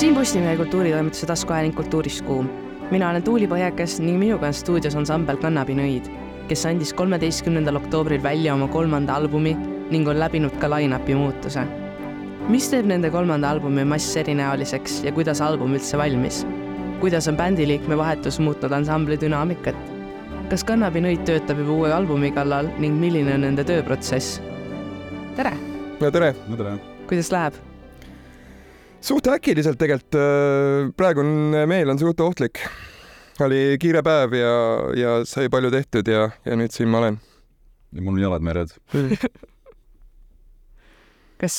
siin 0.00 0.14
Postimehe 0.14 0.56
kultuuritoimetuse 0.56 1.26
taskuhääling 1.26 1.76
Kultuurist 1.76 2.24
Kuum. 2.24 2.48
mina 2.90 3.10
olen 3.10 3.22
Tuuli 3.22 3.46
Põhjakas 3.46 3.98
ning 4.00 4.18
minuga 4.18 4.46
on 4.46 4.54
stuudios 4.54 4.96
ansambel 4.96 5.36
Kannabinõid, 5.36 6.08
kes 6.48 6.64
andis 6.66 6.94
kolmeteistkümnendal 6.96 7.76
oktoobril 7.76 8.22
välja 8.22 8.54
oma 8.54 8.68
kolmanda 8.68 9.14
albumi 9.14 9.52
ning 9.90 10.08
on 10.08 10.16
läbinud 10.20 10.56
ka 10.56 10.70
line-up'i 10.72 11.14
muutuse. 11.14 11.66
mis 12.48 12.70
teeb 12.72 12.88
nende 12.88 13.10
kolmanda 13.10 13.50
albumi 13.50 13.84
mass 13.84 14.16
erinäoliseks 14.16 15.04
ja 15.04 15.12
kuidas 15.12 15.40
album 15.40 15.76
üldse 15.76 15.98
valmis? 15.98 16.46
kuidas 17.00 17.28
on 17.28 17.36
bändiliikme 17.36 17.96
vahetus 17.96 18.40
muutnud 18.40 18.72
ansambli 18.72 19.20
dünaamikat? 19.20 19.76
kas 20.50 20.64
Kannabinõid 20.64 21.28
töötab 21.28 21.58
juba 21.58 21.72
uue 21.72 21.92
albumi 21.92 22.32
kallal 22.32 22.72
ning 22.78 22.96
milline 23.00 23.34
on 23.34 23.44
nende 23.44 23.64
tööprotsess? 23.64 24.40
tere! 25.36 25.52
no 26.00 26.10
tere! 26.10 26.34
no 26.48 26.56
tere! 26.56 26.78
kuidas 27.06 27.32
läheb? 27.32 27.69
Suht 29.00 29.26
äkiliselt 29.32 29.78
tegelikult, 29.80 30.16
praegune 30.96 31.66
meel 31.70 31.90
on 31.92 31.98
suht 32.00 32.20
ohtlik. 32.20 32.60
oli 33.40 33.76
kiire 33.80 34.02
päev 34.04 34.34
ja, 34.36 34.54
ja 34.96 35.12
sai 35.24 35.48
palju 35.48 35.70
tehtud 35.72 36.08
ja, 36.08 36.30
ja 36.44 36.56
nüüd 36.56 36.74
siin 36.74 36.88
ma 36.92 36.98
olen. 37.00 37.20
ja 37.92 38.02
mul 38.02 38.18
on 38.18 38.22
jalad 38.22 38.44
mered 38.44 38.74
kas, 41.40 41.56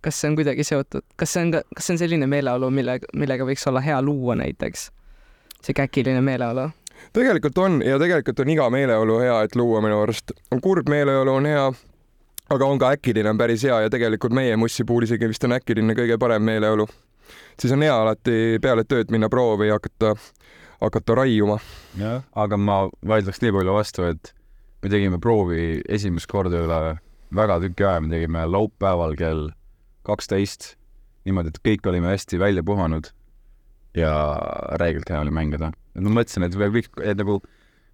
kas 0.00 0.20
see 0.20 0.30
on 0.30 0.36
kuidagi 0.38 0.64
seotud, 0.64 1.02
kas 1.18 1.34
see 1.34 1.42
on 1.46 1.52
ka, 1.56 1.64
kas 1.74 1.88
see 1.88 1.96
on 1.96 2.02
selline 2.04 2.28
meeleolu, 2.30 2.70
mille, 2.70 3.00
millega 3.14 3.46
võiks 3.48 3.66
olla 3.70 3.82
hea 3.84 3.98
luua 4.02 4.38
näiteks? 4.38 4.90
sihuke 5.64 5.88
äkiline 5.88 6.22
meeleolu? 6.22 6.68
tegelikult 7.16 7.58
on 7.58 7.80
ja 7.82 7.98
tegelikult 7.98 8.44
on 8.44 8.54
iga 8.54 8.70
meeleolu 8.70 9.18
hea, 9.24 9.40
et 9.42 9.58
luua 9.58 9.82
minu 9.84 9.98
arust. 10.04 10.32
kurb 10.62 10.88
meeleolu 10.88 11.34
on 11.40 11.50
hea 11.50 11.66
aga 12.54 12.68
on 12.70 12.78
ka 12.78 12.92
äkiline 12.94 13.30
on 13.30 13.40
päris 13.40 13.64
hea 13.66 13.80
ja 13.84 13.90
tegelikult 13.92 14.34
meie 14.36 14.56
Mussi 14.60 14.84
puhul 14.86 15.06
isegi 15.08 15.28
vist 15.30 15.44
on 15.46 15.56
äkiline 15.56 15.96
kõige 15.96 16.18
parem 16.20 16.44
meeleolu. 16.46 16.86
siis 17.60 17.72
on 17.72 17.82
hea 17.82 17.94
alati 17.94 18.58
peale 18.62 18.84
tööd 18.84 19.10
minna 19.10 19.28
proovi 19.32 19.68
ja 19.68 19.78
hakata, 19.78 20.14
hakata 20.80 21.18
raiuma. 21.20 21.58
jah, 21.98 22.22
aga 22.34 22.56
ma 22.56 22.78
vaidleks 23.06 23.42
nii 23.42 23.54
palju 23.58 23.74
vastu, 23.74 24.06
et 24.10 24.34
me 24.82 24.92
tegime 24.92 25.18
proovi 25.18 25.82
esimest 25.88 26.30
korda 26.30 26.62
üle 26.64 26.80
väga 27.34 27.58
tüki 27.64 27.86
aja, 27.86 28.00
me 28.00 28.12
tegime 28.12 28.46
laupäeval 28.46 29.16
kell 29.18 29.50
kaksteist, 30.04 30.74
niimoodi, 31.24 31.54
et 31.54 31.62
kõik 31.64 31.88
olime 31.90 32.12
hästi 32.12 32.38
välja 32.38 32.62
puhanud 32.62 33.08
ja 33.96 34.12
räigelt 34.80 35.10
hea 35.10 35.20
oli 35.22 35.32
mängida. 35.34 35.72
ma 35.94 36.10
mõtlesin, 36.20 36.44
et 36.46 36.54
kõik, 36.54 36.90
et 37.02 37.18
nagu 37.18 37.40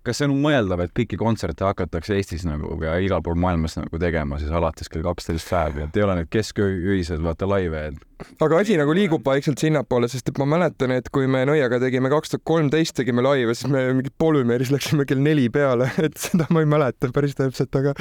kas 0.07 0.21
see 0.21 0.29
on 0.29 0.37
mõeldav, 0.41 0.81
et 0.85 0.93
kõiki 0.97 1.19
kontserte 1.21 1.67
hakatakse 1.67 2.17
Eestis 2.17 2.47
nagu 2.49 2.73
ja 2.85 2.97
igal 3.03 3.23
pool 3.25 3.39
maailmas 3.41 3.77
nagu 3.77 4.01
tegema 4.01 4.39
siis 4.41 4.53
alates 4.55 4.89
kell 4.93 5.05
kaksteist 5.05 5.51
päev, 5.51 5.81
et 5.85 5.99
ei 5.99 6.07
ole 6.07 6.17
need 6.21 6.31
keskööised 6.33 7.21
vaata 7.25 7.49
laive 7.51 7.83
et...? 7.91 8.07
aga 8.45 8.61
asi 8.61 8.77
nagu 8.81 8.95
liigub 8.97 9.25
vaikselt 9.25 9.61
sinnapoole, 9.61 10.09
sest 10.13 10.29
et 10.33 10.41
ma 10.41 10.47
mäletan, 10.55 10.93
et 10.97 11.09
kui 11.13 11.29
me 11.31 11.43
Nõiaga 11.49 11.81
tegime 11.83 12.11
kaks 12.13 12.35
tuhat 12.35 12.45
kolmteist 12.49 12.97
tegime 12.99 13.25
laive, 13.25 13.55
siis 13.57 13.71
me 13.73 13.87
mingi 13.97 14.13
Polümeeris 14.21 14.73
läksime 14.73 15.07
kell 15.09 15.23
neli 15.25 15.49
peale, 15.53 15.91
et 16.07 16.17
seda 16.21 16.49
ma 16.53 16.65
ei 16.65 16.69
mäleta 16.69 17.13
päris 17.15 17.37
täpselt, 17.39 17.73
aga 17.81 17.95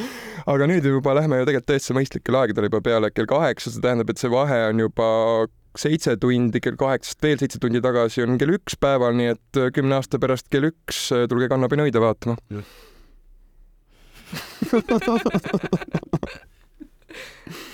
aga 0.50 0.72
nüüd 0.72 0.88
juba 0.88 1.16
lähme 1.20 1.40
ju 1.40 1.48
tegelikult 1.50 1.72
täitsa 1.74 1.96
mõistlikel 1.98 2.40
aegadel 2.42 2.68
juba 2.70 2.84
peale 2.84 3.12
kell 3.16 3.30
kaheksa, 3.30 3.72
see 3.74 3.84
tähendab, 3.84 4.12
et 4.12 4.22
see 4.22 4.32
vahe 4.32 4.60
on 4.70 4.84
juba 4.88 5.10
seitse 5.78 6.16
tundi, 6.22 6.62
kell 6.64 6.78
kaheksast 6.80 7.24
veel 7.24 7.38
seitse 7.42 7.60
tundi 7.62 7.82
tagasi 7.84 8.24
on 8.26 8.38
kell 8.42 8.56
üks 8.58 8.74
päeval, 8.80 9.14
nii 9.18 9.30
et 9.36 9.60
äh, 9.60 9.72
kümne 9.76 9.94
aasta 10.00 10.22
pärast 10.22 10.48
kell 10.52 10.66
üks 10.72 10.98
äh, 11.16 11.28
tulge 11.30 11.48
Kannabinõide 11.52 12.00
vaatama. 12.04 12.36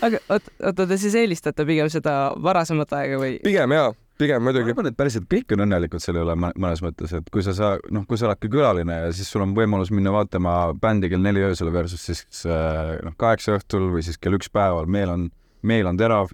aga 0.06 0.20
oot, 0.32 0.50
oota, 0.64 0.88
te 0.88 0.98
siis 1.00 1.16
eelistate 1.20 1.66
pigem 1.68 1.90
seda 1.92 2.34
varasemat 2.42 2.94
aega 3.00 3.20
või? 3.20 3.38
pigem 3.44 3.74
jaa, 3.76 3.90
pigem 4.22 4.44
muidugi. 4.46 4.72
ma 4.72 4.80
arvan, 4.80 4.92
et 4.92 5.00
päriselt 5.00 5.28
kõik 5.32 5.56
on 5.56 5.66
õnnelikud 5.66 6.04
selle 6.04 6.24
üle 6.24 6.36
mõnes 6.40 6.84
mõttes, 6.86 7.16
et 7.18 7.26
kui 7.34 7.44
sa 7.46 7.56
saa-, 7.58 7.80
noh, 7.96 8.04
kui 8.08 8.20
sa 8.20 8.30
oledki 8.30 8.52
külaline 8.52 8.96
ja 9.06 9.10
siis 9.16 9.30
sul 9.32 9.44
on 9.46 9.56
võimalus 9.58 9.92
minna 9.96 10.14
vaatama 10.16 10.52
bändi 10.82 11.12
kell 11.12 11.24
neli 11.24 11.42
öösel 11.46 11.70
versus 11.76 12.02
siis 12.08 12.46
äh, 12.48 12.96
noh, 13.06 13.16
kaheksa 13.20 13.58
õhtul 13.60 13.84
või 13.96 14.06
siis 14.06 14.18
kell 14.22 14.38
üks 14.38 14.50
päeval, 14.54 14.86
meel 14.88 15.10
on, 15.16 15.22
meel 15.68 15.92
on 15.92 16.00
terav 16.00 16.32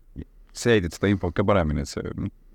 jälgid 0.55 0.95
seda 0.95 1.11
infot 1.11 1.35
ka 1.35 1.45
paremini, 1.47 1.85
et 1.85 1.91
see 1.91 2.03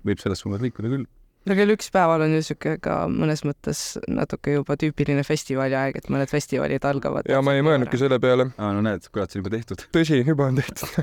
võib 0.07 0.21
selles 0.21 0.43
suunas 0.43 0.63
liikuda 0.63 0.91
küll. 0.91 1.05
no 1.47 1.57
kell 1.57 1.73
üks 1.73 1.91
päeval 1.93 2.25
on 2.25 2.35
ju 2.37 2.45
sihuke 2.45 2.77
ka 2.83 2.93
mõnes 3.11 3.43
mõttes 3.47 3.83
natuke 4.07 4.57
juba 4.57 4.77
tüüpiline 4.79 5.23
festivali 5.27 5.77
aeg, 5.77 5.99
et 5.99 6.09
mõned 6.13 6.31
festivalid 6.31 6.87
algavad. 6.87 7.29
ja 7.29 7.43
ma 7.45 7.57
ei 7.57 7.65
mõelnudki 7.65 7.99
selle 8.01 8.19
peale. 8.23 8.43
aa, 8.57 8.73
no 8.75 8.83
näed, 8.85 9.07
kurat, 9.11 9.31
see 9.31 9.41
on 9.41 9.45
juba 9.45 9.55
tehtud. 9.57 9.79
tõsi, 9.95 10.15
juba 10.23 10.43
on 10.51 10.61
tehtud 10.61 10.89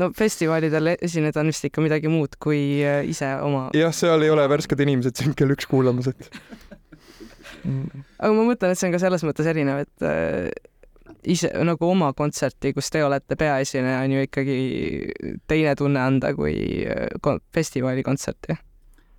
no 0.00 0.10
festivalidel 0.16 0.94
esineda 0.96 1.42
on 1.42 1.52
vist 1.52 1.66
ikka 1.68 1.84
midagi 1.84 2.10
muud 2.12 2.38
kui 2.42 2.62
äh, 2.82 3.02
ise 3.10 3.28
oma. 3.44 3.68
jah, 3.76 3.94
seal 3.94 4.20
ei 4.26 4.32
ole 4.32 4.46
värsked 4.50 4.80
inimesed 4.86 5.14
sind 5.20 5.38
kell 5.38 5.54
üks 5.54 5.66
kuulamas, 5.70 6.10
et 6.10 6.30
aga 7.64 8.30
ma 8.34 8.46
mõtlen, 8.46 8.72
et 8.72 8.80
see 8.80 8.88
on 8.88 8.94
ka 8.94 9.00
selles 9.02 9.24
mõttes 9.26 9.48
erinev, 9.50 9.84
et 9.86 10.06
äh, 10.06 10.48
ise 11.28 11.50
nagu 11.66 11.88
oma 11.88 12.12
kontserti, 12.16 12.72
kus 12.76 12.90
te 12.92 13.02
olete 13.04 13.36
peaesineja, 13.40 14.02
on 14.04 14.14
ju 14.14 14.22
ikkagi 14.26 14.58
teine 15.50 15.74
tunne 15.78 16.00
anda 16.00 16.32
kui 16.36 16.54
äh, 16.88 17.36
festivali 17.54 18.04
kontserti? 18.06 18.56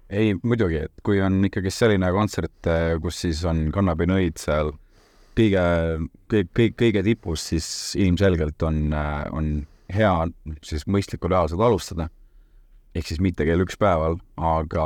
ei, 0.10 0.36
muidugi, 0.46 0.84
et 0.86 1.06
kui 1.06 1.22
on 1.24 1.40
ikkagi 1.48 1.74
selline 1.74 2.12
kontsert, 2.14 2.58
äh, 2.70 2.96
kus 3.02 3.22
siis 3.26 3.42
on 3.50 3.68
kannabinõid 3.74 4.38
seal 4.42 4.74
kõige, 5.38 5.64
kõik, 6.32 6.52
kõik, 6.58 6.76
kõige 6.82 7.06
tipus, 7.06 7.48
siis 7.52 7.68
ilmselgelt 8.00 8.62
on, 8.66 8.86
äh, 8.94 9.24
on 9.34 9.56
hea 9.94 10.14
siis 10.66 10.86
mõistlikul 10.90 11.34
reaalselt 11.34 11.62
alustada. 11.62 12.10
ehk 12.96 13.10
siis 13.10 13.20
mitte 13.20 13.44
kell 13.44 13.60
üks 13.60 13.76
päeval, 13.76 14.14
aga, 14.40 14.84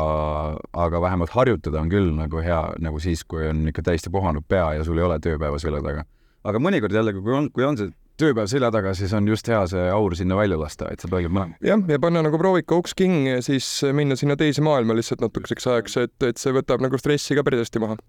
aga 0.73 1.01
vähemalt 1.01 1.29
harjutada 1.29 1.77
on 1.77 1.91
küll 1.91 2.07
nagu 2.17 2.41
hea, 2.41 2.61
nagu 2.81 2.97
siis, 2.99 3.21
kui 3.23 3.45
on 3.45 3.67
ikka 3.69 3.83
täiesti 3.85 4.09
puhanud 4.09 4.47
pea 4.49 4.71
ja 4.79 4.83
sul 4.83 4.97
ei 4.97 5.05
ole 5.05 5.19
tööpäeva 5.21 5.59
selja 5.61 5.83
taga 5.85 6.07
aga 6.47 6.61
mõnikord 6.61 6.95
jällegi, 6.95 7.23
kui 7.23 7.35
on, 7.35 7.49
kui 7.53 7.65
on 7.67 7.79
see 7.79 7.91
tööpäev 8.19 8.49
selja 8.51 8.69
taga, 8.73 8.93
siis 8.97 9.13
on 9.15 9.27
just 9.29 9.47
hea 9.47 9.59
see 9.71 9.85
aur 9.93 10.15
sinna 10.17 10.37
välja 10.39 10.59
lasta, 10.59 10.89
et 10.91 11.03
sa 11.03 11.09
toimib 11.11 11.33
mõlema. 11.35 11.59
jah, 11.63 11.81
ja 11.87 11.99
panna 12.03 12.23
nagu 12.25 12.39
proovika 12.41 12.77
uks 12.79 12.95
kinni 12.97 13.35
ja 13.35 13.43
siis 13.45 13.67
minna 13.95 14.17
sinna 14.19 14.35
teise 14.39 14.63
maailma 14.65 14.97
lihtsalt 14.97 15.23
natukeseks 15.23 15.69
ajaks, 15.73 15.97
et, 16.03 16.15
et 16.27 16.41
see 16.41 16.55
võtab 16.55 16.83
nagu 16.83 16.99
stressi 16.99 17.37
ka 17.37 17.45
päris 17.47 17.63
hästi 17.65 17.83
maha. 17.83 17.99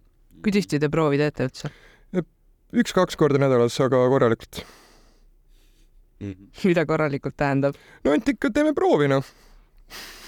kui 0.43 0.55
tihti 0.57 0.81
te 0.83 0.91
proovi 0.93 1.21
teete 1.21 1.49
üldse? 1.49 1.73
üks-kaks 2.71 3.19
korda 3.19 3.41
nädalas, 3.43 3.79
aga 3.83 4.03
korralikult 4.13 4.63
mm. 6.21 6.27
-hmm. 6.33 6.67
mida 6.71 6.87
korralikult 6.87 7.37
tähendab? 7.37 7.79
no 8.05 8.15
et 8.15 8.35
ikka 8.35 8.51
teeme 8.55 8.75
proovi, 8.75 9.09
noh 9.11 9.27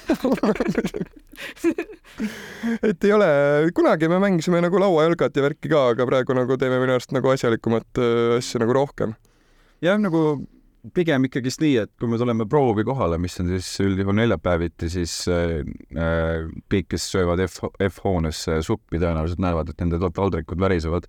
et 2.89 3.05
ei 3.05 3.13
ole, 3.15 3.29
kunagi 3.75 4.09
me 4.11 4.19
mängisime 4.23 4.61
nagu 4.65 4.81
lauajalgat 4.81 5.37
ja 5.37 5.43
värki 5.47 5.69
ka, 5.73 5.81
aga 5.95 6.03
praegu 6.09 6.33
nagu 6.37 6.53
teeme 6.61 6.79
minu 6.83 6.93
arust 6.97 7.13
nagu 7.15 7.27
asjalikumat 7.33 7.91
äh, 8.03 8.39
asja 8.39 8.57
nagu 8.63 8.73
rohkem. 8.77 9.11
jah, 9.83 9.97
nagu 10.01 10.21
pigem 10.95 11.25
ikkagist 11.29 11.61
nii, 11.63 11.77
et 11.85 11.91
kui 12.01 12.09
me 12.11 12.19
tuleme 12.19 12.45
proovi 12.51 12.83
kohale, 12.87 13.17
mis 13.23 13.41
on 13.41 13.47
siis 13.53 13.69
üldjuhul 13.85 14.17
neljapäeviti, 14.19 14.87
siis 14.91 15.13
äh, 15.31 15.61
äh 15.95 16.49
kõik, 16.73 16.87
kes 16.95 17.05
söövad 17.15 17.39
F, 17.47 17.57
F-hoones 17.87 18.39
suppi, 18.67 18.97
tõenäoliselt 18.99 19.43
näevad, 19.43 19.67
et 19.71 19.79
nende 19.83 19.97
taldrikud 20.03 20.59
värisevad. 20.61 21.05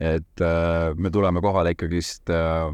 et 0.00 0.40
äh, 0.40 0.94
me 0.96 1.10
tuleme 1.10 1.40
kohale 1.42 1.70
ikkagist 1.74 2.30
äh, 2.30 2.70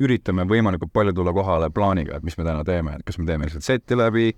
üritame 0.00 0.46
võimalikult 0.48 0.92
palju 0.94 1.12
tulla 1.12 1.32
kohale 1.36 1.68
plaaniga, 1.74 2.16
et 2.16 2.24
mis 2.24 2.38
me 2.38 2.44
täna 2.46 2.64
teeme, 2.64 2.94
et 2.96 3.04
kas 3.06 3.18
me 3.18 3.26
teeme 3.28 3.44
lihtsalt 3.46 3.64
seti 3.66 3.94
läbi 3.98 4.32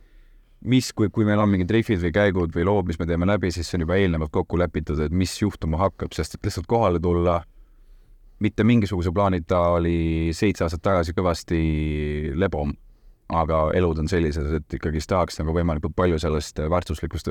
mis, 0.60 0.92
kui, 0.92 1.08
kui 1.08 1.24
meil 1.24 1.40
on 1.40 1.48
mingid 1.48 1.70
rihvid 1.72 2.02
või 2.02 2.12
käigud 2.12 2.52
või 2.54 2.66
lood, 2.68 2.90
mis 2.90 2.98
me 3.00 3.06
teeme 3.08 3.28
läbi, 3.28 3.50
siis 3.54 3.68
see 3.68 3.78
on 3.78 3.86
juba 3.86 3.96
eelnevalt 3.96 4.32
kokku 4.34 4.58
lepitud, 4.60 5.00
et 5.00 5.12
mis 5.12 5.32
juhtuma 5.40 5.80
hakkab, 5.80 6.12
sest 6.16 6.36
et 6.36 6.44
lihtsalt 6.44 6.68
kohale 6.68 7.00
tulla 7.00 7.40
mitte 8.40 8.64
mingisuguse 8.64 9.12
plaanita 9.12 9.58
oli 9.76 10.30
seitse 10.36 10.64
aastat 10.64 10.82
tagasi 10.84 11.14
kõvasti 11.16 11.60
lebom, 12.40 12.72
aga 13.36 13.66
elud 13.76 14.00
on 14.02 14.08
sellised, 14.10 14.48
et 14.60 14.78
ikkagist 14.78 15.10
tahaks 15.12 15.40
nagu 15.40 15.54
võimalikult 15.56 15.96
palju 15.96 16.18
sellest 16.20 16.60
väärtuslikust 16.72 17.28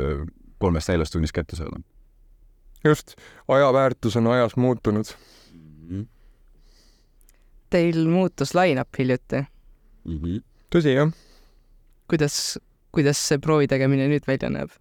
kolmest 0.61 0.91
neljast 0.91 1.15
tunnist 1.15 1.35
kätte 1.35 1.57
saada. 1.59 1.81
just, 2.85 3.15
aja 3.47 3.73
väärtus 3.73 4.15
on 4.15 4.27
ajas 4.27 4.55
muutunud 4.55 5.05
mm. 5.53 5.89
-hmm. 5.89 6.07
Teil 7.69 8.07
muutus 8.07 8.55
line-up 8.55 8.89
hiljuti 8.97 9.41
mm. 10.05 10.17
-hmm. 10.17 10.41
tõsi, 10.75 10.95
jah. 10.95 11.11
kuidas 12.07 12.59
kuidas 12.95 13.21
see 13.29 13.41
proovi 13.41 13.67
tegemine 13.69 14.07
nüüd 14.11 14.27
välja 14.27 14.51
näeb? 14.53 14.71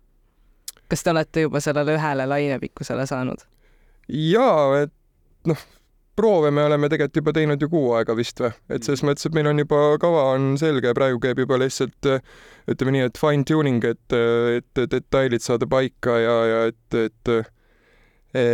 kas 0.89 1.05
te 1.05 1.13
olete 1.13 1.45
juba 1.45 1.61
sellele 1.61 1.97
ühele 1.99 2.29
lainepikkusele 2.29 3.07
saanud? 3.09 3.43
jaa, 4.09 4.85
et 4.85 4.95
noh, 5.49 5.61
proove 6.19 6.51
me 6.55 6.65
oleme 6.67 6.89
tegelikult 6.91 7.21
juba 7.21 7.35
teinud 7.37 7.63
ju 7.63 7.69
kuu 7.73 7.93
aega 7.99 8.17
vist 8.19 8.41
või, 8.43 8.51
et 8.75 8.87
selles 8.87 9.05
mõttes, 9.07 9.29
et 9.29 9.37
meil 9.37 9.51
on 9.51 9.63
juba 9.63 9.83
kava 10.03 10.25
on 10.33 10.51
selge, 10.61 10.95
praegu 10.97 11.21
käib 11.23 11.45
juba 11.45 11.61
lihtsalt 11.61 12.11
ütleme 12.73 12.97
nii, 12.97 13.05
et 13.11 13.21
fine 13.21 13.47
tuning, 13.49 13.85
et, 13.85 14.19
et 14.57 14.83
detailid 14.97 15.45
saada 15.45 15.69
paika 15.71 16.17
ja, 16.23 16.37
ja 16.53 16.59
et, 16.73 16.99
et 17.05 17.33
e, 18.35 18.45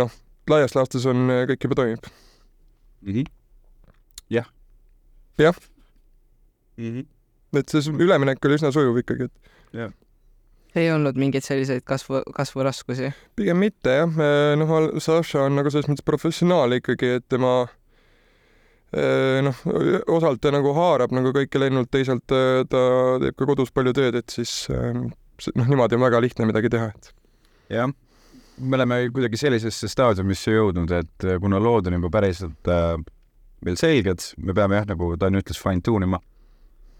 noh, 0.00 0.18
laias 0.50 0.74
laastus 0.78 1.06
on 1.10 1.28
kõik 1.50 1.68
juba 1.68 1.82
toimib 1.82 2.10
mm. 2.10 3.12
-hmm. 3.12 3.30
jah. 4.38 4.52
jah 5.38 5.56
mm. 6.76 6.92
-hmm 6.92 7.19
et 7.58 7.72
see 7.72 7.92
üleminek 7.94 8.44
oli 8.46 8.58
üsna 8.60 8.70
sujuv 8.74 9.00
ikkagi, 9.02 9.28
et 9.28 9.90
ei 10.78 10.86
olnud 10.94 11.16
mingeid 11.18 11.42
selliseid 11.42 11.82
kasvu, 11.86 12.22
kasvuraskusi? 12.36 13.10
pigem 13.38 13.58
mitte 13.62 13.96
jah, 14.02 14.22
noh, 14.60 14.74
Saša 15.02 15.48
on 15.48 15.58
nagu 15.58 15.72
selles 15.72 15.90
mõttes 15.90 16.06
professionaal 16.06 16.78
ikkagi, 16.78 17.16
et 17.18 17.26
tema 17.32 17.54
eh, 18.94 19.40
noh, 19.46 19.64
osalt 20.14 20.42
ta 20.42 20.52
nagu 20.54 20.74
haarab 20.76 21.14
nagu 21.16 21.32
kõike 21.36 21.62
lennult, 21.62 21.90
teisalt 21.90 22.36
eh, 22.36 22.60
ta 22.70 22.84
teeb 23.24 23.38
ka 23.38 23.50
kodus 23.50 23.74
palju 23.74 23.96
tööd, 23.98 24.20
et 24.22 24.36
siis 24.38 24.52
see- 24.70 25.56
noh, 25.56 25.66
niimoodi 25.66 25.96
on 25.98 26.06
väga 26.06 26.20
lihtne 26.22 26.46
midagi 26.50 26.70
teha, 26.72 26.92
et 26.94 27.12
jah, 27.72 27.90
me 28.60 28.76
oleme 28.76 29.00
kuidagi 29.14 29.38
sellisesse 29.40 29.88
staadiumisse 29.90 30.52
jõudnud, 30.54 30.90
et 30.92 31.26
äh, 31.26 31.38
kuna 31.42 31.60
lood 31.62 31.88
on 31.88 31.96
juba 31.98 32.10
päriselt 32.18 32.70
äh, 32.70 32.96
meil 33.64 33.78
selged, 33.80 34.26
me 34.40 34.54
peame 34.56 34.80
jah, 34.80 34.88
nagu 34.90 35.14
Tanel 35.20 35.42
ütles, 35.44 35.60
fine 35.60 35.82
tune 35.84 36.08
ima, 36.08 36.20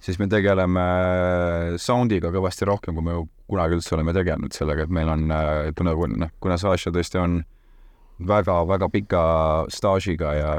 siis 0.00 0.18
me 0.20 0.28
tegeleme 0.30 0.82
äh, 0.82 1.78
sound'iga 1.80 2.32
kõvasti 2.34 2.68
rohkem, 2.68 2.96
kui 2.96 3.06
me 3.06 3.16
kunagi 3.50 3.78
üldse 3.78 3.96
oleme 3.96 4.14
tegelenud 4.16 4.56
sellega, 4.56 4.86
et 4.86 4.94
meil 4.94 5.10
on 5.12 5.26
äh,, 5.34 5.70
kuna, 5.76 5.96
noh, 6.24 6.36
kuna 6.40 6.58
Saša 6.60 6.92
tõesti 6.94 7.20
on 7.20 7.40
väga-väga 8.28 8.88
pika 8.92 9.20
staažiga 9.72 10.32
ja 10.36 10.50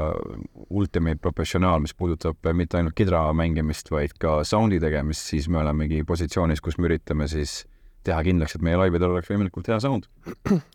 ultimate 0.70 1.20
professionaal, 1.22 1.82
mis 1.84 1.94
puudutab 1.94 2.38
äh, 2.46 2.56
mitte 2.56 2.78
ainult 2.78 2.96
kidra 2.98 3.28
mängimist, 3.36 3.90
vaid 3.94 4.16
ka 4.22 4.40
sound'i 4.46 4.80
tegemist, 4.82 5.28
siis 5.30 5.48
me 5.48 5.62
olemegi 5.62 6.02
positsioonis, 6.06 6.62
kus 6.62 6.78
me 6.78 6.90
üritame 6.90 7.28
siis 7.30 7.62
teha 8.06 8.22
kindlaks, 8.26 8.56
et 8.56 8.64
meie 8.66 8.78
laividel 8.78 9.14
oleks 9.14 9.30
võimalikult 9.30 9.68
hea 9.70 9.78
sound. 9.82 10.08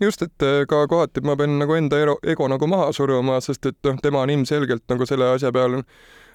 just, 0.03 0.23
et 0.23 0.45
eh, 0.47 0.61
ka 0.69 0.85
kohati 0.89 1.23
ma 1.27 1.35
pean 1.39 1.57
nagu 1.59 1.75
enda 1.75 1.99
ero, 1.99 2.15
ego 2.23 2.47
nagu 2.51 2.69
maha 2.71 2.93
suruma, 2.95 3.41
sest 3.43 3.67
et 3.71 3.79
noh, 3.87 3.99
tema 4.03 4.23
on 4.23 4.31
ilmselgelt 4.31 4.85
nagu 4.91 5.07
selle 5.09 5.33
asja 5.35 5.51
peal 5.55 5.81
on 5.81 5.85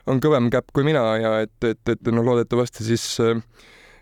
kõvem 0.07 0.51
käpp 0.51 0.73
kui 0.75 0.85
mina 0.87 1.05
ja 1.21 1.37
et, 1.45 1.57
et, 1.65 1.83
et 1.89 2.11
no 2.15 2.25
loodetavasti 2.27 2.85
siis 2.87 3.05
äh, 3.23 3.39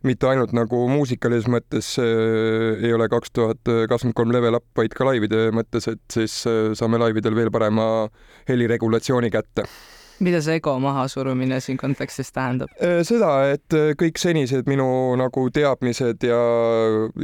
mitte 0.06 0.28
ainult 0.30 0.54
nagu 0.56 0.82
muusikalises 0.88 1.48
mõttes 1.50 1.92
äh, 2.00 2.80
ei 2.80 2.92
ole 2.96 3.08
kaks 3.12 3.32
tuhat 3.36 3.60
kakskümmend 3.64 4.16
kolm 4.16 4.34
level 4.34 4.56
up, 4.58 4.66
vaid 4.78 4.94
ka 4.96 5.06
laivide 5.08 5.48
mõttes, 5.56 5.90
et 5.92 6.02
siis 6.12 6.40
äh, 6.48 6.72
saame 6.78 7.00
laividel 7.02 7.36
veel 7.36 7.52
parema 7.52 7.86
heliregulatsiooni 8.48 9.30
kätte. 9.30 9.66
mida 10.20 10.40
see 10.44 10.58
ego 10.60 10.74
mahasurumine 10.78 11.60
siin 11.64 11.78
kontekstis 11.80 12.32
tähendab? 12.32 12.72
Äh, 12.80 13.00
seda, 13.08 13.32
et 13.52 13.76
äh, 13.76 13.92
kõik 14.00 14.20
senised 14.20 14.68
minu 14.68 15.16
nagu 15.20 15.46
teadmised 15.52 16.24
ja, 16.28 16.40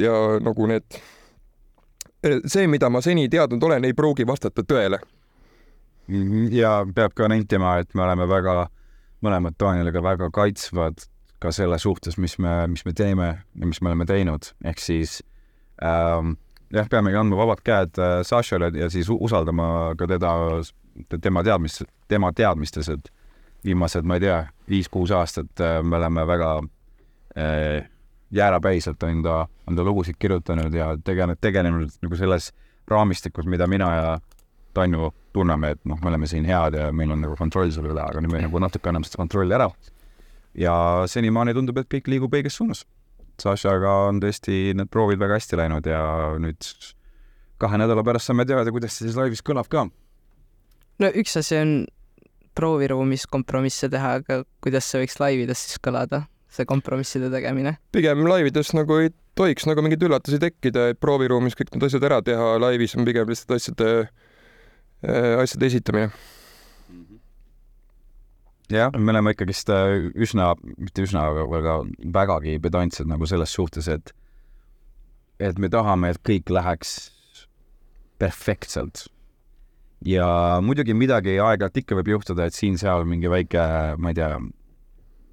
ja 0.01 0.17
nagu 0.41 0.69
need, 0.69 1.01
see, 2.45 2.67
mida 2.67 2.91
ma 2.91 3.01
seni 3.05 3.29
teadnud 3.29 3.63
olen, 3.63 3.85
ei 3.85 3.97
pruugi 3.97 4.27
vastata 4.27 4.65
tõele. 4.65 5.01
Ja 6.55 6.79
peab 6.95 7.15
ka 7.17 7.29
nentima, 7.29 7.77
et 7.83 7.95
me 7.95 8.05
oleme 8.07 8.29
väga, 8.31 8.67
mõlemad 9.25 9.57
Danieliga 9.61 10.03
väga 10.05 10.31
kaitsvad 10.35 11.07
ka 11.43 11.53
selle 11.53 11.79
suhtes, 11.79 12.17
mis 12.19 12.39
me, 12.43 12.67
mis 12.71 12.85
me 12.87 12.95
teeme 12.97 13.29
ja 13.37 13.69
mis 13.69 13.81
me 13.83 13.93
oleme 13.93 14.07
teinud, 14.09 14.53
ehk 14.65 14.81
siis 14.81 15.19
ähm, 15.85 16.37
jah, 16.73 16.89
peamegi 16.91 17.19
andma 17.21 17.39
vabad 17.43 17.63
käed 17.67 18.01
äh, 18.01 18.21
Sašale 18.27 18.71
ja 18.79 18.89
siis 18.93 19.11
usaldama 19.13 19.95
ka 19.99 20.09
teda, 20.11 20.33
tema 21.21 21.45
teadmist, 21.45 21.85
tema 22.09 22.33
teadmistes, 22.33 22.89
et 22.93 23.11
viimased, 23.67 24.07
ma 24.07 24.17
ei 24.17 24.25
tea, 24.25 24.41
viis-kuus 24.71 25.13
aastat 25.15 25.61
äh, 25.61 25.81
me 25.83 25.99
oleme 25.99 26.27
väga 26.27 26.53
äh, 27.37 27.91
jäärapäiselt 28.31 29.03
enda, 29.03 29.47
enda 29.69 29.85
lugusid 29.85 30.17
kirjutanud 30.19 30.75
ja 30.75 30.95
tegelenud, 31.05 31.41
tegelenud 31.41 32.01
nagu 32.03 32.17
selles 32.17 32.53
raamistikus, 32.89 33.47
mida 33.47 33.67
mina 33.67 33.91
ja 33.95 34.09
Tanju 34.77 35.11
tunneme, 35.37 35.75
et 35.77 35.83
noh, 35.89 35.99
me 36.03 36.11
oleme 36.13 36.29
siin 36.31 36.47
head 36.49 36.77
ja 36.79 36.91
meil 36.93 37.13
on 37.15 37.23
nagu 37.25 37.37
kontroll 37.39 37.73
selle 37.75 37.93
üle, 37.93 38.03
aga 38.03 38.23
nüüd 38.23 38.35
me 38.35 38.43
nagu 38.47 38.61
natuke 38.63 38.91
anname 38.91 39.09
seda 39.09 39.23
kontrolli 39.23 39.57
ära. 39.57 39.71
ja 40.57 40.75
senimaani 41.11 41.53
tundub, 41.57 41.77
et 41.83 41.89
kõik 41.93 42.07
liigub 42.09 42.33
õiges 42.33 42.57
suunas. 42.57 42.87
Sašaga 43.43 43.91
on 44.09 44.21
tõesti 44.23 44.73
need 44.77 44.89
proovid 44.89 45.21
väga 45.21 45.37
hästi 45.37 45.59
läinud 45.61 45.89
ja 45.91 46.01
nüüd 46.41 46.65
kahe 47.61 47.81
nädala 47.81 48.05
pärast 48.05 48.31
saame 48.31 48.47
teada, 48.49 48.73
kuidas 48.73 48.97
see 48.97 49.09
siis 49.09 49.19
laivis 49.19 49.45
kõlab 49.45 49.69
ka. 49.73 49.87
no 51.03 51.13
üks 51.21 51.37
asi 51.41 51.59
on 51.61 51.75
prooviruumis 52.57 53.27
kompromisse 53.29 53.91
teha, 53.93 54.17
aga 54.23 54.41
kuidas 54.65 54.89
see 54.89 55.03
võiks 55.05 55.21
laivides 55.21 55.67
siis 55.67 55.81
kõlada, 55.85 56.25
see 56.53 56.69
kompromisside 56.69 57.31
tegemine? 57.33 57.77
pigem 57.93 58.25
laivides 58.29 58.73
nagu 58.77 59.01
ei 59.05 59.13
tohiks 59.37 59.69
nagu 59.69 59.85
mingeid 59.85 60.05
üllatusi 60.09 60.41
tekkida, 60.41 60.91
et 60.93 61.01
prooviruumis 61.01 61.57
kõik 61.59 61.75
need 61.75 61.89
asjad 61.89 62.09
ära 62.09 62.23
teha, 62.25 62.55
laivis 62.63 62.97
on 62.97 63.05
pigem 63.09 63.29
lihtsalt 63.29 63.57
asjade, 63.59 63.91
asjade 65.07 65.67
esitamine. 65.67 66.11
jah, 68.71 68.91
me 68.99 69.13
oleme 69.13 69.35
ikkagist 69.35 69.71
äh, 69.71 70.11
üsna, 70.15 70.55
mitte 70.77 71.05
üsna, 71.07 71.29
aga 71.31 71.81
vägagi 72.15 72.59
pedantsed 72.63 73.07
nagu 73.07 73.27
selles 73.27 73.55
suhtes, 73.55 73.89
et 73.89 74.15
et 75.39 75.59
me 75.59 75.69
tahame, 75.69 76.11
et 76.11 76.23
kõik 76.25 76.51
läheks 76.51 76.97
perfektselt. 78.19 79.07
ja 80.05 80.27
muidugi 80.63 80.95
midagi 80.95 81.39
aeg-ajalt 81.41 81.79
ikka 81.81 81.97
võib 81.97 82.11
juhtuda, 82.17 82.47
et 82.47 82.55
siin-seal 82.55 83.07
mingi 83.09 83.31
väike, 83.33 83.63
ma 83.99 84.13
ei 84.13 84.19
tea, 84.19 84.37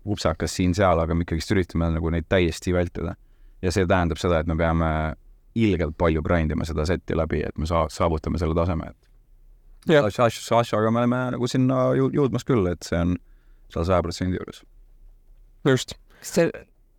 upsakas 0.04 0.56
siin-seal, 0.56 1.00
aga 1.00 1.16
me 1.16 1.26
ikkagist 1.26 1.52
üritame 1.56 1.90
nagu 1.92 2.12
neid 2.12 2.28
täiesti 2.30 2.74
vältida. 2.76 3.16
ja 3.62 3.72
see 3.72 3.88
tähendab 3.88 4.20
seda, 4.20 4.40
et 4.40 4.48
me 4.48 4.56
peame 4.60 5.16
ilgelt 5.56 5.98
palju 5.98 6.22
grind 6.26 6.52
ima 6.52 6.66
seda 6.66 6.86
setti 6.86 7.16
läbi, 7.16 7.44
et 7.48 7.58
me 7.58 7.68
saa-, 7.70 7.90
saavutame 7.92 8.40
selle 8.42 8.56
taseme, 8.58 8.90
et 8.90 9.13
Jah. 9.90 10.08
Saša, 10.08 10.44
Sašaga 10.48 10.92
me 10.92 11.04
oleme 11.04 11.24
nagu 11.36 11.50
sinna 11.50 11.90
jõudmas 11.98 12.46
küll, 12.48 12.68
et 12.72 12.86
see 12.88 13.00
on 13.00 13.18
seal 13.74 13.88
saja 13.90 14.04
protsendi 14.06 14.40
juures. 14.40 14.62
just. 15.68 15.96
kas 16.20 16.32
te, 16.38 16.46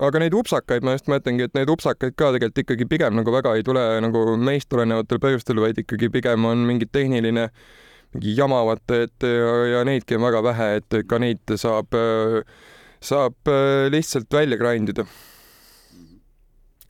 aga 0.05 0.21
neid 0.23 0.37
upsakaid 0.37 0.85
ma 0.85 0.97
just 0.97 1.09
mõtlengi, 1.11 1.49
et 1.49 1.57
neid 1.57 1.71
upsakaid 1.73 2.17
ka 2.17 2.33
tegelikult 2.35 2.63
ikkagi 2.65 2.89
pigem 2.91 3.17
nagu 3.19 3.35
väga 3.35 3.55
ei 3.57 3.65
tule 3.67 3.85
nagu 4.05 4.27
meist 4.37 4.69
tulenevatel 4.73 5.23
põhjustel, 5.23 5.63
vaid 5.65 5.81
ikkagi 5.81 6.11
pigem 6.13 6.49
on 6.49 6.67
mingi 6.69 6.89
tehniline 6.91 7.49
mingi 8.15 8.37
jama 8.39 8.61
vaata, 8.69 9.05
et 9.09 9.27
ja, 9.27 9.53
ja 9.73 9.85
neidki 9.87 10.19
on 10.19 10.27
väga 10.29 10.43
vähe, 10.47 10.69
et 10.81 10.99
ka 11.11 11.19
neid 11.19 11.57
saab, 11.59 11.97
saab 13.03 13.51
äh, 13.51 13.87
lihtsalt 13.91 14.31
välja 14.33 14.59
grind 14.61 14.93
ida. 14.93 15.07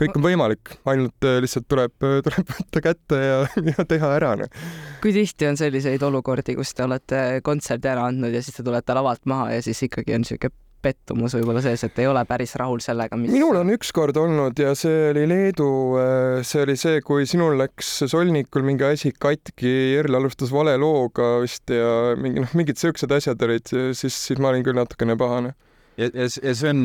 Kõik 0.00 0.18
on 0.18 0.24
võimalik, 0.24 0.74
ainult 0.90 1.28
äh, 1.28 1.38
lihtsalt 1.44 1.68
tuleb, 1.70 1.94
tuleb 2.00 2.50
võtta 2.56 2.82
kätte 2.84 3.20
ja, 3.20 3.38
ja 3.70 3.86
teha 3.88 4.10
ära, 4.18 4.34
noh. 4.40 4.66
kui 5.02 5.14
tihti 5.14 5.48
on 5.50 5.60
selliseid 5.60 6.02
olukordi, 6.06 6.56
kus 6.58 6.74
te 6.74 6.86
olete 6.86 7.22
kontserdi 7.46 7.90
ära 7.92 8.08
andnud 8.10 8.34
ja 8.34 8.42
siis 8.44 8.58
te 8.58 8.66
tulete 8.66 8.96
lavalt 8.96 9.24
maha 9.30 9.54
ja 9.54 9.64
siis 9.64 9.84
ikkagi 9.86 10.16
on 10.16 10.24
niisugune 10.26 10.60
pettumus 10.84 11.32
võib-olla 11.38 11.62
sees, 11.64 11.80
et 11.86 11.98
ei 12.02 12.08
ole 12.10 12.20
päris 12.28 12.50
rahul 12.60 12.82
sellega, 12.84 13.16
mis 13.16 13.32
minul 13.32 13.56
on 13.56 13.72
ükskord 13.72 14.18
olnud 14.20 14.58
ja 14.60 14.74
see 14.76 15.08
oli 15.14 15.22
Leedu, 15.30 15.68
see 16.44 16.64
oli 16.66 16.74
see, 16.80 16.98
kui 17.06 17.24
sinul 17.30 17.56
läks 17.56 17.94
solnikul 18.10 18.66
mingi 18.66 18.84
asi 18.84 19.14
katki, 19.16 19.72
Erl 20.02 20.18
alustas 20.20 20.52
vale 20.52 20.76
looga 20.80 21.38
vist 21.44 21.72
ja 21.72 22.12
mingi 22.20 22.44
noh, 22.44 22.52
mingid 22.58 22.80
siuksed 22.80 23.16
asjad 23.16 23.40
olid, 23.48 23.72
siis, 23.96 24.12
siis 24.12 24.42
ma 24.42 24.52
olin 24.52 24.66
küll 24.66 24.76
natukene 24.76 25.16
pahane. 25.20 25.54
ja, 25.96 26.10
ja, 26.10 26.28
ja 26.28 26.56
see 26.58 26.74
on, 26.74 26.84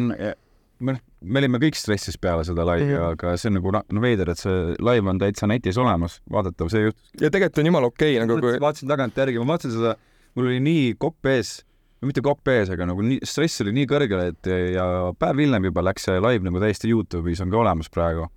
me, 0.80 1.00
me 1.22 1.40
olime 1.42 1.60
kõik 1.60 1.76
stressis 1.76 2.16
peale 2.22 2.44
seda 2.48 2.64
laivi, 2.66 2.94
Mhm. 2.94 3.04
aga 3.14 3.38
see 3.38 3.50
on 3.50 3.56
nagu 3.60 3.72
na- 3.72 3.84
no 3.92 4.02
veider, 4.02 4.30
et 4.30 4.38
see 4.38 4.76
laiv 4.80 5.08
on 5.08 5.20
täitsa 5.20 5.48
netis 5.48 5.78
olemas, 5.78 6.20
vaadatav, 6.32 6.70
see 6.72 6.86
juhtus. 6.86 7.10
ja 7.20 7.30
tegelikult 7.30 7.60
on 7.60 7.66
jumala 7.66 7.88
okei 7.88 8.18
okay, 8.18 8.26
nagu 8.28 8.40
kui 8.42 8.60
vaatasin 8.60 8.88
tagantjärgi, 8.88 9.40
ma 9.40 9.54
vaatasin 9.58 9.72
seda, 9.76 9.96
mul 10.36 10.46
oli 10.46 10.60
nii 10.60 10.94
kopp 10.98 11.26
ees, 11.26 11.64
mitte 12.02 12.22
kopp 12.24 12.48
ees, 12.48 12.70
aga 12.70 12.86
nagu 12.86 13.02
nii, 13.04 13.20
stress 13.24 13.60
oli 13.62 13.72
nii 13.76 13.86
kõrgel, 13.86 14.30
et 14.30 14.46
ja 14.74 15.12
päev 15.20 15.36
hiljem 15.44 15.64
juba 15.68 15.82
läks 15.84 16.04
see 16.08 16.20
live 16.20 16.44
nagu 16.48 16.60
täiesti 16.60 16.88
Youtube'is 16.88 17.42
on 17.42 17.52
ka 17.52 17.58
olemas 17.58 17.90
praegu. 17.90 18.28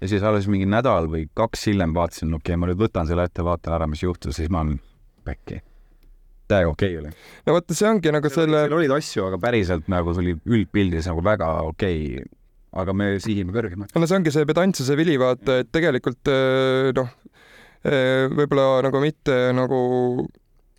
ja 0.00 0.06
siis 0.06 0.22
alles 0.22 0.46
mingi 0.46 0.64
nädal 0.66 1.08
või 1.10 1.28
kaks 1.34 1.64
hiljem 1.66 1.92
vaatasin, 1.92 2.28
okei 2.34 2.54
okay,, 2.54 2.56
ma 2.56 2.66
nüüd 2.68 2.78
võtan 2.78 3.06
selle 3.06 3.24
ette, 3.24 3.42
vaatan 3.42 3.74
ära, 3.74 3.88
mis 3.88 4.00
juhtus, 4.02 4.36
siis 4.36 4.48
ma 4.48 4.60
olen 4.60 4.78
pekki. 5.24 5.60
Täiega 6.50 6.72
okei 6.72 6.96
okay 6.96 7.04
oli. 7.04 7.12
no 7.46 7.56
vaata, 7.58 7.76
see 7.78 7.88
ongi 7.90 8.14
nagu 8.14 8.32
selle 8.32 8.64
seal 8.64 8.76
olid 8.80 8.96
asju, 8.98 9.28
aga 9.28 9.40
päriselt 9.42 9.88
nagu 9.92 10.16
tuli 10.16 10.34
üldpildis 10.38 11.08
nagu 11.10 11.24
väga 11.24 11.52
okei 11.68 12.02
okay.. 12.18 12.26
aga 12.82 12.96
me 12.96 13.14
sihime 13.22 13.54
kõrgemat. 13.54 13.94
no 13.94 14.10
see 14.10 14.18
ongi 14.18 14.34
see 14.34 14.48
pedantsuse 14.48 14.98
vili, 14.98 15.16
vaata, 15.20 15.60
et 15.62 15.72
tegelikult 15.74 16.32
eh, 16.32 16.90
noh, 16.96 17.14
võib-olla 18.34 18.82
nagu 18.88 19.00
mitte 19.02 19.38
nagu 19.54 19.80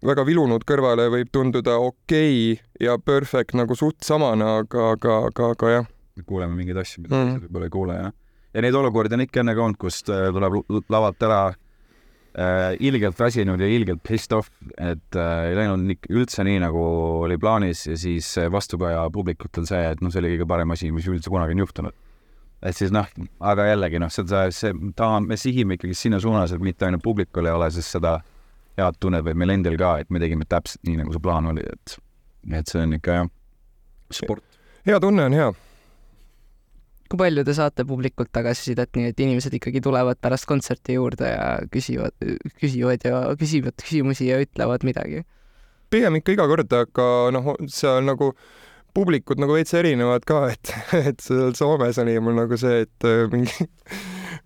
väga 0.06 0.24
vilunud 0.28 0.64
kõrvale 0.68 1.10
võib 1.12 1.32
tunduda 1.34 1.78
okei 1.84 2.54
okay 2.54 2.86
ja 2.86 2.96
perfect 3.04 3.56
nagu 3.60 3.76
suht 3.76 4.04
samana, 4.08 4.60
aga, 4.64 4.94
aga, 4.96 5.16
aga, 5.30 5.52
aga 5.56 5.72
jah. 5.74 5.90
kuuleme 6.26 6.56
mingeid 6.56 6.80
asju, 6.80 7.04
mida 7.04 7.16
teised 7.16 7.48
võib-olla 7.48 7.68
ei 7.68 7.74
kuule 7.74 7.98
ja. 7.98 8.12
ja 8.56 8.64
neid 8.64 8.78
olukordi 8.80 9.18
on 9.18 9.26
ikka 9.26 9.44
enne 9.44 9.56
ka 9.56 9.66
olnud, 9.66 9.80
kus 9.80 10.02
äh, 10.08 10.30
tuleb 10.36 10.86
lavalt 10.92 11.28
ära 11.28 11.42
äh, 12.38 12.76
ilgelt 12.80 13.20
väsinud 13.20 13.62
ja 13.62 13.68
ilgelt 13.68 14.04
pissed 14.06 14.36
off, 14.36 14.52
et 14.78 15.18
äh, 15.18 15.50
ei 15.50 15.58
läinud 15.58 16.10
üldse 16.10 16.46
nii, 16.46 16.60
nagu 16.64 16.84
oli 17.26 17.40
plaanis 17.42 17.86
ja 17.88 17.98
siis 18.00 18.30
vastukaja 18.52 19.08
publikutel 19.14 19.68
see, 19.70 19.82
et 19.94 20.04
noh, 20.04 20.14
see 20.14 20.22
oli 20.24 20.36
kõige 20.36 20.50
parem 20.50 20.76
asi, 20.76 20.92
mis 20.94 21.08
üldse 21.10 21.32
kunagi 21.32 21.58
on 21.58 21.64
juhtunud. 21.66 21.98
et 22.62 22.76
siis 22.76 22.92
noh, 22.92 23.08
aga 23.40 23.70
jällegi 23.70 24.02
noh, 24.04 24.12
seda, 24.12 24.50
see, 24.52 24.74
tahame, 24.96 25.32
me 25.34 25.40
sihime 25.40 25.80
ikkagi 25.80 25.96
sinna 25.96 26.20
suunas, 26.20 26.52
et 26.52 26.62
mitte 26.62 26.86
ainult 26.86 27.04
publikul 27.04 27.48
ei 27.48 27.56
ole 27.56 27.72
siis 27.72 27.88
seda 27.92 28.20
head 28.80 29.00
tunnet, 29.00 29.24
vaid 29.26 29.40
meil 29.40 29.56
endil 29.56 29.78
ka, 29.80 29.98
et 30.04 30.12
me 30.12 30.22
tegime 30.22 30.48
täpselt 30.50 30.84
nii, 30.88 31.00
nagu 31.02 31.16
see 31.16 31.24
plaan 31.24 31.50
oli, 31.52 31.64
et, 31.66 31.98
et 32.60 32.72
see 32.72 32.84
on 32.84 32.96
ikka 33.00 33.18
jah, 33.22 33.32
sport. 34.22 34.44
hea 34.88 35.00
tunne 35.04 35.28
on 35.30 35.36
hea, 35.36 35.50
kui 37.10 37.20
palju 37.24 37.44
te 37.46 37.56
saate 37.58 37.86
publikult 37.90 38.30
tagasisidet, 38.36 38.92
nii 38.96 39.12
et 39.12 39.22
inimesed 39.26 39.56
ikkagi 39.58 39.82
tulevad 39.82 40.20
pärast 40.22 40.46
kontserti 40.50 41.00
juurde 41.00 41.32
ja 41.32 41.48
küsivad, 41.74 42.16
küsivad 42.62 43.06
ja 43.08 43.22
küsivad 43.40 43.78
küsimusi 43.82 44.30
ja 44.30 44.40
ütlevad 44.44 44.86
midagi? 44.88 45.26
pigem 45.90 46.20
ikka 46.20 46.36
iga 46.36 46.46
kord, 46.46 46.74
aga 46.74 47.06
noh, 47.34 47.56
seal 47.72 48.04
nagu 48.06 48.30
publikud 48.94 49.42
nagu 49.42 49.56
veits 49.58 49.74
erinevad 49.78 50.26
ka, 50.30 50.44
et, 50.54 50.74
et 51.10 51.24
seal 51.24 51.56
Soomes 51.58 51.98
oli 52.02 52.18
mul 52.22 52.38
nagu 52.38 52.58
see, 52.62 52.86
et 52.86 53.10
äh, 53.10 53.26
mingi, 53.34 53.70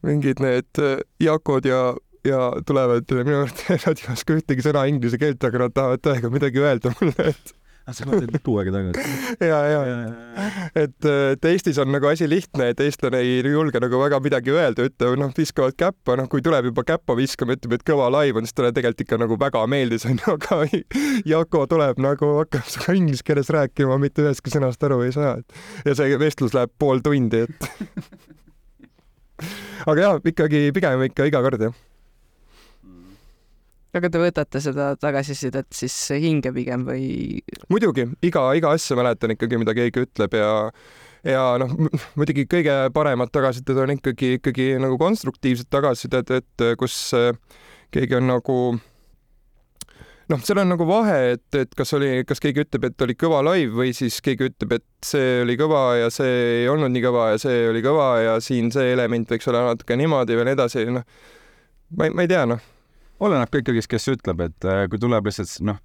mingid 0.07 0.43
need 0.43 0.83
äh, 0.83 1.03
Jakod 1.23 1.67
ja 1.67 1.91
ja 2.23 2.53
tulevad 2.63 3.09
minu 3.11 3.41
juurde, 3.41 3.75
nad 3.83 3.99
ei 3.99 4.13
oska 4.13 4.37
ühtegi 4.37 4.63
sõna 4.63 4.85
inglise 4.87 5.19
keelt, 5.19 5.43
aga 5.43 5.65
nad 5.65 5.75
tahavad 5.75 6.03
täiega 6.03 6.31
midagi 6.31 6.63
öelda 6.63 6.93
mulle, 7.01 7.33
et 7.33 7.53
sa 7.91 8.05
mõtled 8.07 8.39
kuu 8.45 8.55
aega 8.61 8.71
tagasi? 8.71 9.15
ja, 9.51 9.59
ja, 9.67 9.81
et, 10.79 11.07
et 11.33 11.47
Eestis 11.49 11.79
on 11.83 11.91
nagu 11.91 12.07
asi 12.07 12.29
lihtne, 12.31 12.69
et 12.71 12.83
eestlane 12.85 13.19
ei 13.19 13.41
julge 13.43 13.81
nagu 13.83 13.99
väga 13.99 14.21
midagi 14.23 14.53
öelda, 14.55 14.87
ütleb, 14.87 15.17
noh, 15.19 15.33
viskavad 15.35 15.75
käppa, 15.79 16.15
noh, 16.19 16.29
kui 16.31 16.43
tuleb 16.45 16.69
juba 16.71 16.85
käppa 16.87 17.17
viskama, 17.19 17.57
ütleb, 17.57 17.75
et 17.75 17.85
kõva 17.87 18.07
live 18.15 18.39
on, 18.39 18.47
siis 18.47 18.55
talle 18.55 18.71
tegelikult 18.75 19.03
ikka 19.05 19.19
nagu 19.25 19.39
väga 19.41 19.65
meeldis, 19.75 20.07
onju, 20.07 20.35
aga 20.37 20.61
Jako 21.27 21.65
tuleb 21.71 21.99
nagu, 22.03 22.33
hakkab 22.39 22.67
sinuga 22.71 22.97
inglise 23.01 23.27
keeles 23.27 23.51
rääkima, 23.53 23.99
mitte 24.01 24.23
ühestki 24.23 24.53
sõnast 24.53 24.83
aru 24.87 25.01
ei 25.03 25.15
saa. 25.15 25.35
ja 25.83 25.97
see 25.97 26.19
vestlus 26.21 26.55
läheb 26.55 26.71
pool 26.79 27.03
tundi, 27.03 27.43
et 27.43 27.71
aga 29.91 29.99
jah, 29.99 30.21
ikkagi 30.23 30.69
pigem 30.75 31.09
ikka 31.09 31.27
iga 31.27 31.43
kord, 31.43 31.67
jah 31.67 31.81
aga 33.93 34.09
te 34.09 34.21
võtate 34.21 34.61
seda 34.63 34.91
tagasisidet 34.99 35.69
siis 35.75 35.95
hinge 36.17 36.53
pigem 36.55 36.85
või? 36.87 37.41
muidugi, 37.69 38.07
iga, 38.25 38.47
iga 38.57 38.73
asja 38.73 38.97
mäletan 38.99 39.35
ikkagi, 39.35 39.59
mida 39.61 39.75
keegi 39.77 40.07
ütleb 40.07 40.37
ja 40.37 40.53
ja 41.23 41.43
noh, 41.61 41.75
muidugi 42.19 42.47
kõige 42.49 42.77
paremad 42.95 43.31
tagasisidet 43.33 43.83
on 43.85 43.93
ikkagi, 43.95 44.37
ikkagi 44.39 44.73
nagu 44.81 44.97
konstruktiivsed 45.01 45.69
tagasisidet, 45.73 46.33
et 46.41 46.65
kus 46.79 46.97
keegi 47.93 48.17
on 48.17 48.27
nagu 48.31 48.57
noh, 50.33 50.41
seal 50.41 50.63
on 50.63 50.73
nagu 50.73 50.87
vahe, 50.89 51.35
et, 51.35 51.45
et 51.61 51.77
kas 51.77 51.93
oli, 51.93 52.11
kas 52.27 52.41
keegi 52.43 52.65
ütleb, 52.65 52.89
et 52.89 53.05
oli 53.05 53.15
kõva 53.19 53.43
live 53.51 53.77
või 53.77 53.93
siis 53.95 54.17
keegi 54.25 54.49
ütleb, 54.49 54.77
et 54.79 55.05
see 55.05 55.39
oli 55.45 55.57
kõva 55.59 55.85
ja 56.01 56.11
see 56.13 56.35
ei 56.63 56.67
olnud 56.71 56.91
nii 56.95 57.05
kõva 57.05 57.29
ja 57.35 57.41
see 57.45 57.63
oli 57.69 57.85
kõva 57.85 58.09
ja 58.23 58.35
siin 58.43 58.73
see 58.73 58.95
element 58.95 59.29
võiks 59.35 59.49
olla 59.51 59.67
natuke 59.69 59.99
niimoodi 59.99 60.39
või 60.39 60.49
nii 60.49 60.57
edasi, 60.57 60.87
noh. 60.97 61.05
ma 61.93 62.09
ei, 62.09 62.15
ma 62.15 62.25
ei 62.25 62.31
tea, 62.33 62.47
noh 62.49 62.72
oleneb 63.23 63.51
ka 63.51 63.61
ikkagist, 63.63 63.89
kes 63.91 64.07
ütleb, 64.13 64.45
et 64.47 64.69
äh, 64.69 64.85
kui 64.91 65.01
tuleb 65.01 65.29
lihtsalt 65.29 65.55
noh, 65.67 65.79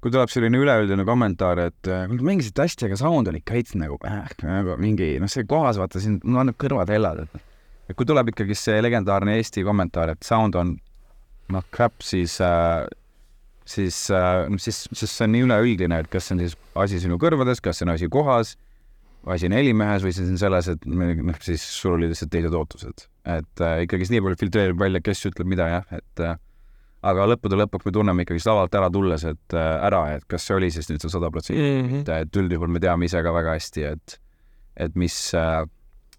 kui 0.00 0.12
tuleb 0.12 0.32
selline 0.32 0.60
üleüldine 0.60 1.04
kommentaar, 1.08 1.60
et 1.66 1.90
äh, 1.90 2.06
kuule, 2.08 2.24
mängisite 2.30 2.64
hästi, 2.64 2.88
aga 2.88 3.00
sound 3.00 3.28
on 3.30 3.38
ikka 3.40 3.56
veits 3.58 3.76
nagu 3.78 3.98
äh, 4.08 4.22
nagu 4.46 4.78
mingi 4.80 5.12
noh, 5.20 5.30
see 5.30 5.46
kohas 5.48 5.80
vaata 5.80 6.02
siin 6.02 6.20
mul 6.24 6.44
annab 6.44 6.60
kõrvad 6.60 6.92
hellad, 6.92 7.26
et 7.26 7.46
et 7.90 7.98
kui 7.98 8.06
tuleb 8.06 8.30
ikkagist 8.30 8.68
see 8.68 8.78
legendaarne 8.84 9.34
Eesti 9.40 9.66
kommentaar, 9.66 10.14
et 10.14 10.22
sound 10.26 10.54
on 10.58 10.76
noh, 11.50 11.64
crap, 11.74 11.96
siis 12.06 12.36
äh, 12.44 12.86
siis 13.70 14.08
äh,, 14.14 14.46
noh, 14.50 14.60
siis, 14.62 14.84
siis 14.94 15.12
see 15.12 15.26
on 15.26 15.34
nii 15.34 15.46
üleüldine, 15.46 16.00
et 16.02 16.10
kas 16.10 16.28
see 16.28 16.36
on 16.36 16.44
siis 16.44 16.56
asi 16.78 17.00
sinu 17.02 17.18
kõrvades, 17.22 17.62
kas 17.64 17.80
see 17.80 17.86
on 17.88 17.94
asi 17.94 18.08
kohas, 18.12 18.54
asi 19.30 19.50
on 19.50 19.56
helimehes 19.58 20.04
või 20.06 20.14
siis 20.16 20.30
on 20.32 20.38
selles, 20.40 20.70
et 20.72 20.86
noh, 20.88 21.40
siis 21.44 21.64
sul 21.76 21.98
olid 21.98 22.14
lihtsalt 22.14 22.32
teised 22.32 22.56
ootused. 22.56 23.06
et 23.28 23.64
äh, 23.64 23.82
ikkagist 23.84 24.14
nii 24.14 24.22
palju 24.24 24.40
filtreerib 24.40 24.80
välja, 24.80 25.02
kes 25.04 25.26
ütleb 25.28 25.50
mida 25.50 25.68
jah, 25.68 25.90
et 25.98 26.24
äh, 26.24 26.38
aga 27.06 27.26
lõppude 27.32 27.58
lõpuks 27.62 27.88
me 27.88 27.92
tunneme 27.96 28.24
ikkagi 28.26 28.42
lavalt 28.44 28.74
ära 28.76 28.90
tulles, 28.92 29.24
et 29.28 29.56
äh, 29.56 29.68
ära, 29.88 30.02
et 30.16 30.26
kas 30.28 30.44
see 30.46 30.56
oli 30.56 30.70
siis 30.74 30.90
nüüd 30.90 31.02
see 31.02 31.12
sada 31.12 31.30
protsenti 31.32 31.60
mm, 31.60 31.90
-hmm. 31.90 32.16
et 32.26 32.40
üldjuhul 32.42 32.72
me 32.72 32.80
teame 32.82 33.08
ise 33.08 33.22
ka 33.24 33.32
väga 33.32 33.56
hästi, 33.56 33.84
et, 33.94 34.16
et 34.76 34.96
mis, 35.00 35.16
äh, 35.34 35.62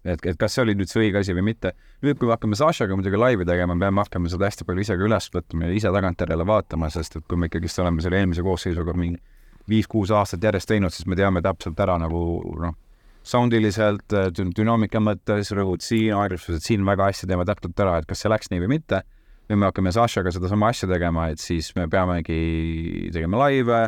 et, 0.04 0.26
et 0.26 0.38
kas 0.38 0.56
see 0.56 0.64
oli 0.64 0.74
nüüd 0.78 0.90
see 0.90 1.04
õige 1.04 1.22
asi 1.22 1.36
või 1.38 1.46
mitte. 1.52 1.74
nüüd, 2.02 2.18
kui 2.18 2.26
me 2.26 2.34
hakkame 2.34 2.58
Sašaga 2.58 2.98
muidugi 2.98 3.20
laivi 3.20 3.46
tegema, 3.46 3.74
me 3.74 3.86
peame 3.86 4.02
hakkama 4.02 4.32
seda 4.32 4.50
hästi 4.50 4.66
palju 4.66 4.86
ise 4.86 4.98
ka 4.98 5.06
üles 5.06 5.30
võtma 5.34 5.70
ja 5.70 5.78
ise 5.78 5.94
tagantjärele 5.94 6.46
vaatama, 6.46 6.90
sest 6.90 7.16
et 7.16 7.26
kui 7.28 7.38
me 7.38 7.46
ikkagist 7.46 7.78
oleme 7.78 8.02
selle 8.02 8.18
eelmise 8.18 8.42
koosseisuga 8.42 8.96
mingi 8.98 9.22
viis-kuus 9.70 10.10
aastat 10.10 10.42
järjest 10.42 10.66
teinud, 10.66 10.90
siis 10.90 11.06
me 11.06 11.14
teame 11.14 11.42
täpselt 11.42 11.78
ära 11.78 11.94
nagu 12.02 12.42
noh, 12.58 12.74
soundiliselt, 13.22 14.10
dünaamika 14.34 14.98
mõttes, 14.98 15.54
rõhud 15.54 15.78
siin, 15.78 16.16
aeglustused 16.18 16.66
siin 16.66 16.82
väga 16.82 17.12
hästi 17.12 17.30
teeme 17.30 17.46
täpselt 17.46 17.78
ära, 17.78 18.00
et 18.00 18.08
kas 18.10 18.24
see 18.24 18.32
läks 18.32 18.50
nii 18.50 18.64
või 18.64 18.80
mitte 18.80 19.04
nüüd 19.52 19.60
me 19.60 19.68
hakkame 19.68 19.92
Sašaga 19.92 20.32
sedasama 20.32 20.70
asja 20.72 20.88
tegema, 20.88 21.28
et 21.32 21.42
siis 21.42 21.70
me 21.76 21.84
peamegi 21.92 23.10
tegema 23.12 23.44
laive, 23.44 23.82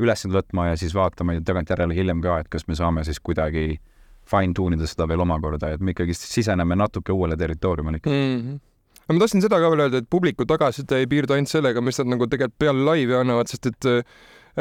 ülesande 0.00 0.38
võtma 0.38 0.70
ja 0.70 0.80
siis 0.80 0.96
vaatama 0.96 1.36
tagantjärele 1.44 1.96
hiljem 1.96 2.22
ka, 2.24 2.40
et 2.40 2.48
kas 2.52 2.64
me 2.70 2.78
saame 2.78 3.04
siis 3.04 3.20
kuidagi 3.20 3.76
fine 4.30 4.56
tune 4.56 4.78
ida 4.78 4.88
seda 4.88 5.08
veel 5.10 5.20
omakorda, 5.26 5.74
et 5.74 5.84
me 5.84 5.92
ikkagi 5.92 6.16
siseneme 6.16 6.78
natuke 6.78 7.12
uuele 7.12 7.36
territooriumile 7.40 8.00
ikka 8.00 8.10
mm. 8.10 8.42
-hmm 8.42 8.58
aga 9.10 9.16
ma 9.18 9.24
tahtsin 9.24 9.42
seda 9.42 9.58
ka 9.58 9.68
veel 9.72 9.80
öelda, 9.82 9.98
et 9.98 10.06
publiku 10.06 10.46
tagasiside 10.46 11.00
ei 11.02 11.08
piirdu 11.10 11.34
ainult 11.34 11.50
sellega, 11.50 11.82
mis 11.82 11.98
nad 11.98 12.12
nagu 12.12 12.28
tegelikult 12.30 12.60
peale 12.62 12.84
laivi 12.86 13.16
annavad, 13.18 13.50
sest 13.50 13.66
et 13.66 13.88
äh, 13.90 14.04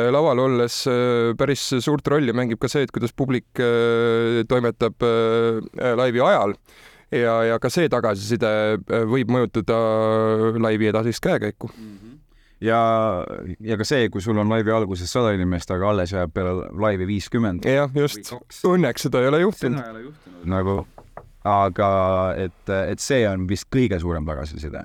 laval 0.09 0.41
olles 0.41 0.87
äh, 0.89 1.35
päris 1.37 1.67
suurt 1.85 2.07
rolli 2.09 2.33
mängib 2.33 2.57
ka 2.57 2.67
see, 2.67 2.81
et 2.87 2.91
kuidas 2.95 3.13
publik 3.13 3.61
äh, 3.61 4.41
toimetab 4.49 5.05
laivi 6.01 6.23
ajal 6.25 6.55
ja, 7.11 7.35
ja 7.43 7.59
ka 7.59 7.71
see 7.73 7.89
tagasiside 7.89 8.51
äh, 8.77 9.03
võib 9.09 9.31
mõjutada 9.33 9.79
laivi 10.59 10.89
edasist 10.91 11.23
käekäiku 11.25 11.71
mm. 11.73 11.97
-hmm 11.97 12.17
ja, 12.61 12.79
ja 13.63 13.77
ka 13.79 13.87
see, 13.87 14.09
kui 14.11 14.21
sul 14.21 14.37
on 14.41 14.49
laivi 14.51 14.71
alguses 14.75 15.11
sada 15.11 15.31
inimest, 15.35 15.71
aga 15.71 15.89
alles 15.89 16.13
jääb 16.13 16.33
peale 16.35 16.67
laivi 16.75 17.07
viiskümmend. 17.07 17.65
jah, 17.65 17.91
just. 17.95 18.33
Õnneks 18.67 19.07
seda 19.07 19.21
ei 19.23 19.29
ole 19.31 19.41
juhtunud. 19.45 19.79
seda 19.79 19.87
ei 19.87 19.95
ole 19.95 20.01
juhtunud 20.09 20.49
nagu, 20.55 20.75
aga 21.47 21.91
et, 22.37 22.73
et 22.91 22.99
see 22.99 23.23
on 23.29 23.47
vist 23.47 23.69
kõige 23.75 23.99
suurem 23.99 24.27
tagasiside. 24.27 24.83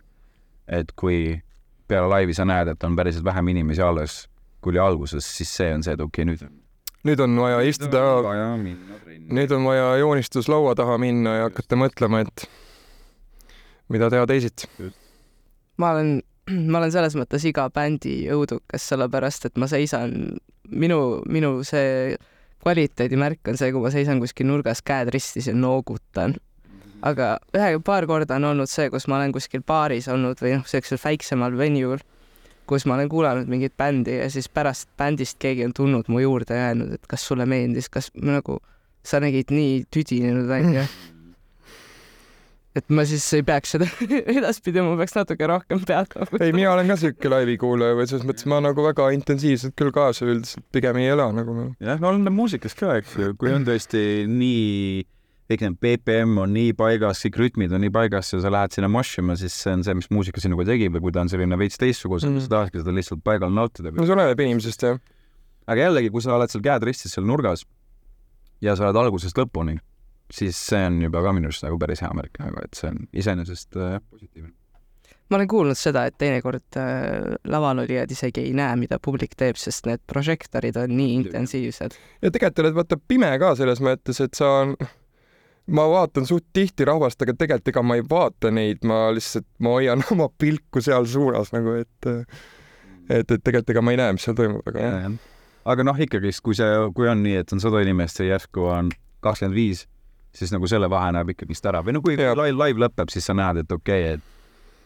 et 0.69 0.93
kui 0.97 1.43
peale 1.89 2.09
laivi 2.09 2.35
sa 2.35 2.47
näed, 2.49 2.71
et 2.73 2.85
on 2.85 2.97
päriselt 2.97 3.25
vähem 3.25 3.49
inimesi 3.49 3.83
alles, 3.83 4.29
kui 4.61 4.73
oli 4.73 4.81
alguses, 4.81 5.27
siis 5.37 5.51
see 5.57 5.75
on 5.75 5.83
see, 5.83 5.93
et 5.93 6.01
okei 6.01 6.25
okay,, 6.25 6.31
nüüd 6.31 6.64
nüüd 7.05 7.21
on 7.21 7.39
vaja 7.39 7.63
istuda, 7.69 8.03
nüüd 9.33 9.53
on 9.55 9.67
vaja 9.69 9.97
joonistuslaua 10.01 10.75
taha 10.79 10.99
minna 11.01 11.39
ja 11.39 11.49
hakata 11.49 11.79
mõtlema, 11.79 12.23
et 12.25 12.47
mida 13.93 14.09
teha 14.13 14.27
teisiti. 14.29 14.69
ma 15.77 15.93
olen, 15.95 16.17
ma 16.73 16.81
olen 16.81 16.95
selles 16.95 17.17
mõttes 17.19 17.45
iga 17.49 17.69
bändi 17.75 18.23
õudukas, 18.33 18.89
sellepärast 18.93 19.51
et 19.51 19.61
ma 19.61 19.69
seisan, 19.71 20.39
minu, 20.71 21.01
minu 21.29 21.59
see 21.67 22.17
kvaliteedimärk 22.65 23.53
on 23.53 23.61
see, 23.61 23.73
kui 23.75 23.85
ma 23.85 23.93
seisan 23.93 24.23
kuskil 24.23 24.49
nurgas, 24.49 24.81
käed 24.81 25.13
ristis 25.13 25.51
ja 25.51 25.55
noogutan. 25.57 26.39
aga 27.05 27.35
ühe, 27.53 27.77
paar 27.85 28.07
korda 28.09 28.39
on 28.41 28.49
olnud 28.55 28.71
see, 28.71 28.89
kus 28.89 29.05
ma 29.13 29.19
olen 29.19 29.33
kuskil 29.37 29.61
baaris 29.61 30.09
olnud 30.09 30.41
või 30.41 30.55
noh, 30.57 30.65
sellisel 30.65 31.01
väiksemal 31.03 31.53
venue'l 31.59 32.01
kus 32.69 32.87
ma 32.89 32.97
olen 32.99 33.09
kuulanud 33.13 33.51
mingit 33.51 33.75
bändi 33.79 34.19
ja 34.19 34.29
siis 34.33 34.49
pärast 34.49 34.89
bändist 34.99 35.39
keegi 35.43 35.67
on 35.67 35.75
tulnud 35.77 36.09
mu 36.09 36.23
juurde 36.23 36.57
ja 36.57 36.71
öelnud, 36.71 36.95
et 36.97 37.09
kas 37.11 37.27
sulle 37.29 37.47
meeldis, 37.49 37.91
kas 37.93 38.11
nagu 38.15 38.61
sa 39.05 39.21
nägid 39.21 39.53
nii 39.53 39.85
tüdinenud 39.93 40.49
välja. 40.49 40.87
et 42.75 42.89
ma 42.91 43.05
siis 43.07 43.27
ei 43.37 43.45
peaks 43.47 43.77
seda 43.77 43.87
edaspidi 44.39 44.83
ma 44.83 44.97
peaks 44.99 45.15
natuke 45.15 45.47
rohkem 45.47 45.85
peatama. 45.87 46.41
ei, 46.41 46.53
mina 46.57 46.73
olen 46.73 46.91
ka 46.91 46.97
siuke 46.99 47.31
laivi 47.31 47.59
kuulaja 47.61 47.99
või 47.99 48.09
selles 48.11 48.27
mõttes 48.27 48.49
ma 48.51 48.59
nagu 48.65 48.87
väga 48.87 49.11
intensiivselt 49.15 49.77
küll 49.79 49.95
kaasa 49.95 50.27
üldiselt 50.27 50.65
pigem 50.75 50.99
ei 51.03 51.13
ela 51.13 51.29
nagu. 51.37 51.55
jah, 51.79 52.01
no 52.01 52.11
oleneb 52.11 52.35
muusikast 52.35 52.81
ka, 52.81 52.97
eks 53.03 53.19
ju, 53.21 53.35
kui 53.39 53.53
on 53.55 53.69
tõesti 53.69 54.25
nii 54.31 55.05
kõik 55.51 55.65
need 55.65 55.77
BPM 55.83 56.39
on 56.41 56.55
nii 56.57 56.73
paigas, 56.79 57.21
kõik 57.27 57.39
rütmid 57.43 57.75
on 57.77 57.83
nii 57.85 57.93
paigas 57.93 58.33
ja 58.33 58.41
sa 58.41 58.53
lähed 58.53 58.77
sinna 58.77 58.89
moshima, 58.93 59.37
siis 59.37 59.57
see 59.61 59.75
on 59.77 59.85
see, 59.85 59.97
mis 59.99 60.09
muusika 60.15 60.41
sinuga 60.41 60.65
tegi 60.71 60.89
või 60.93 61.05
kui 61.05 61.15
ta 61.15 61.25
on 61.25 61.33
selline 61.33 61.59
veits 61.61 61.81
teistsugusem 61.81 62.33
mm, 62.33 62.39
-hmm. 62.39 62.47
sa 62.47 62.55
tahadki 62.57 62.81
seda 62.81 62.97
lihtsalt 62.97 63.25
paigal 63.25 63.53
nautida. 63.53 63.93
no 63.93 64.07
see 64.07 64.17
oleneb 64.17 64.41
inimesest, 64.41 64.89
jah. 64.89 65.01
aga 65.67 65.89
jällegi, 65.89 66.13
kui 66.15 66.25
sa 66.25 66.37
oled 66.39 66.53
seal 66.53 66.65
käed 66.65 66.89
ristis 66.89 67.13
seal 67.13 67.29
nurgas 67.29 67.67
ja 68.65 68.77
sa 68.77 68.89
oled 68.89 69.03
algusest 69.05 69.37
lõpuni, 69.37 69.77
siis 70.33 70.57
see 70.57 70.81
on 70.89 71.01
juba 71.05 71.23
ka 71.23 71.37
minu 71.37 71.53
arust 71.53 71.69
nagu 71.69 71.79
päris 71.79 72.01
hea 72.01 72.13
märk, 72.17 72.41
aga 72.41 72.65
et 72.65 72.81
see 72.81 72.89
on 72.95 73.05
iseenesest 73.13 73.77
äh,, 73.77 74.01
positiivne. 74.11 74.55
ma 75.29 75.37
olen 75.37 75.49
kuulnud 75.49 75.77
seda, 75.77 76.07
et 76.09 76.17
teinekord 76.17 76.81
äh, 76.81 77.37
lavalolijad 77.45 78.11
isegi 78.11 78.49
ei 78.49 78.57
näe, 78.57 78.81
mida 78.81 78.97
publik 78.97 79.37
teeb, 79.37 79.61
sest 79.61 79.85
need 79.85 80.01
prožektorid 80.09 80.81
on 80.81 80.97
nii 80.97 81.15
intensiivsed. 81.21 82.01
ja 82.23 82.31
tegelikult 82.31 82.65
oled 82.65 82.81
vaata 82.81 83.03
pime 83.09 83.35
ka 83.39 83.57
selles 83.61 83.85
mõttes, 83.85 84.25
et 84.25 84.41
sa 84.41 84.53
on 84.65 84.79
ma 85.67 85.87
vaatan 85.89 86.27
suht 86.29 86.47
tihti 86.53 86.85
rahvast, 86.89 87.23
aga 87.23 87.35
tegelikult 87.39 87.71
ega 87.73 87.85
ma 87.87 87.97
ei 87.99 88.05
vaata 88.09 88.51
neid, 88.53 88.83
ma 88.89 89.07
lihtsalt, 89.15 89.47
ma 89.65 89.77
hoian 89.79 90.05
oma 90.15 90.29
pilku 90.39 90.83
seal 90.85 91.09
suunas 91.11 91.55
nagu, 91.57 91.79
et 91.81 92.11
et, 93.09 93.25
et 93.25 93.41
tegelikult 93.41 93.73
ega 93.75 93.85
ma 93.85 93.95
ei 93.95 94.01
näe, 94.01 94.17
mis 94.17 94.27
seal 94.27 94.37
toimub, 94.39 94.67
aga 94.69 94.85
ja, 94.85 95.15
aga 95.73 95.87
noh, 95.87 96.05
ikkagist, 96.07 96.43
kui 96.45 96.57
see, 96.59 96.69
kui 96.97 97.09
on 97.11 97.25
nii, 97.25 97.41
et 97.43 97.57
on 97.57 97.63
sada 97.63 97.81
inimest 97.85 98.21
ja 98.21 98.35
järsku 98.35 98.69
on 98.69 98.93
kakskümmend 99.25 99.57
viis, 99.57 99.87
siis 100.37 100.53
nagu 100.53 100.69
selle 100.69 100.91
vahe 100.93 101.13
näeb 101.17 101.33
ikkagist 101.33 101.67
ära. 101.71 101.81
Või 101.85 101.97
no 101.97 102.03
kui 102.05 102.19
live, 102.19 102.53
live 102.53 102.85
lõpeb, 102.85 103.13
siis 103.13 103.29
sa 103.29 103.37
näed, 103.37 103.63
et 103.65 103.73
okei 103.73 104.09
okay,, 104.09 104.17
et 104.19 104.31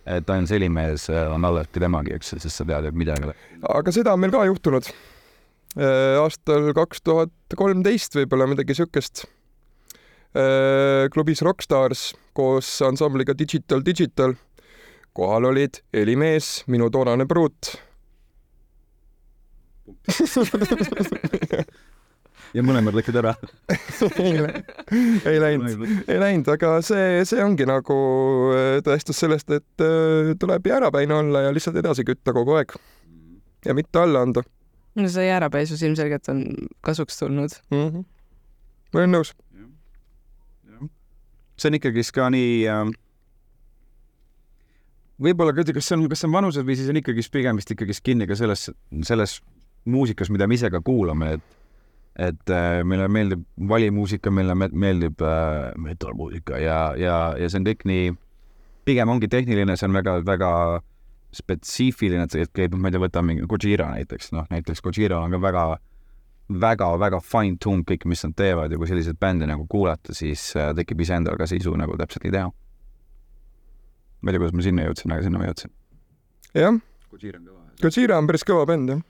et 0.08 0.30
ainult 0.32 0.49
Selimees 0.49 1.02
on 1.12 1.44
alati 1.44 1.82
temagi, 1.82 2.14
eks, 2.16 2.30
sest 2.40 2.62
sa 2.62 2.64
tead, 2.64 2.87
et 2.88 2.97
midagi 2.97 3.28
aga 3.68 3.92
seda 3.92 4.14
on 4.16 4.23
meil 4.23 4.32
ka 4.32 4.47
juhtunud. 4.49 4.87
Äh, 5.76 6.14
aastal 6.16 6.70
kaks 6.73 7.02
tuhat 7.04 7.56
kolmteist 7.61 8.16
võib-olla 8.16 8.47
midagi 8.49 8.73
siukest 8.78 9.26
klubis 11.14 11.42
Rockstars 11.42 12.12
koos 12.37 12.68
ansambliga 12.87 13.35
Digital 13.38 13.83
Digital. 13.87 14.35
kohal 15.12 15.45
olid 15.49 15.80
Eli 15.92 16.16
Mees, 16.16 16.64
minu 16.71 16.90
toonane 16.95 17.26
pruut 17.26 17.73
ja 22.57 22.64
mõlemad 22.64 22.97
läksid 22.97 23.16
ära 23.21 23.35
ei 25.30 25.40
läinud, 25.42 25.83
ei 26.09 26.21
läinud, 26.21 26.49
aga 26.52 26.78
see, 26.85 27.25
see 27.28 27.40
ongi 27.45 27.66
nagu 27.68 27.97
äh, 28.54 28.78
tõestus 28.85 29.21
sellest, 29.21 29.50
et 29.54 29.85
äh, 29.85 30.35
tuleb 30.40 30.68
jäärapäine 30.71 31.14
olla 31.18 31.38
ja 31.47 31.54
lihtsalt 31.54 31.80
edasi 31.80 32.07
kütta 32.09 32.35
kogu 32.37 32.59
aeg 32.59 32.76
ja 33.66 33.76
mitte 33.76 34.02
alla 34.02 34.25
anda 34.26 34.45
no 34.99 35.09
see 35.12 35.28
jäärapäisus 35.28 35.83
ilmselgelt 35.87 36.33
on 36.33 36.45
kasuks 36.85 37.18
tulnud 37.21 37.52
mm. 37.71 37.88
-hmm. 37.88 38.04
ma 38.92 39.02
olen 39.02 39.16
nõus. 39.18 39.35
See 41.59 41.71
on 41.71 41.79
ikkagist 41.79 42.15
ka 42.17 42.29
nii 42.33 42.65
äh, 42.71 42.91
võib-olla, 45.23 45.55
kas 45.57 45.71
see 45.85 45.99
on, 45.99 46.09
kas 46.11 46.23
see 46.23 46.31
on 46.31 46.37
vanused 46.38 46.67
või 46.67 46.79
siis 46.79 46.91
on 46.93 47.00
ikkagist 47.00 47.33
pigem 47.35 47.59
vist 47.59 47.73
ikkagist 47.75 48.05
kinni 48.07 48.29
ka 48.31 48.38
selles, 48.38 48.69
selles 49.07 49.38
muusikas, 49.88 50.31
mida 50.31 50.47
me 50.47 50.59
ise 50.59 50.71
ka 50.73 50.83
kuulame, 50.85 51.38
et 51.38 51.55
et 52.19 52.50
äh, 52.50 52.81
meile 52.83 53.07
meeldib 53.07 53.45
valimuusika, 53.71 54.31
meile 54.35 54.57
meeldib 54.59 55.21
äh, 55.23 55.69
metalmuusika 55.79 56.59
ja, 56.59 56.79
ja, 56.99 57.19
ja 57.38 57.47
see 57.47 57.61
on 57.61 57.69
kõik 57.69 57.85
nii, 57.87 58.09
pigem 58.88 59.12
ongi 59.12 59.29
tehniline, 59.31 59.77
see 59.79 59.87
on 59.87 59.95
väga-väga 59.95 60.50
spetsiifiline, 61.38 62.27
et 62.27 62.50
käib, 62.57 62.75
ma 62.75 62.91
ei 62.91 62.97
tea, 62.97 63.03
võtame 63.05 63.37
Gojira 63.47 63.93
näiteks, 63.93 64.33
noh 64.35 64.49
näiteks 64.50 64.83
Gojira 64.83 65.21
on 65.23 65.37
ka 65.37 65.41
väga 65.45 65.65
väga-väga 66.49 67.21
fine-tuned 67.21 67.85
kõik, 67.88 68.07
mis 68.09 68.25
nad 68.25 68.35
teevad 68.37 68.73
ja 68.73 68.78
kui 68.81 68.88
selliseid 68.88 69.19
bände 69.21 69.49
nagu 69.49 69.67
kuulata, 69.69 70.14
siis 70.17 70.50
äh, 70.57 70.73
tekib 70.76 71.00
iseendal 71.05 71.37
ka 71.40 71.47
sisu 71.49 71.75
nagu 71.76 71.97
täpselt 72.00 72.25
nii 72.25 72.35
teha. 72.35 72.52
ma 74.21 74.31
ei 74.31 74.35
tea, 74.35 74.40
kuidas 74.43 74.57
ma 74.57 74.64
sinna 74.64 74.87
jõudsin, 74.88 75.12
aga 75.14 75.26
sinna 75.26 75.43
ma 75.43 75.50
jõudsin. 75.50 75.75
jah. 76.57 76.81
Gojira 77.09 77.38
on 77.38 77.45
kõva. 77.49 77.61
Gojira 77.83 78.19
on 78.19 78.31
päris 78.31 78.47
kõva 78.49 78.64
bänd, 78.69 78.95
jah. 78.95 79.05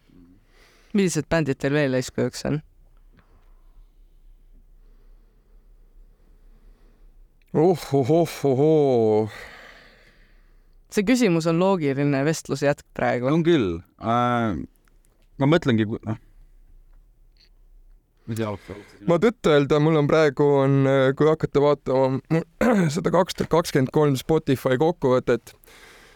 millised 0.93 1.31
bändid 1.31 1.63
teil 1.63 1.79
veel 1.79 1.95
eeskujuks 2.01 2.45
on? 2.51 2.61
ohohohohoo. 7.55 9.29
see 10.91 11.05
küsimus 11.07 11.47
on 11.49 11.59
loogiline 11.63 12.25
vestluse 12.27 12.67
jätk 12.67 12.87
praegu. 12.95 13.31
on 13.31 13.45
küll 13.47 13.79
äh,. 14.03 14.59
ma 15.39 15.49
mõtlengi, 15.49 15.87
noh. 15.87 16.19
Ma 19.09 19.19
tõtt-öelda, 19.23 19.81
mul 19.83 20.01
on 20.03 20.09
praegu 20.11 20.47
on, 20.63 20.79
kui 21.17 21.29
hakata 21.31 21.63
vaatama 21.65 22.43
seda 22.95 23.13
kaks 23.15 23.39
tuhat 23.39 23.53
kakskümmend 23.53 23.93
kolm 23.95 24.17
Spotify 24.21 24.77
kokkuvõtet, 24.81 25.55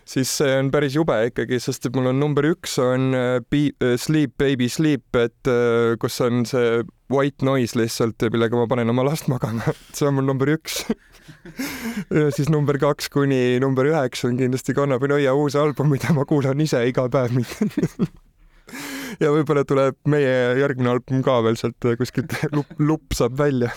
siis 0.08 0.30
see 0.40 0.56
on 0.58 0.70
päris 0.74 0.96
jube 0.96 1.14
ikkagi, 1.28 1.60
sest 1.62 1.86
et 1.88 1.96
mul 1.96 2.10
on 2.10 2.20
number 2.20 2.46
üks 2.52 2.76
on 2.82 3.12
äh, 3.16 3.36
äh, 3.40 3.94
Sleep 4.00 4.34
Baby 4.40 4.68
Sleep, 4.68 5.06
et 5.16 5.50
äh, 5.50 5.94
kus 6.02 6.20
on 6.24 6.44
see 6.48 6.82
white 7.12 7.44
noise 7.44 7.78
lihtsalt, 7.78 8.22
millega 8.32 8.56
ma 8.58 8.66
panen 8.70 8.92
oma 8.92 9.06
last 9.06 9.28
magama, 9.32 9.74
see 9.96 10.08
on 10.08 10.18
mul 10.18 10.28
number 10.32 10.56
üks. 10.56 10.82
Ja 12.10 12.32
siis 12.34 12.48
number 12.50 12.74
kaks 12.82 13.06
kuni 13.12 13.60
number 13.62 13.86
üheksa 13.86 14.26
on 14.26 14.40
kindlasti 14.40 14.74
Kannapinõia 14.74 15.30
uus 15.38 15.54
album, 15.56 15.92
mida 15.94 16.10
ma 16.16 16.24
kuulan 16.28 16.60
ise 16.64 16.80
iga 16.88 17.06
päev 17.12 17.38
ja 19.20 19.34
võib-olla 19.34 19.66
tuleb 19.68 19.98
meie 20.08 20.56
järgmine 20.60 20.94
album 20.94 21.22
ka 21.26 21.40
veel 21.44 21.58
sealt 21.60 21.92
kuskilt 22.00 22.34
lupp, 22.56 22.74
lupsab 22.78 23.36
välja 23.38 23.72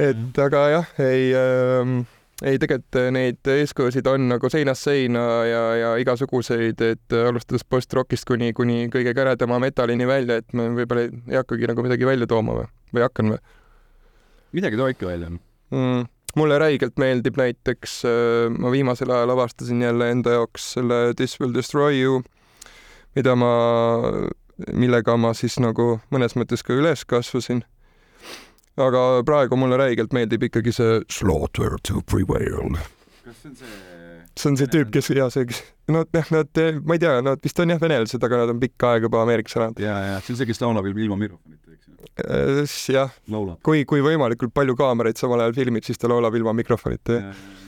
et 0.00 0.40
aga 0.40 0.64
jah, 0.76 0.96
ei 1.02 1.30
ähm, 1.36 2.00
ei, 2.40 2.58
tegelikult 2.60 2.98
neid 3.14 3.50
eeskujusid 3.52 4.06
on 4.10 4.28
nagu 4.32 4.50
seinast 4.52 4.86
seina 4.86 5.24
ja, 5.48 5.62
ja 5.76 5.90
igasuguseid, 6.00 6.80
et 6.84 7.16
alustades 7.26 7.66
post-rockist 7.68 8.26
kuni, 8.28 8.52
kuni 8.56 8.86
kõige 8.92 9.14
käredama 9.16 9.60
metallini 9.62 10.08
välja, 10.08 10.40
et 10.40 10.56
me 10.56 10.70
võib-olla 10.76 11.08
ei 11.08 11.40
hakkagi 11.40 11.68
nagu 11.70 11.84
midagi 11.84 12.08
välja 12.08 12.30
tooma 12.30 12.56
või, 12.60 12.70
või 12.96 13.04
hakkan 13.04 13.34
või? 13.34 13.42
midagi 14.56 14.80
too 14.80 14.88
ikka 14.90 15.06
välja 15.06 15.30
mm,. 15.30 16.08
mulle 16.40 16.58
räigelt 16.62 16.96
meeldib 17.00 17.38
näiteks, 17.38 18.00
äh, 18.08 18.48
ma 18.56 18.72
viimasel 18.72 19.12
ajal 19.14 19.36
avastasin 19.36 19.84
jälle 19.84 20.10
enda 20.14 20.38
jaoks 20.38 20.72
selle 20.78 21.02
This 21.20 21.38
will 21.42 21.54
destroy 21.54 22.00
you, 22.00 22.22
mida 23.16 23.34
ma, 23.38 23.52
millega 24.72 25.16
ma 25.18 25.34
siis 25.36 25.58
nagu 25.62 25.98
mõnes 26.14 26.36
mõttes 26.38 26.64
ka 26.66 26.76
üles 26.76 27.04
kasvasin. 27.08 27.64
aga 28.80 29.22
praegu 29.26 29.58
mulle 29.60 29.76
räigelt 29.80 30.14
meeldib 30.16 30.46
ikkagi 30.48 30.72
see 30.72 31.00
Slaughter 31.10 31.78
to 31.82 32.02
prevail. 32.06 32.76
kas 33.24 33.42
see 33.42 33.50
on 33.50 33.56
see 33.56 33.78
see 34.38 34.50
on 34.50 34.56
see 34.56 34.70
tüüp, 34.70 34.90
kes 34.94 35.10
ja 35.12 35.28
see, 35.32 35.46
no 35.90 36.04
jah, 36.14 36.28
nad, 36.32 36.60
ma 36.86 36.96
ei 36.96 37.02
tea, 37.02 37.16
nad 37.24 37.40
vist 37.44 37.60
on 37.60 37.74
jah 37.74 37.80
venelased, 37.82 38.22
aga 38.24 38.42
nad 38.42 38.52
on 38.54 38.60
pikka 38.62 38.94
aega 38.94 39.08
juba 39.08 39.24
Ameerikas 39.24 39.56
elanud. 39.58 39.80
ja, 39.82 39.96
ja 40.06 40.20
see 40.24 40.34
on 40.34 40.40
see, 40.40 40.48
kes 40.50 40.62
laulab 40.62 40.86
ilma 40.90 41.18
mikrofonita, 41.18 41.74
eks 41.74 41.88
ju? 41.90 41.96
Äh, 42.24 42.76
jah. 42.94 43.16
kui, 43.66 43.84
kui 43.88 44.04
võimalikult 44.04 44.54
palju 44.56 44.76
kaameraid 44.78 45.20
samal 45.20 45.42
ajal 45.44 45.56
filmib, 45.58 45.86
siis 45.86 46.00
ta 46.00 46.10
laulab 46.10 46.36
ilma 46.38 46.54
mikrofonita, 46.62 47.18
jah. 47.18 47.34
ja 47.34 47.59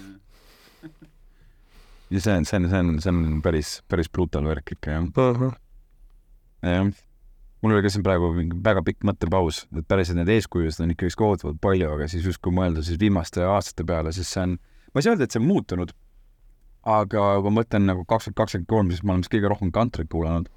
see 2.20 2.34
on, 2.36 2.44
see 2.44 2.58
on, 2.58 2.68
see 2.68 2.78
on, 2.78 2.92
see 3.00 3.12
on 3.14 3.40
päris, 3.44 3.78
päris 3.88 4.10
brutal 4.12 4.44
värk 4.48 4.74
ikka, 4.76 4.98
jah 4.98 5.08
uh. 5.08 5.40
-huh. 5.40 5.56
jah 6.62 6.92
mul 7.62 7.76
oli 7.76 7.82
ka 7.84 7.92
siin 7.94 8.02
praegu 8.02 8.32
mingi 8.34 8.56
väga 8.64 8.82
pikk 8.86 9.04
mõttepaus, 9.06 9.62
et 9.78 9.86
päriselt 9.88 10.18
neid 10.18 10.30
eeskujusid 10.34 10.82
on 10.82 10.94
ikkagi 10.96 11.14
kohutavalt 11.18 11.60
palju, 11.62 11.90
aga 11.94 12.08
siis 12.10 12.24
just 12.26 12.42
kui 12.42 12.54
mõelda 12.54 12.82
siis 12.82 12.98
viimaste 12.98 13.44
aastate 13.46 13.86
peale, 13.86 14.12
siis 14.14 14.30
see 14.34 14.42
on, 14.42 14.56
ma 14.90 14.98
ei 14.98 15.06
saa 15.06 15.14
öelda, 15.14 15.28
et 15.28 15.34
see 15.34 15.42
on 15.42 15.46
muutunud, 15.46 15.92
aga 16.96 17.26
kui 17.38 17.46
ma 17.46 17.60
mõtlen 17.60 17.86
nagu 17.86 18.02
kaks 18.08 18.26
tuhat 18.26 18.40
kakskümmend 18.40 18.70
kolm, 18.72 18.90
siis 18.90 19.04
ma 19.06 19.14
olen 19.14 19.22
vist 19.22 19.34
kõige 19.34 19.52
rohkem 19.52 19.70
kantrit 19.74 20.10
kuulanud. 20.10 20.50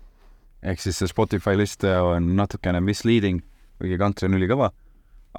ehk 0.65 0.82
siis 0.82 0.98
see 0.98 1.12
Spotify 1.12 1.54
list 1.54 1.84
on 1.86 2.32
natukene 2.39 2.82
misleading, 2.82 3.44
kuigi 3.78 4.00
kantri 4.02 4.26
on 4.26 4.39
ülikõva, 4.39 4.72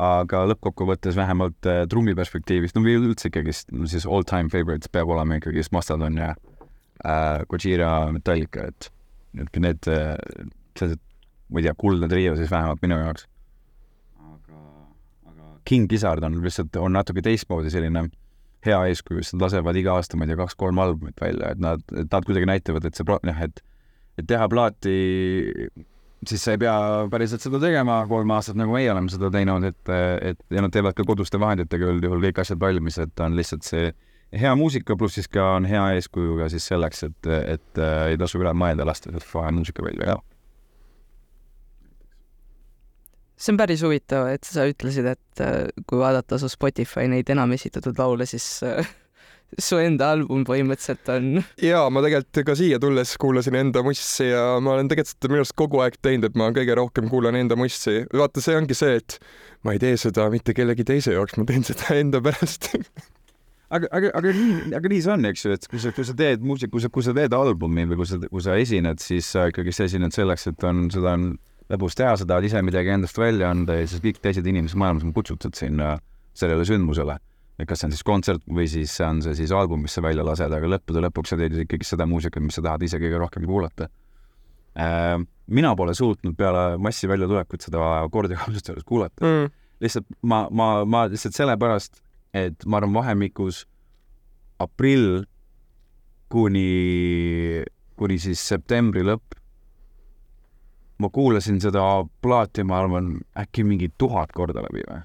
aga 0.02 0.42
lõppkokkuvõttes 0.50 1.16
vähemalt 1.16 1.68
äh, 1.68 1.84
trummi 1.90 2.14
perspektiivist, 2.18 2.76
no 2.76 2.84
või 2.84 2.98
üldse 3.00 3.30
ikkagist, 3.30 3.72
no 3.72 3.88
siis 3.90 4.06
all 4.08 4.26
time 4.28 4.52
favorites 4.52 4.92
peab 4.92 5.10
olema 5.12 5.38
ikkagist 5.38 5.72
Mastodon 5.74 6.18
ja 6.20 6.34
äh, 7.04 7.46
Gojira 7.50 8.10
Metallica, 8.12 8.68
et 8.70 8.90
et 9.36 9.58
need 9.60 9.88
äh,, 9.92 10.14
sellised, 10.78 11.00
ma 11.52 11.60
ei 11.60 11.66
tea, 11.66 11.74
kuldne 11.76 12.08
trio 12.08 12.36
siis 12.38 12.52
vähemalt 12.52 12.80
minu 12.84 12.96
jaoks. 13.02 13.26
aga, 14.16 14.60
aga 15.28 15.50
King 15.68 15.90
Gizzard 15.90 16.24
on 16.24 16.38
lihtsalt, 16.44 16.76
on 16.80 16.96
natuke 16.96 17.24
teistmoodi 17.24 17.72
selline 17.72 18.06
hea 18.66 18.78
eeskuju, 18.90 19.22
sest 19.22 19.36
nad 19.36 19.46
lasevad 19.46 19.76
iga 19.78 19.98
aasta, 19.98 20.16
ma 20.16 20.24
ei 20.24 20.32
tea, 20.32 20.40
kaks-kolm 20.40 20.80
albumit 20.82 21.20
välja, 21.20 21.52
et 21.52 21.60
nad, 21.62 21.84
et 21.92 22.08
nad 22.08 22.26
kuidagi 22.26 22.48
näitavad, 22.48 22.88
et 22.88 22.98
see 22.98 23.06
pro-, 23.06 23.20
jah, 23.26 23.44
et 23.48 23.62
et 24.16 24.24
teha 24.24 24.46
plaati, 24.48 24.96
siis 26.26 26.44
sa 26.44 26.54
ei 26.54 26.60
pea 26.62 26.74
päriselt 27.12 27.44
seda 27.44 27.60
tegema 27.62 28.00
kolm 28.08 28.32
aastat, 28.36 28.56
nagu 28.58 28.74
meie 28.74 28.90
oleme 28.92 29.12
seda 29.12 29.30
teinud, 29.32 29.66
et, 29.68 29.94
et 30.32 30.40
ja 30.50 30.64
nad 30.64 30.72
teevad 30.74 30.96
ka 30.96 31.04
koduste 31.06 31.40
vahenditega 31.40 31.90
üldjuhul 31.92 32.22
kõik 32.28 32.40
asjad 32.42 32.60
valmis, 32.62 32.98
et 33.02 33.24
on 33.24 33.36
lihtsalt 33.36 33.66
see 33.66 33.90
hea 34.36 34.54
muusika, 34.58 34.96
pluss 34.98 35.18
siis 35.18 35.28
ka 35.30 35.52
on 35.56 35.68
hea 35.68 35.84
eeskuju 35.98 36.38
ka 36.40 36.48
siis 36.52 36.66
selleks, 36.72 37.04
et, 37.10 37.28
et 37.56 37.82
äh, 37.82 37.98
ei 38.12 38.18
tasu 38.20 38.40
üle 38.42 38.52
mõelda, 38.56 38.86
lasta 38.88 39.12
vahe 39.12 39.52
muusika 39.54 39.84
välja 39.86 40.14
ka. 40.14 40.18
See 43.36 43.52
on 43.52 43.58
päris 43.60 43.82
huvitav, 43.84 44.30
et 44.32 44.48
sa 44.48 44.64
ütlesid, 44.64 45.06
et 45.12 45.42
äh, 45.44 45.66
kui 45.86 46.00
vaadata 46.00 46.38
su 46.40 46.48
Spotify 46.48 47.04
neid 47.12 47.28
enam 47.32 47.52
esitatud 47.52 47.98
laule, 48.00 48.26
siis 48.28 48.46
äh, 48.64 48.88
su 49.58 49.78
enda 49.80 50.10
album 50.16 50.44
põhimõtteliselt 50.48 51.10
on. 51.14 51.42
ja 51.62 51.84
ma 51.92 52.02
tegelikult 52.04 52.42
ka 52.48 52.56
siia 52.58 52.80
tulles 52.82 53.14
kuulasin 53.20 53.58
enda 53.60 53.82
mussi 53.86 54.30
ja 54.30 54.56
ma 54.60 54.74
olen 54.74 54.90
tegelikult 54.90 55.16
seda 55.16 55.32
minu 55.32 55.44
arust 55.44 55.56
kogu 55.58 55.82
aeg 55.84 55.98
teinud, 56.02 56.28
et 56.30 56.38
ma 56.38 56.50
kõige 56.56 56.78
rohkem 56.78 57.10
kuulan 57.12 57.38
enda 57.38 57.58
mussi. 57.58 58.02
vaata, 58.12 58.42
see 58.44 58.56
ongi 58.58 58.76
see, 58.76 58.98
et 59.00 59.18
ma 59.66 59.76
ei 59.76 59.82
tee 59.82 59.96
seda 60.00 60.28
mitte 60.32 60.56
kellegi 60.56 60.86
teise 60.86 61.14
jaoks, 61.14 61.38
ma 61.38 61.46
teen 61.48 61.66
seda 61.66 61.94
enda 62.02 62.22
pärast 62.24 62.74
aga, 63.70 63.88
aga, 63.90 64.10
aga 64.18 64.34
nii, 64.36 64.74
aga 64.78 64.92
nii 64.92 65.02
see 65.04 65.14
on, 65.14 65.28
eks 65.30 65.46
ju, 65.46 65.56
et 65.56 65.68
kui 65.70 65.82
sa, 65.82 65.92
kui 65.94 66.06
sa 66.06 66.14
teed 66.18 66.44
muusika, 66.46 66.72
kui 66.72 66.84
sa, 66.84 66.90
kui 66.92 67.06
sa 67.06 67.14
teed 67.16 67.34
albumi 67.36 67.86
või 67.90 68.00
kui 68.02 68.08
sa, 68.08 68.20
kui 68.22 68.44
sa 68.44 68.56
esined, 68.60 69.02
siis 69.02 69.30
sa 69.34 69.48
ikkagi 69.50 69.74
esined 69.86 70.14
selleks, 70.14 70.50
et 70.52 70.66
on, 70.66 70.86
seda 70.94 71.16
on 71.16 71.30
lõbus 71.72 71.98
teha, 71.98 72.14
sa 72.18 72.26
tahad 72.28 72.46
ise 72.46 72.62
midagi 72.62 72.92
endast 72.94 73.18
välja 73.18 73.50
anda 73.50 73.78
ja 73.80 73.86
siis 73.90 74.02
kõik 74.04 74.20
teised 74.22 74.46
inimesed 74.46 74.78
maailmas 74.78 75.06
on 75.06 75.14
kutsutud 75.16 75.56
sinna 75.58 75.96
sellele 76.36 76.66
sündmusele. 76.68 77.18
Et 77.56 77.68
kas 77.68 77.80
see 77.80 77.88
on 77.88 77.94
siis 77.94 78.06
kontsert 78.06 78.42
või 78.58 78.66
siis 78.70 78.92
on 79.04 79.22
see 79.24 79.36
siis 79.38 79.52
album, 79.54 79.84
mis 79.86 79.94
sa 79.96 80.02
välja 80.04 80.24
lased, 80.26 80.52
aga 80.52 80.72
lõppude 80.74 81.02
lõpuks 81.06 81.32
sa 81.32 81.38
teed 81.40 81.56
ikkagi 81.64 81.88
seda 81.88 82.06
muusikat, 82.08 82.44
mis 82.44 82.58
sa 82.58 82.64
tahad 82.66 82.84
ise 82.84 83.00
kõige 83.02 83.20
rohkem 83.22 83.46
kuulata. 83.48 83.88
Äh, 84.76 85.14
mina 85.46 85.72
pole 85.76 85.94
suutnud 85.96 86.36
peale 86.36 86.66
massi 86.82 87.08
väljatulekut 87.08 87.64
seda 87.64 87.84
akordi 88.02 88.36
ausalt 88.36 88.68
öeldes 88.68 88.84
kuulata 88.84 89.24
mm.. 89.24 89.54
lihtsalt 89.80 90.10
ma, 90.20 90.42
ma, 90.52 90.66
ma 90.84 91.06
lihtsalt 91.08 91.38
sellepärast, 91.38 92.02
et 92.36 92.66
ma 92.68 92.82
arvan, 92.82 92.92
vahemikus 92.98 93.62
aprill 94.60 95.24
kuni, 96.28 97.64
kuni 97.96 98.20
siis 98.20 98.42
septembri 98.44 99.06
lõpp 99.06 99.36
ma 100.98 101.10
kuulasin 101.12 101.60
seda 101.60 101.82
plaati, 102.22 102.64
ma 102.64 102.80
arvan, 102.80 103.16
äkki 103.38 103.64
mingi 103.64 103.90
tuhat 103.98 104.32
korda 104.36 104.64
läbi 104.64 104.84
või. 104.88 105.02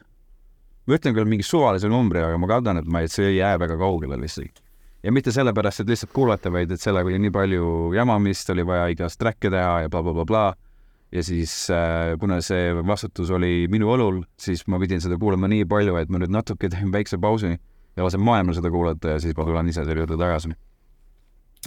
Ma 0.88 0.98
ütlen 0.98 1.15
küll 1.15 1.30
mingi 1.30 1.46
suvalise 1.46 1.89
numbri, 1.91 2.22
aga 2.26 2.39
ma 2.41 2.50
kardan, 2.50 2.82
et 2.82 2.89
ma, 2.89 3.04
et 3.06 3.13
see 3.13 3.30
ei 3.30 3.38
jää 3.39 3.60
väga 3.62 3.78
kaugele 3.80 4.17
lihtsalt. 4.22 4.62
ja 5.04 5.12
mitte 5.12 5.32
sellepärast, 5.34 5.82
et 5.82 5.89
lihtsalt 5.89 6.12
kuulata, 6.13 6.52
vaid 6.54 6.72
et 6.72 6.82
sellega 6.82 7.10
oli 7.10 7.20
nii 7.22 7.34
palju 7.34 7.94
jamamist, 7.96 8.50
oli 8.54 8.65
vaja 8.65 8.89
igast 8.94 9.20
track'e 9.22 9.50
teha 9.50 9.80
ja 9.86 9.89
blablabla 9.89 10.26
bla,. 10.26 10.26
Bla, 10.26 10.52
bla. 10.54 10.67
ja 11.12 11.24
siis 11.24 11.54
äh, 11.74 12.17
kuna 12.20 12.41
see 12.41 12.72
vastutus 12.88 13.32
oli 13.32 13.67
minu 13.72 13.89
õlul, 13.96 14.24
siis 14.39 14.63
ma 14.67 14.80
pidin 14.80 15.02
seda 15.02 15.17
kuulama 15.20 15.50
nii 15.52 15.65
palju, 15.65 15.98
et 16.00 16.10
ma 16.10 16.22
nüüd 16.22 16.34
natuke 16.34 16.70
teen 16.70 16.94
väikse 16.94 17.17
pausi 17.22 17.56
ja 17.98 18.06
lasen 18.06 18.22
maailmal 18.24 18.56
seda 18.56 18.72
kuulata 18.72 19.15
ja 19.15 19.20
siis 19.20 19.36
ma 19.38 19.46
tulen 19.48 19.70
ise 19.70 19.84
selle 19.84 20.06
juurde 20.06 20.17
tagasi. 20.20 20.54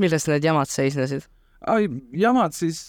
milles 0.01 0.29
need 0.29 0.45
jamad 0.45 0.71
seisnesid? 0.71 1.29
ai, 1.67 1.89
jamad 2.13 2.55
siis 2.57 2.81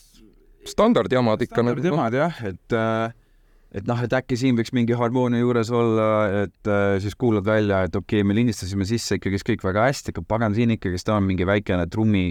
standardjamad 0.65 1.41
ikka 1.41 1.63
nagu. 1.63 1.79
standardjamad 1.79 2.17
jah, 2.17 2.41
et 2.47 2.73
äh, 2.73 3.13
et 3.75 3.87
noh, 3.89 3.99
et 3.99 4.13
äkki 4.15 4.37
siin 4.39 4.55
võiks 4.55 4.71
mingi 4.75 4.95
harmoonia 4.95 5.41
juures 5.41 5.69
olla, 5.75 6.07
et 6.45 6.69
äh, 6.71 6.95
siis 7.03 7.17
kuulad 7.19 7.45
välja, 7.47 7.83
et 7.85 7.95
okei 7.95 8.21
okay,, 8.21 8.27
me 8.27 8.37
lindistasime 8.37 8.87
sisse 8.87 9.17
ikkagist 9.19 9.47
kõik 9.49 9.65
väga 9.65 9.89
hästi, 9.89 10.13
aga 10.15 10.23
pagan, 10.27 10.55
siin 10.55 10.71
ikkagist 10.77 11.11
on 11.11 11.27
mingi 11.27 11.47
väikene 11.47 11.87
trummi 11.91 12.29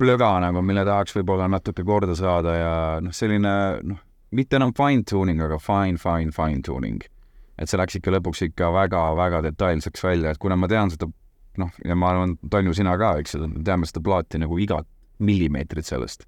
plöga 0.00 0.32
nagu, 0.40 0.62
mille 0.64 0.86
tahaks 0.88 1.18
võib-olla 1.18 1.50
natuke 1.52 1.84
korda 1.84 2.16
saada 2.16 2.56
ja 2.56 2.72
noh, 3.04 3.12
selline 3.12 3.54
noh, 3.84 4.00
mitte 4.32 4.56
enam 4.56 4.72
fine 4.76 5.04
tuning, 5.04 5.42
aga 5.44 5.60
fine, 5.60 6.00
fine, 6.00 6.32
fine 6.32 6.64
tuning. 6.64 7.04
et 7.60 7.68
see 7.68 7.76
läks 7.76 7.98
ikka 7.98 8.14
lõpuks 8.14 8.40
ikka 8.46 8.70
väga-väga 8.72 9.42
detailseks 9.50 10.04
välja, 10.06 10.32
et 10.32 10.40
kuna 10.40 10.56
ma 10.56 10.68
tean 10.72 10.88
seda 10.88 11.10
noh, 11.60 11.74
ja 11.84 11.96
ma 11.98 12.14
arvan, 12.14 12.38
Tanju, 12.48 12.72
sina 12.72 12.96
ka, 12.96 13.18
eks 13.20 13.36
ju, 13.36 13.50
teame 13.66 13.84
seda 13.84 14.00
plaati 14.00 14.40
nagu 14.40 14.56
igat 14.56 14.88
millimeetrit 15.20 15.84
sellest 15.84 16.24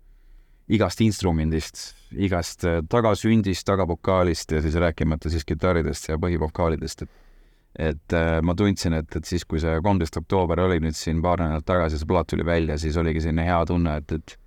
igast 0.72 1.02
instrumendist, 1.04 1.82
igast 2.12 2.64
äh, 2.68 2.80
tagasündist, 2.88 3.66
tagavokaalist 3.68 4.54
ja 4.56 4.62
siis 4.64 4.78
rääkimata 4.80 5.30
siis 5.32 5.44
kitarridest 5.48 6.08
ja 6.08 6.18
põhivokaalidest, 6.22 7.06
et 7.06 7.18
et 7.78 8.12
äh, 8.12 8.42
ma 8.44 8.52
tundsin, 8.54 8.92
et, 8.98 9.16
et 9.16 9.24
siis, 9.24 9.46
kui 9.48 9.60
see 9.60 9.78
kolmteist 9.80 10.18
oktoober 10.20 10.60
oli 10.60 10.76
nüüd 10.84 10.96
siin 10.96 11.22
paar 11.24 11.40
nädalat 11.40 11.64
tagasi, 11.64 11.96
see 11.96 12.08
plaat 12.10 12.28
tuli 12.28 12.44
välja, 12.44 12.76
siis 12.78 12.98
oligi 13.00 13.22
selline 13.24 13.46
hea 13.48 13.60
tunne, 13.68 13.96
et, 14.02 14.12
et 14.12 14.38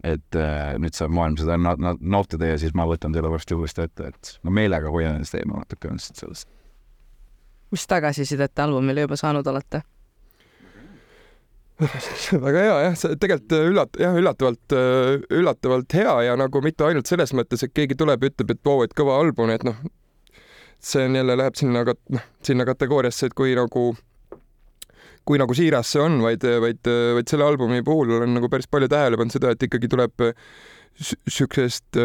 et 0.00 0.36
äh, 0.38 0.76
nüüd 0.80 0.96
saab 0.96 1.12
maailm 1.12 1.36
seda 1.36 1.58
na- 1.60 1.76
na- 1.76 1.96
nautida 2.00 2.48
ja 2.48 2.58
siis 2.60 2.72
ma 2.78 2.86
võtan 2.88 3.12
selle 3.12 3.28
varsti 3.28 3.56
uuesti 3.58 3.82
ette, 3.84 4.12
et 4.14 4.30
ma 4.46 4.54
meelega 4.60 4.88
hoian 4.94 5.18
ennast 5.18 5.34
eemal 5.36 5.60
natuke 5.60 5.90
lihtsalt 5.92 6.22
sellest. 6.22 6.48
mis 7.70 7.86
tagasisidet 7.86 8.62
albumile 8.64 9.04
juba 9.04 9.18
saanud 9.20 9.46
olete? 9.46 9.82
väga 12.46 12.64
hea 12.66 12.76
jah, 12.84 12.98
see 12.98 13.16
tegelikult 13.20 13.56
üllat-, 13.70 14.00
jah, 14.00 14.18
üllatavalt, 14.20 14.76
üllatavalt 15.40 15.96
hea 15.96 16.16
ja 16.28 16.36
nagu 16.38 16.62
mitte 16.64 16.86
ainult 16.88 17.08
selles 17.10 17.32
mõttes, 17.36 17.64
et 17.64 17.72
keegi 17.76 17.96
tuleb 17.98 18.26
ja 18.26 18.32
ütleb, 18.32 18.52
et 18.54 18.62
vau, 18.66 18.82
et 18.84 18.94
kõva 18.96 19.16
album, 19.22 19.52
et 19.54 19.64
noh, 19.66 19.78
see 20.80 21.08
on 21.08 21.16
jälle 21.20 21.36
läheb 21.40 21.56
sinna 21.60 21.84
noh, 21.84 22.28
sinna 22.46 22.68
kategooriasse, 22.68 23.30
et 23.30 23.36
kui 23.36 23.56
nagu 23.58 23.90
kui 25.28 25.38
nagu 25.38 25.54
siiras 25.54 25.90
see 25.92 26.02
on, 26.02 26.18
vaid, 26.24 26.44
vaid, 26.62 26.88
vaid 27.16 27.28
selle 27.30 27.46
albumi 27.46 27.84
puhul 27.86 28.16
olen 28.16 28.32
nagu 28.34 28.48
päris 28.50 28.68
palju 28.70 28.88
tähele 28.90 29.18
pannud 29.20 29.34
seda, 29.34 29.52
et 29.54 29.66
ikkagi 29.66 29.90
tuleb 29.92 30.24
äh, 30.24 30.32
siukest 31.00 31.96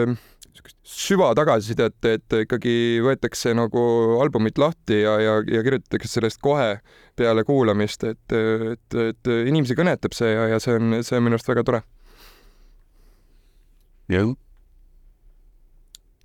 süva 0.86 1.31
tagasisidet, 1.38 1.97
et 2.08 2.36
ikkagi 2.45 3.01
võetakse 3.03 3.53
nagu 3.58 3.81
albumit 4.23 4.58
lahti 4.62 5.01
ja, 5.01 5.17
ja, 5.21 5.36
ja 5.51 5.63
kirjutatakse 5.65 6.19
sellest 6.19 6.39
kohe 6.43 6.79
peale 7.17 7.43
kuulamist, 7.47 8.05
et, 8.08 8.36
et, 8.71 8.97
et 9.10 9.34
inimesi 9.49 9.77
kõnetab 9.77 10.15
see 10.15 10.31
ja, 10.31 10.47
ja 10.53 10.62
see 10.63 10.77
on, 10.79 10.97
see 11.05 11.19
on 11.19 11.27
minu 11.27 11.38
arust 11.38 11.51
väga 11.51 11.65
tore. 11.67 11.84
jah, 14.13 14.34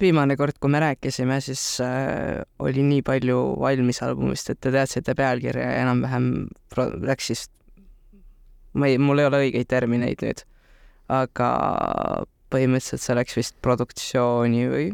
viimane 0.00 0.36
kord, 0.36 0.56
kui 0.60 0.72
me 0.72 0.80
rääkisime, 0.80 1.40
siis 1.44 1.62
äh, 1.84 2.40
oli 2.58 2.84
nii 2.86 3.02
palju 3.06 3.38
valmis 3.60 4.02
albumist, 4.04 4.50
et 4.52 4.60
te 4.60 4.72
teadsite 4.72 5.14
pealkirja 5.16 5.66
ja 5.66 5.80
enam-vähem 5.84 6.30
läks 7.04 7.30
siis, 7.32 7.46
ma 8.72 8.88
ei, 8.88 8.98
mul 9.00 9.20
ei 9.20 9.28
ole 9.28 9.44
õigeid 9.46 9.68
termineid 9.70 10.24
nüüd, 10.24 10.44
aga 11.12 11.50
põhimõtteliselt 12.50 13.04
see 13.04 13.16
läks 13.18 13.38
vist 13.38 13.56
produktsiooni 13.64 14.66
või 14.70 14.88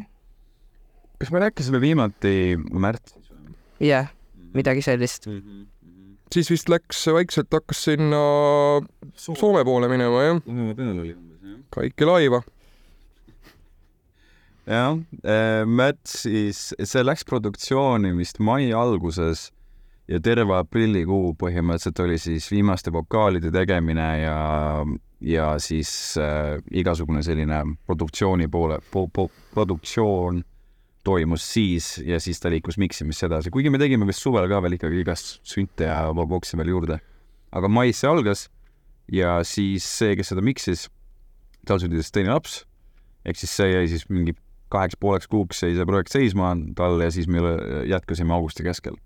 kas 1.21 1.33
me 1.33 1.40
rääkisime 1.47 1.81
viimati 1.81 2.35
märtsis 2.57 3.31
või? 3.31 3.55
jah, 3.88 4.11
midagi 4.57 4.85
sellist. 4.85 5.29
siis 6.33 6.51
vist 6.53 6.69
läks 6.73 7.07
vaikselt 7.12 7.53
hakkas 7.53 7.87
sinna 7.88 8.21
Soome 9.16 9.64
poole 9.64 9.88
minema 9.88 10.27
jah, 10.27 10.42
peal 10.45 10.92
oli 10.92 11.14
umbes 11.14 11.40
jah. 11.40 11.62
Kaiki 11.73 12.07
laiva. 12.09 12.42
jah, 14.77 14.99
märtsis, 15.66 16.69
see 16.77 17.05
läks 17.05 17.25
produktsiooni 17.29 18.12
vist 18.19 18.42
mai 18.45 18.69
alguses 18.77 19.51
ja 20.09 20.21
terve 20.23 20.55
aprillikuu 20.57 21.35
põhimõtteliselt 21.40 22.03
oli 22.05 22.19
siis 22.23 22.49
viimaste 22.51 22.92
vokaalide 22.95 23.51
tegemine 23.55 24.07
ja, 24.21 24.37
ja 25.21 25.49
siis 25.62 25.90
äh, 26.21 26.57
igasugune 26.71 27.25
selline 27.27 27.62
produktsiooni 27.87 28.49
poole 28.53 28.79
po,, 28.90 29.07
po, 29.09 29.29
produktsioon 29.55 30.42
toimus 31.07 31.47
siis 31.53 31.97
ja 32.07 32.21
siis 32.23 32.40
ta 32.42 32.51
liikus 32.51 32.79
miksimisse 32.83 33.29
edasi, 33.29 33.51
kuigi 33.55 33.71
me 33.71 33.79
tegime 33.83 34.07
vist 34.09 34.23
suvel 34.23 34.49
ka 34.51 34.61
veel 34.62 34.79
ikkagi 34.79 35.03
igast 35.03 35.37
sünte 35.47 35.87
ja 35.87 36.01
boksi 36.14 36.59
veel 36.59 36.75
juurde. 36.75 37.01
aga 37.53 37.69
mais 37.69 38.01
see 38.01 38.11
algas 38.11 38.49
ja 39.12 39.38
siis 39.47 39.87
see, 39.87 40.16
kes 40.19 40.33
seda 40.33 40.42
miksis, 40.42 40.88
tal 41.66 41.79
sündis 41.83 42.11
teine 42.14 42.35
laps 42.35 42.64
ehk 43.27 43.38
siis 43.38 43.55
see 43.59 43.71
jäi 43.73 43.87
siis 43.90 44.07
mingi 44.11 44.35
kaheks 44.73 44.99
pooleks 44.99 45.31
kuuks 45.31 45.62
jäi 45.62 45.75
see 45.77 45.87
projekt 45.88 46.14
seisma 46.14 46.55
tal 46.79 47.01
ja 47.03 47.11
siis 47.14 47.29
me 47.31 47.42
jätkasime 47.87 48.35
augusti 48.35 48.66
keskel. 48.66 48.99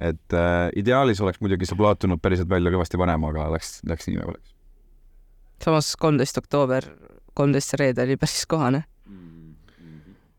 Et 0.00 0.36
äh, 0.36 0.70
ideaalis 0.80 1.20
oleks 1.20 1.42
muidugi 1.44 1.68
see 1.68 1.78
plaat 1.78 2.00
tulnud 2.00 2.22
päriselt 2.24 2.48
välja 2.50 2.72
kõvasti 2.72 3.00
varem, 3.00 3.24
aga 3.28 3.50
läks, 3.54 3.80
läks 3.88 4.08
nii 4.08 4.20
nagu 4.20 4.36
läks. 4.36 4.54
samas 5.64 5.92
kolmteist 6.00 6.40
oktoober, 6.40 6.88
kolmteist 7.36 7.76
reede 7.80 8.06
oli 8.08 8.16
päris 8.20 8.46
kohane. 8.48 8.84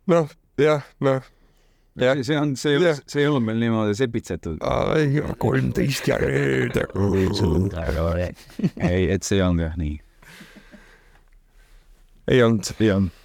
noh, 0.10 0.34
jah, 0.62 0.89
noh. 1.06 1.21
Jah. 2.00 2.21
see 2.24 2.38
on, 2.39 2.56
see 2.56 2.80
see 2.95 3.19
ei 3.21 3.28
olnud 3.28 3.43
meil 3.50 3.60
niimoodi 3.60 3.95
sepitsetud. 4.00 4.58
kolmteist 5.38 6.08
ja 6.08 6.17
reede. 6.17 6.88
ei, 8.89 9.12
et 9.12 9.24
see 9.28 9.38
ei 9.38 9.45
olnud 9.45 9.67
jah 9.67 9.78
nii. 9.78 9.97
ei 12.34 12.43
olnud. 12.43 12.74
ei 12.80 12.93
olnud. 12.97 13.17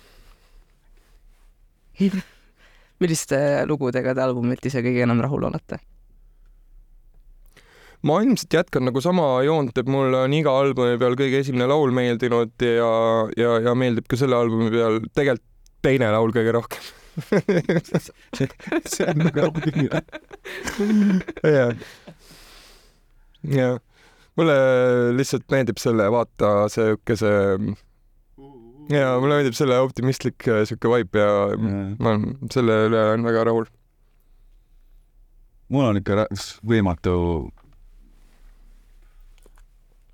milliste 3.01 3.39
lugudega 3.71 4.15
te 4.15 4.27
albumilt 4.27 4.67
ise 4.69 4.85
kõige 4.85 5.07
enam 5.07 5.23
rahul 5.25 5.49
olete? 5.49 5.81
Ma 8.07 8.21
ilmselt 8.23 8.55
jätkan 8.55 8.87
nagu 8.87 9.03
sama 9.03 9.27
joont, 9.47 9.75
et 9.79 9.89
mulle 9.91 10.21
on 10.27 10.35
iga 10.37 10.53
albumi 10.63 10.99
peal 11.01 11.17
kõige 11.19 11.43
esimene 11.43 11.67
laul 11.71 11.95
meeldinud 11.97 12.55
ja, 12.63 12.93
ja, 13.39 13.59
ja 13.67 13.75
meeldib 13.79 14.07
ka 14.11 14.19
selle 14.21 14.39
albumi 14.39 14.71
peal 14.75 15.01
tegelikult 15.17 15.53
teine 15.87 16.11
laul 16.15 16.33
kõige 16.35 16.55
rohkem. 16.57 16.93
see 18.93 19.07
on 19.09 19.25
väga 19.25 19.49
huvitav. 19.49 20.03
jah. 21.49 21.85
jah, 23.57 23.79
mulle 24.37 24.57
lihtsalt 25.17 25.47
meeldib 25.53 25.81
selle, 25.81 26.09
vaata 26.13 26.53
sihuke 26.73 27.17
see 27.19 27.39
ja 28.93 29.17
mulle 29.23 29.41
meeldib 29.41 29.57
selle 29.59 29.79
optimistlik 29.83 30.49
äh, 30.51 30.65
sihuke 30.69 30.93
vibe 30.93 31.23
ja 31.23 31.33
ma 32.03 32.19
selle 32.53 32.83
üle 32.91 33.03
olen 33.09 33.27
väga 33.31 33.47
rahul. 33.49 33.71
mul 35.73 35.89
on 35.89 36.03
ikka 36.03 36.29
võimatu 36.67 37.17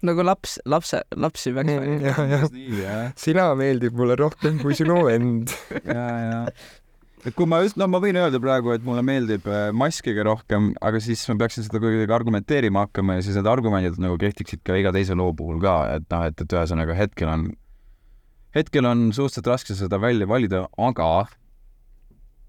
nagu 0.07 0.25
laps, 0.27 0.59
lapse, 0.69 1.01
lapsi 1.19 1.53
väga 1.55 1.79
ja, 1.79 2.15
ja 2.35 2.39
nii 2.51 2.83
jah, 2.83 3.03
sina 3.19 3.49
meeldib 3.59 3.97
mulle 3.99 4.17
rohkem 4.19 4.59
kui 4.63 4.77
sinu 4.79 5.03
vend. 5.07 5.53
ja, 5.87 6.07
ja. 6.27 6.39
et 7.23 7.37
kui 7.39 7.47
ma 7.49 7.63
just, 7.63 7.79
no 7.81 7.87
ma 7.91 8.01
võin 8.03 8.19
öelda 8.19 8.41
praegu, 8.43 8.73
et 8.75 8.87
mulle 8.87 9.05
meeldib 9.07 9.47
äh, 9.51 9.69
mass 9.77 10.03
kõige 10.05 10.25
rohkem, 10.27 10.73
aga 10.83 11.03
siis 11.03 11.23
ma 11.31 11.39
peaksin 11.45 11.67
seda 11.67 11.83
kuidagi 11.83 12.17
argumenteerima 12.19 12.87
hakkama 12.87 13.19
ja 13.19 13.27
siis 13.27 13.39
need 13.39 13.51
argumendid 13.51 14.01
nagu 14.03 14.19
kehtiksid 14.21 14.65
ka 14.67 14.79
iga 14.81 14.95
teise 14.95 15.19
loo 15.19 15.31
puhul 15.39 15.63
ka, 15.63 15.77
et 15.99 16.09
noh, 16.11 16.27
et, 16.31 16.43
et 16.43 16.57
ühesõnaga 16.59 16.99
hetkel 16.99 17.31
on, 17.31 17.47
hetkel 18.59 18.91
on 18.91 19.07
suhteliselt 19.15 19.53
raske 19.55 19.79
seda 19.79 20.03
välja 20.03 20.27
valida, 20.31 20.67
aga 20.83 21.13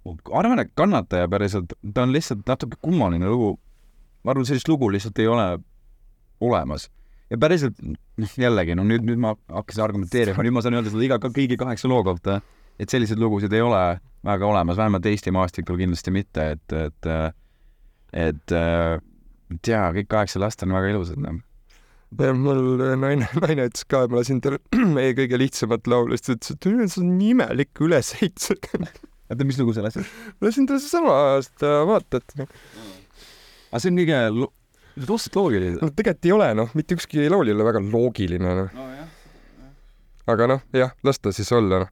ma 0.03 0.17
arvan, 0.41 0.59
et 0.65 0.73
kannataja 0.75 1.29
päriselt, 1.31 1.77
ta 1.93 2.07
on 2.07 2.11
lihtsalt 2.15 2.43
natuke 2.49 2.81
kummaline 2.81 3.29
lugu. 3.29 3.53
ma 4.23 4.33
arvan, 4.33 4.49
sellist 4.49 4.67
lugu 4.71 4.89
lihtsalt 4.91 5.21
ei 5.21 5.29
ole 5.29 5.47
olemas 6.43 6.89
ja 7.31 7.39
päriselt 7.39 7.77
noh, 7.83 8.33
jällegi 8.39 8.75
no 8.77 8.85
nüüd, 8.87 9.05
nüüd 9.07 9.21
ma 9.21 9.35
hakkasin 9.51 9.85
argumenteerima, 9.85 10.43
nüüd 10.45 10.57
ma 10.57 10.65
saan 10.65 10.79
öelda 10.79 10.91
seda 10.93 11.07
iga, 11.07 11.19
kõigi 11.23 11.57
kaheksa 11.59 11.91
loo 11.91 12.01
kohta, 12.05 12.41
et 12.81 12.91
selliseid 12.91 13.21
lugusid 13.21 13.53
ei 13.53 13.63
ole 13.63 13.83
väga 14.23 14.47
olemas, 14.47 14.79
vähemalt 14.79 15.07
Eesti 15.09 15.33
maastikul 15.35 15.79
kindlasti 15.79 16.13
mitte, 16.15 16.51
et, 16.57 16.77
et 16.79 17.09
et 18.13 18.53
tea, 19.61 19.81
kõik 19.97 20.09
kaheksa 20.11 20.41
last 20.41 20.63
on 20.65 20.73
väga 20.75 20.93
ilusad 20.93 21.19
noh. 21.21 21.41
mul 22.39 22.63
naine, 23.01 23.27
naine 23.43 23.67
ütles 23.69 23.85
ka, 23.89 24.05
et 24.05 24.13
ma 24.13 24.21
lasin 24.21 24.41
talle 24.43 24.61
meie 24.97 25.15
kõige 25.17 25.39
lihtsamat 25.41 25.89
laulu, 25.91 26.17
siis 26.17 26.27
ta 26.27 26.35
ütles, 26.37 26.55
et 26.55 26.95
see 26.95 27.03
on 27.03 27.13
nii 27.17 27.33
imelik 27.35 27.83
ülesehituse. 27.83 28.57
oota, 29.29 29.47
mis 29.47 29.59
lugu 29.61 29.75
sa 29.75 29.85
lasid? 29.85 30.09
lasin 30.43 30.69
talle 30.69 30.83
seesama, 30.83 31.15
seda 31.47 31.75
vaatad. 31.89 32.35
aga 32.37 33.81
see 33.81 33.93
on 33.93 34.03
kõige 34.03 34.19
suhteliselt 34.97 35.35
loogiline. 35.35 35.77
no 35.81 35.89
tegelikult 35.89 36.25
ei 36.25 36.31
ole 36.35 36.53
noh, 36.57 36.71
mitte 36.77 36.97
ükski 36.97 37.27
laul 37.29 37.49
ei 37.49 37.55
ole 37.55 37.65
väga 37.65 37.81
loogiline 37.85 38.55
noh, 38.59 38.71
nojah. 38.77 39.11
aga 40.33 40.47
noh, 40.53 40.63
jah, 40.73 40.93
las 41.03 41.19
ta 41.19 41.33
siis 41.33 41.51
olla 41.51 41.83
noh. 41.83 41.91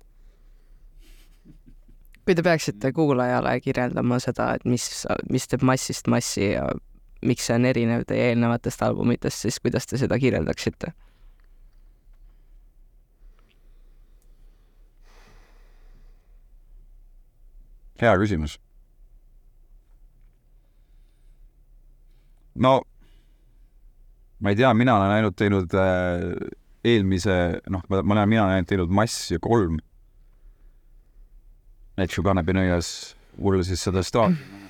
kui 2.25 2.37
te 2.37 2.45
peaksite 2.45 2.91
kuulajale 2.95 3.57
kirjeldama 3.61 4.19
seda, 4.21 4.53
et 4.55 4.65
mis, 4.69 4.87
mis 5.29 5.47
teeb 5.49 5.65
massist 5.65 6.07
massi 6.11 6.51
ja 6.53 6.67
miks 7.25 7.47
see 7.49 7.57
on 7.57 7.65
erinev 7.69 8.05
teie 8.09 8.31
eelnevatest 8.31 8.81
albumitest, 8.85 9.45
siis 9.45 9.59
kuidas 9.61 9.89
te 9.89 10.01
seda 10.01 10.19
kirjeldaksite? 10.21 10.93
hea 18.01 18.13
küsimus. 18.17 18.55
no 22.55 22.81
ma 24.41 24.53
ei 24.53 24.59
tea, 24.59 24.73
mina 24.77 24.97
olen 24.97 25.15
ainult 25.17 25.37
teinud 25.39 25.77
äh, 25.77 26.25
eelmise, 26.83 27.37
noh, 27.69 27.83
ma 27.89 28.01
ma 28.01 28.17
olen, 28.17 28.29
mina 28.29 28.45
olen 28.45 28.59
ainult 28.59 28.71
teinud 28.73 28.93
Mass 29.01 29.29
ja 29.31 29.41
kolm. 29.41 29.79
Gonna 32.01 32.41
be 32.41 32.55
nõias, 32.55 33.13
mulle 33.37 33.61
siis 33.67 33.83
seda 33.85 34.01
staati 34.01 34.39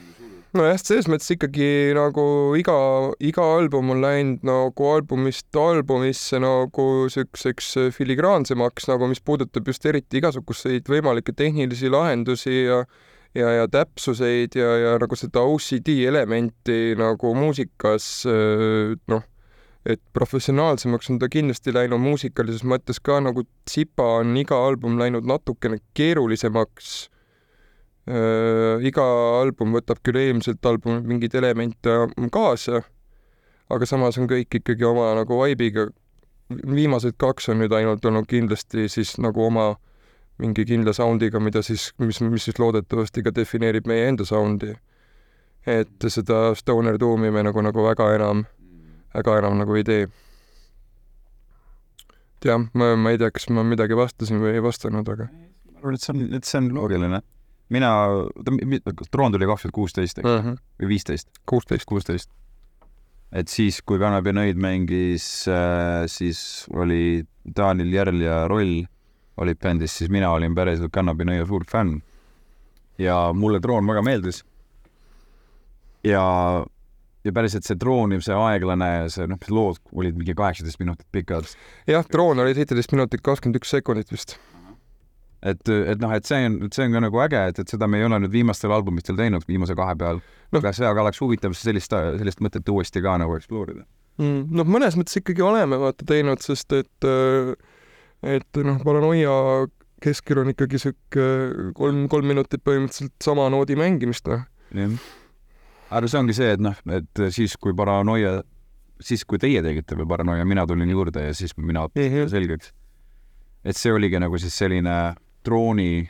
nojah, 0.57 0.75
selles 0.81 1.07
mõttes 1.07 1.31
ikkagi 1.31 1.93
nagu 1.95 2.23
iga, 2.59 2.75
iga 3.23 3.45
album 3.55 3.93
on 3.93 4.01
läinud 4.03 4.43
nagu 4.47 4.89
albumist 4.91 5.55
albumisse 5.55 6.41
nagu 6.43 6.87
siukseks 7.13 7.69
filigraansemaks 7.95 8.89
nagu, 8.91 9.07
mis 9.07 9.23
puudutab 9.23 9.71
just 9.71 9.87
eriti 9.87 10.19
igasuguseid 10.19 10.91
võimalikke 10.91 11.35
tehnilisi 11.37 11.91
lahendusi 11.93 12.65
ja 12.65 12.83
ja, 13.31 13.47
ja 13.61 13.67
täpsuseid 13.71 14.57
ja, 14.59 14.73
ja 14.81 14.95
nagu 14.99 15.15
seda 15.15 15.45
OCD 15.47 16.01
elementi 16.09 16.97
nagu 16.99 17.31
muusikas 17.37 18.09
noh, 18.27 19.23
et 19.85 20.01
professionaalsemaks 20.13 21.09
on 21.09 21.19
ta 21.19 21.29
kindlasti 21.31 21.73
läinud 21.73 22.01
muusikalises 22.01 22.63
mõttes 22.67 23.01
ka 23.01 23.17
nagu 23.23 23.43
Tsipa 23.65 24.05
on 24.21 24.35
iga 24.37 24.59
album 24.67 24.99
läinud 25.01 25.25
natukene 25.25 25.79
keerulisemaks 25.97 26.91
äh, 28.09 28.83
iga 28.85 29.05
album 29.41 29.73
võtab 29.77 30.03
küll 30.05 30.21
eelmiselt 30.21 30.65
albumilt 30.65 31.07
mingeid 31.09 31.37
elemente 31.41 31.97
kaasa, 32.33 32.83
aga 33.73 33.89
samas 33.89 34.21
on 34.21 34.29
kõik 34.29 34.61
ikkagi 34.61 34.85
oma 34.85 35.15
nagu 35.17 35.41
vibe'iga. 35.41 35.89
viimased 36.51 37.15
kaks 37.17 37.49
on 37.49 37.61
nüüd 37.63 37.73
ainult 37.73 38.05
olnud 38.05 38.27
kindlasti 38.27 38.89
siis 38.89 39.17
nagu 39.17 39.45
oma 39.45 39.75
mingi 40.41 40.65
kindla 40.65 40.93
sound'iga, 40.93 41.39
mida 41.39 41.61
siis, 41.61 41.91
mis, 41.97 42.21
mis 42.21 42.45
siis 42.47 42.59
loodetavasti 42.59 43.23
ka 43.23 43.33
defineerib 43.35 43.87
meie 43.87 44.07
enda 44.09 44.25
sound'i. 44.25 44.75
et 45.65 46.05
seda 46.09 46.55
stoner 46.55 46.97
tuumi 46.97 47.31
me 47.31 47.43
nagu, 47.45 47.61
nagu 47.61 47.83
väga 47.85 48.07
enam, 48.15 48.45
väga 49.13 49.37
enam 49.41 49.57
nagu 49.61 49.77
ei 49.77 49.85
tee. 49.87 50.07
et 52.37 52.49
jah, 52.49 52.61
ma, 52.73 52.95
ma 52.97 53.13
ei 53.13 53.21
tea, 53.21 53.31
kas 53.31 53.49
ma 53.53 53.63
midagi 53.67 53.97
vastasin 53.97 54.41
või 54.41 54.55
ei 54.57 54.63
vastanud, 54.63 55.07
aga 55.13 55.27
ma 55.27 55.79
arvan, 55.81 55.97
et 55.97 56.05
see 56.05 56.13
on, 56.13 56.21
et 56.37 56.47
see 56.47 56.61
on 56.61 56.69
loogiline. 56.75 57.21
mina, 57.71 57.89
Troon 59.11 59.33
tuli 59.33 59.47
kaks 59.47 59.65
tuhat 59.65 59.75
kuusteist, 59.75 60.19
eks, 60.19 60.27
mm 60.27 60.45
-hmm. 60.45 60.61
või 60.81 60.93
viisteist, 60.95 61.29
kuusteist. 61.45 61.85
kuusteist. 61.85 62.29
et 63.31 63.47
siis, 63.47 63.81
kui 63.81 63.99
Kannab 63.99 64.27
ja 64.27 64.33
Nõid 64.33 64.57
mängis 64.59 65.47
äh,, 65.47 66.07
siis 66.07 66.67
oli 66.73 67.23
Daniel 67.55 67.93
Järl 67.93 68.21
ja 68.21 68.47
Roll 68.47 68.83
olid 69.37 69.57
bändis, 69.57 69.97
siis 69.97 70.09
mina 70.09 70.31
olin 70.31 70.55
päriselt 70.55 70.91
Kannab 70.91 71.19
ja 71.19 71.25
Nõia 71.25 71.47
suur 71.47 71.65
fänn. 71.65 72.01
ja 72.97 73.31
mulle 73.33 73.59
Troon 73.59 73.87
väga 73.87 74.01
meeldis. 74.01 74.43
ja, 76.03 76.65
ja 77.25 77.33
päriselt 77.35 77.67
see 77.67 77.77
Trooni, 77.79 78.19
see 78.23 78.37
aeglane, 78.37 78.91
see 79.13 79.27
noh, 79.29 79.49
lood 79.53 79.81
olid 79.93 80.17
mingi 80.17 80.35
kaheksateist 80.37 80.81
minutit 80.81 81.07
pikad. 81.13 81.49
jah, 81.89 82.05
Troon 82.09 82.41
oli 82.41 82.55
seitseteist 82.57 82.93
minutit 82.95 83.23
kakskümmend 83.25 83.61
üks 83.61 83.73
sekundit 83.75 84.13
vist. 84.13 84.37
et, 85.41 85.61
et 85.69 86.01
noh, 86.01 86.13
et 86.13 86.27
see 86.27 86.45
on, 86.47 86.59
see 86.73 86.87
on 86.87 86.97
ka 86.97 87.03
nagu 87.05 87.23
äge, 87.25 87.41
et, 87.53 87.63
et 87.63 87.73
seda 87.75 87.89
me 87.89 88.01
ei 88.01 88.07
ole 88.07 88.21
nüüd 88.23 88.33
viimastel 88.33 88.73
albumitel 88.73 89.17
teinud, 89.19 89.45
viimase 89.49 89.77
kahe 89.77 89.97
peal 89.97 90.21
no.. 90.21 90.61
aga 90.61 90.73
see 90.77 90.87
aga 90.87 91.05
oleks 91.05 91.21
huvitav 91.21 91.57
sellist, 91.57 91.93
sellist 91.93 92.41
mõtet 92.45 92.69
uuesti 92.73 93.03
ka 93.05 93.17
nagu 93.21 93.37
eksploorida. 93.37 93.85
mm,. 94.21 94.47
noh, 94.57 94.71
mõnes 94.77 94.97
mõttes 94.99 95.21
ikkagi 95.21 95.45
oleme 95.45 95.81
vaata 95.81 96.07
teinud, 96.09 96.41
sest 96.45 96.73
et, 96.77 97.11
et 98.37 98.63
noh, 98.65 98.81
paranoia 98.85 99.67
keskel 100.01 100.41
on 100.41 100.49
ikkagi 100.55 100.81
sihuke 100.81 101.25
kolm, 101.77 102.07
kolm 102.09 102.31
minutit 102.33 102.63
põhimõtteliselt 102.65 103.13
sama 103.21 103.45
noodi 103.53 103.77
mängimist, 103.77 104.25
noh. 104.29 104.47
jah. 104.73 105.09
Aga 105.91 106.07
see 106.07 106.19
ongi 106.21 106.33
see, 106.37 106.53
et 106.55 106.61
noh, 106.63 106.77
et 106.95 107.21
siis, 107.35 107.57
kui 107.59 107.73
paranoia, 107.77 108.37
siis 109.01 109.25
kui 109.27 109.39
teie 109.41 109.61
tegite 109.65 109.97
veel 109.99 110.07
paranoia, 110.07 110.45
mina 110.47 110.63
tulin 110.69 110.89
juurde 110.89 111.27
ja 111.27 111.33
siis 111.35 111.53
mina 111.57 111.85
õppisin 111.89 112.29
selgeks. 112.31 112.71
et 113.65 113.77
see 113.77 113.91
oligi 113.93 114.19
nagu 114.21 114.37
siis 114.41 114.55
selline 114.57 114.95
drooni, 115.45 116.07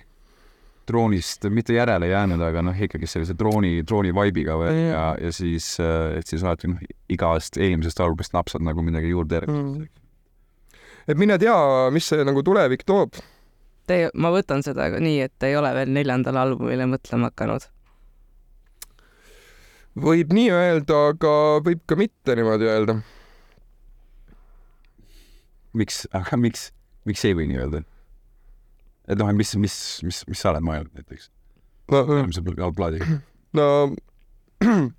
droonist 0.88 1.46
mitte 1.54 1.74
järele 1.76 2.08
jäänud, 2.12 2.42
aga 2.44 2.62
noh, 2.66 2.76
ikkagi 2.88 3.08
sellise 3.08 3.36
drooni, 3.38 3.82
drooni 3.88 4.12
vibe'iga 4.16 4.56
või 4.60 4.70
Jah. 4.72 4.92
ja, 4.92 5.04
ja 5.28 5.32
siis, 5.36 5.74
et 5.80 6.28
siis 6.28 6.44
alati 6.44 6.72
noh, 6.72 6.80
igast 7.12 7.58
eelmisest 7.62 8.00
albumist 8.04 8.34
napsad 8.36 8.64
nagu 8.66 8.84
midagi 8.86 9.12
juurde 9.14 9.40
järgi 9.40 9.52
Mm. 9.52 9.86
et 11.08 11.18
mine 11.18 11.38
tea, 11.42 11.56
mis 11.92 12.06
see 12.08 12.24
nagu 12.28 12.44
tulevik 12.46 12.84
toob. 12.88 13.18
Te, 13.88 14.10
ma 14.14 14.30
võtan 14.32 14.62
seda 14.64 14.90
ka 14.94 15.00
nii, 15.02 15.22
et 15.26 15.44
ei 15.48 15.56
ole 15.58 15.72
veel 15.76 15.90
neljandale 15.92 16.40
albumile 16.40 16.86
mõtlema 16.88 17.32
hakanud. 17.32 17.66
Võib 20.00 20.32
nii 20.36 20.52
öelda, 20.56 21.00
aga 21.12 21.34
võib 21.66 21.82
ka 21.90 21.98
mitte 22.00 22.36
niimoodi 22.38 22.70
öelda. 22.70 23.02
miks, 25.74 26.06
aga 26.12 26.38
miks, 26.38 26.70
miks 27.08 27.26
ei 27.26 27.36
või 27.36 27.48
nii 27.52 27.60
öelda? 27.64 27.84
et 29.12 29.20
noh, 29.20 29.32
mis, 29.36 29.56
mis, 29.60 29.76
mis, 30.06 30.24
mis 30.28 30.40
sa 30.40 30.52
oled 30.52 30.66
mõelnud 30.68 30.96
näiteks 30.96 31.30
no, 31.92 32.04
järgmise 32.06 32.44
pla- 32.46 32.72
plaadiga? 32.76 33.20
no 33.58 33.68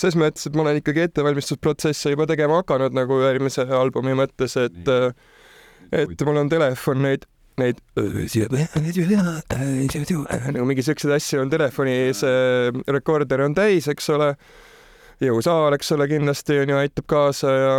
ses 0.00 0.18
mõttes, 0.18 0.46
et 0.46 0.56
ma 0.56 0.66
olen 0.66 0.80
ikkagi 0.82 1.06
ettevalmistusprotsesse 1.06 2.12
juba 2.12 2.26
tegema 2.28 2.60
hakanud 2.60 2.96
nagu 2.96 3.20
järgmise 3.22 3.64
albumi 3.78 4.14
mõttes, 4.18 4.58
et, 4.60 4.92
et 5.96 6.26
mul 6.28 6.42
on 6.42 6.52
telefon 6.52 7.02
neid, 7.06 7.24
neid 7.60 7.80
nagu 10.52 10.66
mingi 10.68 10.84
siukseid 10.86 11.16
asju 11.16 11.42
on 11.44 11.52
telefonis, 11.52 12.22
rekorder 12.98 13.44
on 13.46 13.56
täis, 13.56 13.88
eks 13.92 14.10
ole. 14.16 14.34
jõusaal, 15.24 15.72
eks 15.72 15.94
ole, 15.96 16.08
kindlasti 16.10 16.58
on 16.60 16.74
ju, 16.74 16.76
aitab 16.76 17.06
kaasa 17.08 17.52
ja 17.56 17.76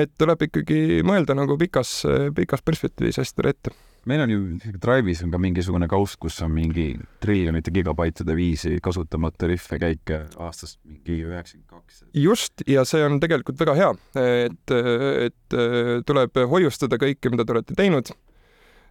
et 0.00 0.10
tuleb 0.18 0.46
ikkagi 0.48 1.02
mõelda 1.06 1.36
nagu 1.36 1.58
pikas, 1.60 2.00
pikas 2.34 2.64
perspektiivis 2.66 3.20
asjadele 3.22 3.54
ette. 3.54 3.74
Meil 4.06 4.22
on 4.22 4.30
ju 4.30 4.40
Drive'is 4.82 5.22
on 5.24 5.32
ka 5.34 5.40
mingisugune 5.42 5.88
kauss, 5.90 6.16
kus 6.20 6.38
on 6.44 6.52
mingi 6.54 6.92
triljonite 7.22 7.72
gigabaitide 7.74 8.36
viisi 8.38 8.76
kasutamata 8.82 9.48
rihve 9.50 9.80
käike 9.82 10.20
aastast 10.42 10.78
mingi 10.86 11.18
üheksakümmend 11.26 11.72
kaks. 11.72 12.04
just, 12.14 12.62
ja 12.70 12.86
see 12.88 13.02
on 13.06 13.18
tegelikult 13.22 13.58
väga 13.60 13.74
hea, 13.78 13.90
et, 14.46 14.76
et 15.26 15.58
tuleb 16.06 16.40
hoiustada 16.52 17.00
kõike, 17.02 17.32
mida 17.34 17.46
te 17.46 17.56
olete 17.56 17.78
teinud, 17.78 18.12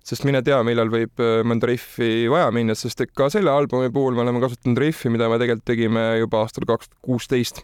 sest 0.05 0.27
mine 0.27 0.43
tea, 0.45 0.59
millal 0.67 0.91
võib 0.93 1.23
mõnda 1.47 1.71
rihvi 1.71 2.27
vaja 2.31 2.51
minna, 2.55 2.75
sest 2.77 3.05
et 3.05 3.15
ka 3.15 3.29
selle 3.33 3.53
albumi 3.53 3.93
puhul 3.95 4.17
me 4.17 4.25
oleme 4.25 4.43
kasutanud 4.43 4.83
rihvi, 4.83 5.15
mida 5.15 5.31
me 5.31 5.39
tegelikult 5.41 5.69
tegime 5.71 6.07
juba 6.21 6.43
aastal 6.43 6.67
kaks 6.67 6.91
tuhat 6.91 7.01
kuusteist. 7.07 7.63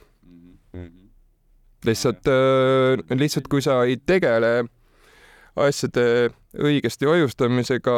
lihtsalt, 1.85 2.27
lihtsalt 3.17 3.47
kui 3.51 3.63
sa 3.65 3.81
ei 3.89 3.97
tegele 3.97 4.61
asjade 5.59 6.03
õigesti 6.55 7.07
hoiustamisega, 7.07 7.95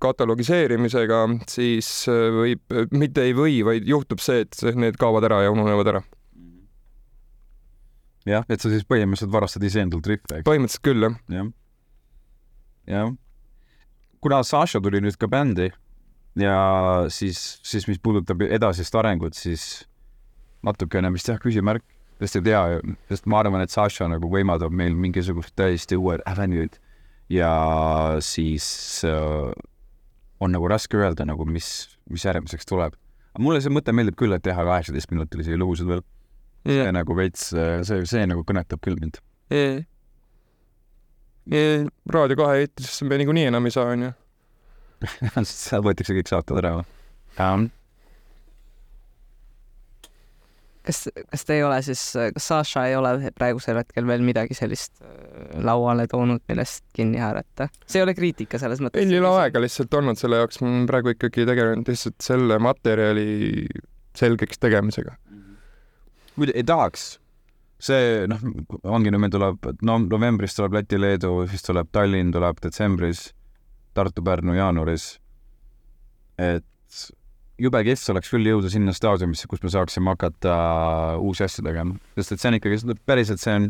katalogiseerimisega, 0.00 1.22
siis 1.48 1.88
võib, 2.08 2.76
mitte 2.92 3.24
ei 3.28 3.34
või, 3.36 3.58
vaid 3.66 3.88
juhtub 3.88 4.22
see, 4.24 4.44
et 4.46 4.62
need 4.76 4.96
kaovad 5.00 5.26
ära 5.28 5.42
ja 5.46 5.52
ununevad 5.52 5.92
ära. 5.94 6.02
jah, 8.28 8.44
et 8.48 8.60
sa 8.60 8.68
siis 8.68 8.84
põhimõtteliselt 8.84 9.32
varastad 9.32 9.64
iseendalt 9.64 10.06
rihve, 10.06 10.40
eks? 10.40 10.48
põhimõtteliselt 10.48 10.84
küll, 10.84 11.04
jah. 11.08 11.18
jah. 11.32 11.52
jah. 12.92 13.12
kuna 14.20 14.42
Saša 14.44 14.80
tuli 14.84 15.00
nüüd 15.00 15.16
ka 15.16 15.28
bändi 15.28 15.70
ja 16.38 16.58
siis, 17.08 17.60
siis 17.64 17.88
mis 17.88 18.00
puudutab 18.02 18.42
edasist 18.48 18.94
arengut, 18.94 19.36
siis 19.36 19.86
natukene 20.64 21.12
vist 21.14 21.28
jah, 21.30 21.40
küsimärk, 21.40 21.84
sest 22.18 22.38
ei 22.40 22.44
tea, 22.50 22.62
sest 23.10 23.26
ma 23.30 23.42
arvan, 23.42 23.62
et 23.62 23.72
Saša 23.72 24.08
nagu 24.10 24.30
võimaldab 24.32 24.74
meil 24.74 24.96
mingisugust 24.98 25.54
täiesti 25.58 25.98
uued 25.98 26.24
avenue'd 26.26 26.78
ja 27.32 27.50
siis 28.24 28.68
äh, 29.06 29.52
on 30.40 30.54
nagu 30.54 30.68
raske 30.70 30.98
öelda 30.98 31.26
nagu, 31.28 31.46
mis, 31.46 31.98
mis 32.10 32.24
järgmiseks 32.24 32.66
tuleb. 32.68 32.96
mulle 33.38 33.60
see 33.62 33.70
mõte 33.70 33.92
meeldib 33.94 34.16
küll, 34.18 34.34
et 34.34 34.42
teha 34.42 34.64
kaheksateistminutilisi 34.66 35.58
lugusid 35.58 35.86
veel, 35.86 36.02
see 36.66 36.90
nagu 36.94 37.14
veits, 37.14 37.50
see, 37.52 38.00
see 38.08 38.26
nagu 38.26 38.42
kõnetab 38.46 38.82
küll 38.82 38.98
mind. 38.98 39.20
Raadio 41.48 42.36
kahe 42.36 42.64
eetrisse 42.64 43.06
me 43.08 43.16
niikuinii 43.20 43.46
enam 43.48 43.68
ei 43.68 43.74
saa, 43.74 43.94
onju. 43.94 44.12
seal 45.46 45.84
võetakse 45.86 46.16
kõik 46.16 46.30
saated 46.30 46.58
ära 46.60 46.78
um,. 46.78 47.68
kas, 50.88 51.04
kas 51.28 51.44
te 51.44 51.58
ei 51.58 51.64
ole 51.66 51.78
siis, 51.84 52.02
kas 52.34 52.48
Saša 52.50 52.86
ei 52.88 52.96
ole 52.98 53.32
praegusel 53.36 53.78
hetkel 53.82 54.08
veel 54.08 54.24
midagi 54.24 54.56
sellist 54.56 55.02
äh, 55.04 55.60
lauale 55.64 56.08
toonud, 56.10 56.42
millest 56.50 56.84
kinni 56.96 57.20
haarata? 57.22 57.68
see 57.86 58.00
ei 58.00 58.06
ole 58.06 58.16
kriitika 58.16 58.60
selles 58.60 58.82
mõttes. 58.84 59.04
ei 59.04 59.20
ole 59.20 59.32
aega 59.44 59.62
lihtsalt 59.62 59.94
olnud 60.00 60.20
selle 60.20 60.40
jaoks, 60.40 60.62
ma 60.62 60.70
olen 60.72 60.88
praegu 60.90 61.14
ikkagi 61.14 61.46
tegelenud 61.48 61.92
lihtsalt 61.92 62.18
selle 62.24 62.58
materjali 62.62 63.28
selgeks 64.18 64.60
tegemisega. 64.62 65.16
kui 66.34 66.48
te 66.50 66.56
ei 66.56 66.66
tahaks, 66.66 67.08
see 67.82 68.26
noh, 68.30 68.42
ongi 68.88 69.12
nüüd 69.12 69.26
meil 69.26 69.34
tuleb, 69.34 69.72
no 69.86 69.98
novembris 70.06 70.56
tuleb 70.58 70.80
Läti-Leedu, 70.80 71.34
siis 71.50 71.66
tuleb 71.66 71.90
Tallinn 71.94 72.32
tuleb 72.34 72.62
detsembris, 72.64 73.28
Tartu-Pärnu 73.98 74.56
jaanuaris. 74.56 75.10
et 76.38 76.64
jube 77.58 77.82
kihvt 77.86 78.12
oleks 78.14 78.30
küll 78.32 78.46
jõuda 78.46 78.70
sinna 78.72 78.94
staadiumisse, 78.94 79.48
kus 79.50 79.62
me 79.64 79.72
saaksime 79.72 80.14
hakata 80.14 80.54
uusi 81.18 81.44
asju 81.46 81.64
tegema, 81.66 81.98
sest 82.18 82.34
et 82.34 82.42
see 82.42 82.52
on 82.52 82.58
ikkagi 82.60 82.96
päriselt, 83.08 83.42
see 83.42 83.56
on 83.58 83.68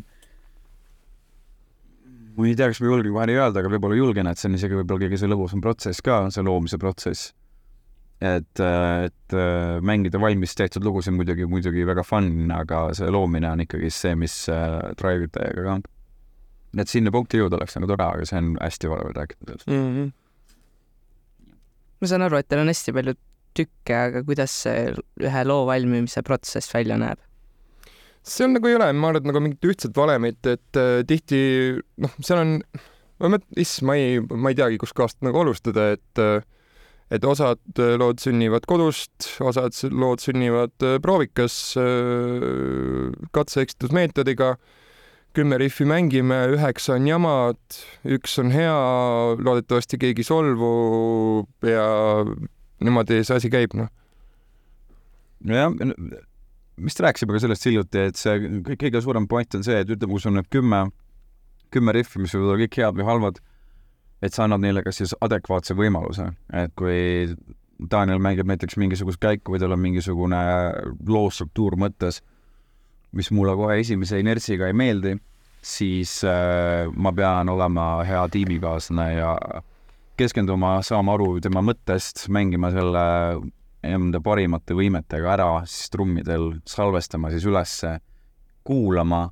ma 2.38 2.46
ei 2.46 2.54
tea, 2.54 2.70
kas 2.70 2.80
ma 2.82 2.92
julgen 2.92 3.14
kohe 3.14 3.26
nii 3.30 3.40
öelda, 3.40 3.62
aga 3.62 3.72
võib-olla 3.72 3.98
julgen, 3.98 4.30
et 4.30 4.38
see 4.38 4.48
on 4.50 4.56
isegi 4.58 4.78
võib-olla 4.78 5.06
kõige 5.06 5.18
see 5.20 5.30
lõbusam 5.30 5.62
protsess 5.64 6.04
ka, 6.04 6.20
see 6.34 6.44
loomise 6.46 6.78
protsess. 6.80 7.32
et, 8.18 8.60
et 8.60 9.34
äh, 9.38 9.76
mängida 9.86 10.18
valmis 10.18 10.54
tehtud 10.58 10.82
lugusid 10.86 11.14
muidugi, 11.14 11.46
muidugi 11.46 11.84
väga 11.86 12.02
fun, 12.06 12.50
aga 12.50 12.88
see 12.98 13.10
loomine 13.14 13.50
on 13.50 13.62
ikkagi 13.62 13.90
see, 13.94 14.16
mis 14.18 14.34
äh, 14.50 14.78
drive 14.98 15.28
ib 15.28 15.34
täiega 15.34 15.64
ka. 15.66 15.76
et 16.82 16.90
sinna 16.90 17.14
punkti 17.14 17.40
jõuda 17.40 17.58
oleks 17.58 17.78
nagu 17.78 17.90
tore, 17.90 18.06
aga 18.06 18.26
see 18.28 18.40
on 18.42 18.54
hästi 18.60 18.90
vale 18.92 19.12
rääkida 19.14 19.46
sellest. 19.46 19.70
Mm 19.70 19.90
-hmm. 19.96 20.12
ma 22.00 22.12
saan 22.12 22.26
aru, 22.26 22.38
et 22.38 22.48
teil 22.48 22.62
on 22.62 22.74
hästi 22.74 22.94
palju 22.94 23.18
tükke, 23.58 23.96
aga 23.96 24.24
kuidas 24.26 24.54
see 24.64 24.92
ühe 25.22 25.46
loo 25.46 25.64
valmimise 25.68 26.22
protsess 26.26 26.74
välja 26.74 26.98
näeb? 27.00 27.22
seal 28.28 28.52
nagu 28.52 28.68
ei 28.68 28.76
ole, 28.76 28.90
ma 28.92 29.08
arvan, 29.08 29.22
et 29.22 29.30
nagu 29.30 29.40
mingit 29.40 29.66
ühtset 29.70 29.96
valemit, 29.96 30.40
et 30.46 30.78
äh, 30.80 31.00
tihti 31.08 31.40
noh, 32.02 32.14
seal 32.20 32.42
on, 32.42 32.54
ma 33.22 33.32
mõtlen, 33.34 33.60
issand, 33.62 33.88
ma 33.88 33.96
ei, 33.96 34.18
ma 34.20 34.52
ei 34.52 34.58
teagi, 34.58 34.80
kustkohast 34.82 35.22
nagu 35.24 35.40
alustada, 35.40 35.92
et 35.96 36.22
äh, 36.22 36.42
et 37.14 37.24
osad 37.24 37.80
äh, 37.80 37.96
lood 38.00 38.20
sünnivad 38.22 38.66
kodust, 38.68 39.30
osad 39.44 39.76
lood 39.92 40.22
sünnivad 40.22 40.74
äh, 40.84 40.98
proovikas 41.02 41.76
äh, 41.80 43.14
katse-eksitusmeetodiga. 43.32 44.56
kümme 45.36 45.58
rihvi 45.60 45.84
mängime, 45.84 46.36
üheksa 46.56 46.94
on 46.96 47.06
jamad, 47.06 47.76
üks 48.08 48.38
on 48.40 48.48
hea, 48.50 48.74
loodetavasti 49.38 49.98
keegi 50.00 50.24
ei 50.24 50.26
solvu 50.26 50.70
ja 51.62 51.84
niimoodi 52.84 53.22
see 53.24 53.36
asi 53.38 53.50
käib, 53.52 53.74
noh. 53.78 53.90
nojah, 55.48 55.74
vist 56.78 57.00
rääkisime 57.02 57.34
ka 57.34 57.42
sellest 57.42 57.66
hiljuti, 57.66 58.06
et 58.10 58.16
see 58.16 58.38
kõik- 58.38 58.82
kõige 58.84 59.02
suurem 59.02 59.26
point 59.26 59.54
on 59.54 59.64
see, 59.66 59.80
et 59.82 59.90
ütleme, 59.90 60.14
kui 60.14 60.22
sul 60.22 60.32
on 60.32 60.40
need 60.40 60.50
kümme, 60.50 60.82
kümme 61.74 61.94
rihvi, 61.94 62.22
mis 62.22 62.34
võivad 62.34 62.52
olla 62.52 62.64
kõik 62.64 62.80
head 62.82 62.98
või 62.98 63.08
halvad, 63.08 63.40
et 64.22 64.34
sa 64.34 64.44
annad 64.44 64.62
neile 64.62 64.82
ka 64.82 64.92
siis 64.94 65.14
adekvaatse 65.20 65.74
võimaluse, 65.78 66.32
et 66.52 66.74
kui 66.78 67.34
Daniel 67.90 68.18
mängib 68.18 68.48
näiteks 68.50 68.76
mingisugust 68.76 69.20
käiku 69.22 69.54
või 69.54 69.62
tal 69.62 69.74
on 69.74 69.82
mingisugune 69.82 70.38
loo 71.06 71.30
struktuur 71.30 71.76
mõttes, 71.78 72.22
mis 73.12 73.30
mulle 73.30 73.54
kohe 73.56 73.78
esimese 73.80 74.18
inertsiga 74.20 74.66
ei 74.66 74.76
meeldi, 74.76 75.14
siis 75.62 76.20
äh, 76.26 76.90
ma 76.94 77.12
pean 77.12 77.48
olema 77.48 78.04
hea 78.06 78.24
tiimikaaslane 78.32 79.08
ja 79.14 79.32
keskenduma, 80.18 80.78
saama 80.86 81.14
aru 81.16 81.38
tema 81.42 81.62
mõttest, 81.64 82.26
mängima 82.34 82.70
selle 82.74 83.04
enda 83.86 84.20
parimate 84.24 84.74
võimetega 84.76 85.34
ära, 85.36 85.50
siis 85.70 85.92
trummidel 85.94 86.50
salvestama 86.68 87.30
siis 87.32 87.46
ülesse, 87.48 87.98
kuulama 88.66 89.28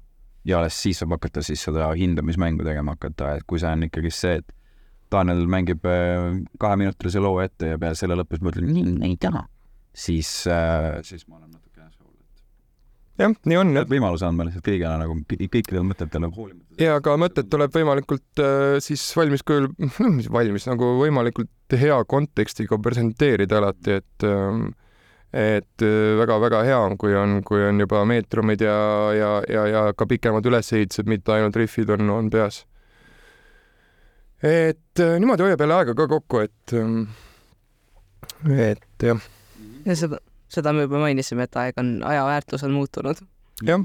ja 0.47 0.61
alles 0.61 0.79
siis 0.79 1.03
saab 1.03 1.17
hakata 1.17 1.43
siis 1.45 1.65
seda 1.67 1.91
hindamismängu 1.99 2.65
tegema 2.67 2.95
hakata, 2.95 3.35
et 3.37 3.47
kui 3.51 3.61
see 3.63 3.73
on 3.73 3.89
ikkagi 3.89 4.13
see, 4.15 4.39
et 4.41 4.55
Daniel 5.13 5.45
mängib 5.51 5.85
äh, 5.87 6.39
kaheminutilise 6.63 7.23
loo 7.23 7.41
ette 7.43 7.75
ja 7.75 7.81
peale 7.83 7.99
selle 7.99 8.19
lõpus 8.19 8.43
ma 8.43 8.55
ütlen, 8.55 9.03
ei 9.07 9.19
taha, 9.23 9.45
siis, 9.95 10.31
siis 11.07 11.27
ma 11.27 11.41
olen 11.41 11.46
jah, 13.19 13.35
nii 13.49 13.59
on, 13.61 13.75
võimaluse 13.91 14.27
andma 14.29 14.47
lihtsalt 14.47 14.67
kõigile 14.67 14.95
nagu 15.01 15.19
kõ- 15.23 15.51
kõikidele 15.53 15.85
mõtetele 15.89 16.31
hoolimata. 16.33 16.81
ja 16.83 16.97
ka 17.05 17.17
mõtted 17.21 17.51
tuleb 17.53 17.75
võimalikult 17.77 18.43
äh, 18.45 18.79
siis 18.85 19.05
valmis 19.17 19.45
kujul, 19.47 19.71
mis 20.17 20.31
valmis 20.33 20.67
nagu 20.71 20.97
võimalikult 21.01 21.79
hea 21.81 22.01
kontekstiga 22.09 22.79
presenteerida 22.83 23.61
alati, 23.63 24.01
et 24.01 24.29
ähm, 24.29 24.69
et 25.37 25.83
väga-väga 26.17 26.63
hea 26.65 26.79
on, 26.81 26.95
kui 26.97 27.13
on, 27.19 27.41
kui 27.45 27.61
on 27.67 27.81
juba 27.83 28.05
meetrumid 28.09 28.63
ja, 28.63 28.77
ja, 29.13 29.31
ja, 29.51 29.67
ja 29.69 29.83
ka 29.99 30.07
pikemad 30.09 30.47
ülesehitused, 30.49 31.09
mitte 31.11 31.35
ainult 31.35 31.59
rihvid 31.59 31.91
on, 31.97 32.11
on 32.15 32.31
peas. 32.33 32.63
et 34.43 35.03
äh, 35.03 35.17
niimoodi 35.21 35.45
hoiab 35.45 35.61
jälle 35.65 35.77
aega 35.81 35.97
ka 35.99 36.07
kokku, 36.09 36.45
et 36.47 36.77
ähm, 36.77 37.09
et 38.53 39.03
jah, 39.03 39.21
ja 39.85 39.97
seda, 39.99 40.21
seda 40.49 40.73
me 40.73 40.87
juba 40.87 40.99
mainisime, 41.03 41.47
et 41.47 41.57
aeg 41.57 41.79
on, 41.83 42.01
aja 42.07 42.25
väärtus 42.27 42.65
on 42.67 42.75
muutunud. 42.77 43.23
jah 43.63 43.85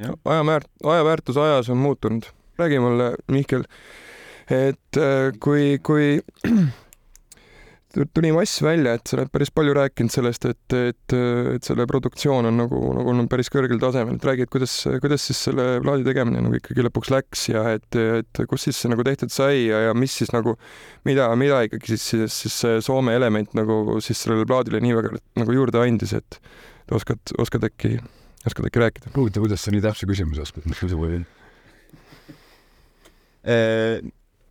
Jah., 0.00 0.14
aja 0.24 0.42
väärt-, 0.46 0.70
aja 0.84 1.04
väärtus 1.04 1.36
ajas 1.36 1.68
on 1.70 1.76
muutunud. 1.76 2.22
räägi 2.58 2.78
mulle, 2.78 3.14
Mihkel, 3.32 3.64
et 4.50 4.96
äh, 4.96 5.32
kui, 5.40 5.78
kui 5.82 6.20
tuli 7.90 8.30
mass 8.34 8.60
välja, 8.62 8.94
et 8.96 9.10
sa 9.10 9.16
oled 9.16 9.30
päris 9.32 9.50
palju 9.54 9.72
rääkinud 9.76 10.12
sellest, 10.14 10.46
et, 10.50 10.74
et, 10.76 11.14
et 11.56 11.66
selle 11.66 11.86
produktsioon 11.90 12.46
on 12.50 12.60
nagu, 12.62 12.80
nagu 12.96 13.12
olnud 13.12 13.30
päris 13.32 13.50
kõrgel 13.52 13.80
tasemel, 13.82 14.18
et 14.18 14.26
räägi, 14.28 14.46
et 14.46 14.52
kuidas, 14.52 14.74
kuidas 15.02 15.26
siis 15.26 15.40
selle 15.48 15.66
plaadi 15.82 16.06
tegemine 16.06 16.42
nagu 16.44 16.58
ikkagi 16.58 16.84
lõpuks 16.86 17.10
läks 17.14 17.48
ja 17.50 17.64
et, 17.74 17.98
et 17.98 18.42
kus 18.50 18.68
siis 18.68 18.78
see 18.78 18.92
nagu 18.92 19.06
tehtud 19.06 19.34
sai 19.34 19.66
ja, 19.66 19.82
ja 19.88 19.96
mis 19.98 20.14
siis 20.22 20.30
nagu, 20.34 20.54
mida, 21.08 21.26
mida 21.40 21.64
ikkagi 21.66 21.96
siis, 21.96 22.06
siis, 22.12 22.38
siis 22.44 22.60
see 22.62 22.78
Soome 22.84 23.16
element 23.18 23.58
nagu 23.58 23.98
siis 24.04 24.22
sellele 24.22 24.46
plaadile 24.48 24.82
nii 24.84 24.96
väga 25.00 25.18
nagu 25.42 25.58
juurde 25.58 25.82
andis, 25.82 26.14
et 26.16 26.40
oskad, 26.94 27.34
oskad 27.42 27.66
äkki, 27.66 27.96
oskad 28.46 28.70
äkki 28.70 28.84
rääkida? 28.84 29.12
huvitav, 29.18 29.46
kuidas 29.46 29.66
sa 29.66 29.74
nii 29.74 29.82
täpse 29.84 30.08
küsimuse 30.10 30.46
oskad 30.46 30.66
küsida. 30.70 31.20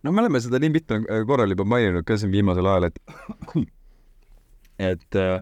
No 0.02 0.12
me 0.12 0.22
oleme 0.22 0.40
seda 0.40 0.60
nii 0.62 0.72
mitmel 0.74 1.26
korral 1.28 1.52
juba 1.52 1.66
maininud 1.68 2.06
ka 2.08 2.16
siin 2.20 2.32
viimasel 2.32 2.66
ajal, 2.66 2.88
et 2.90 3.68
et 4.90 5.20
äh, 5.20 5.38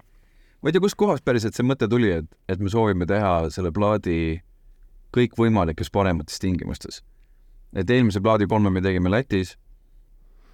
ma 0.62 0.70
ei 0.70 0.74
tea, 0.74 0.82
kustkohast 0.82 1.24
päriselt 1.26 1.56
see 1.56 1.66
mõte 1.66 1.88
tuli, 1.90 2.10
et, 2.20 2.28
et 2.50 2.62
me 2.62 2.70
soovime 2.72 3.06
teha 3.08 3.48
selle 3.54 3.72
plaadi 3.74 4.40
kõikvõimalikes 5.14 5.92
paremates 5.94 6.40
tingimustes. 6.42 7.02
et 7.76 7.90
eelmise 7.90 8.20
plaadi 8.24 8.46
kolme 8.48 8.70
me 8.72 8.80
tegime 8.80 9.10
Lätis 9.12 9.56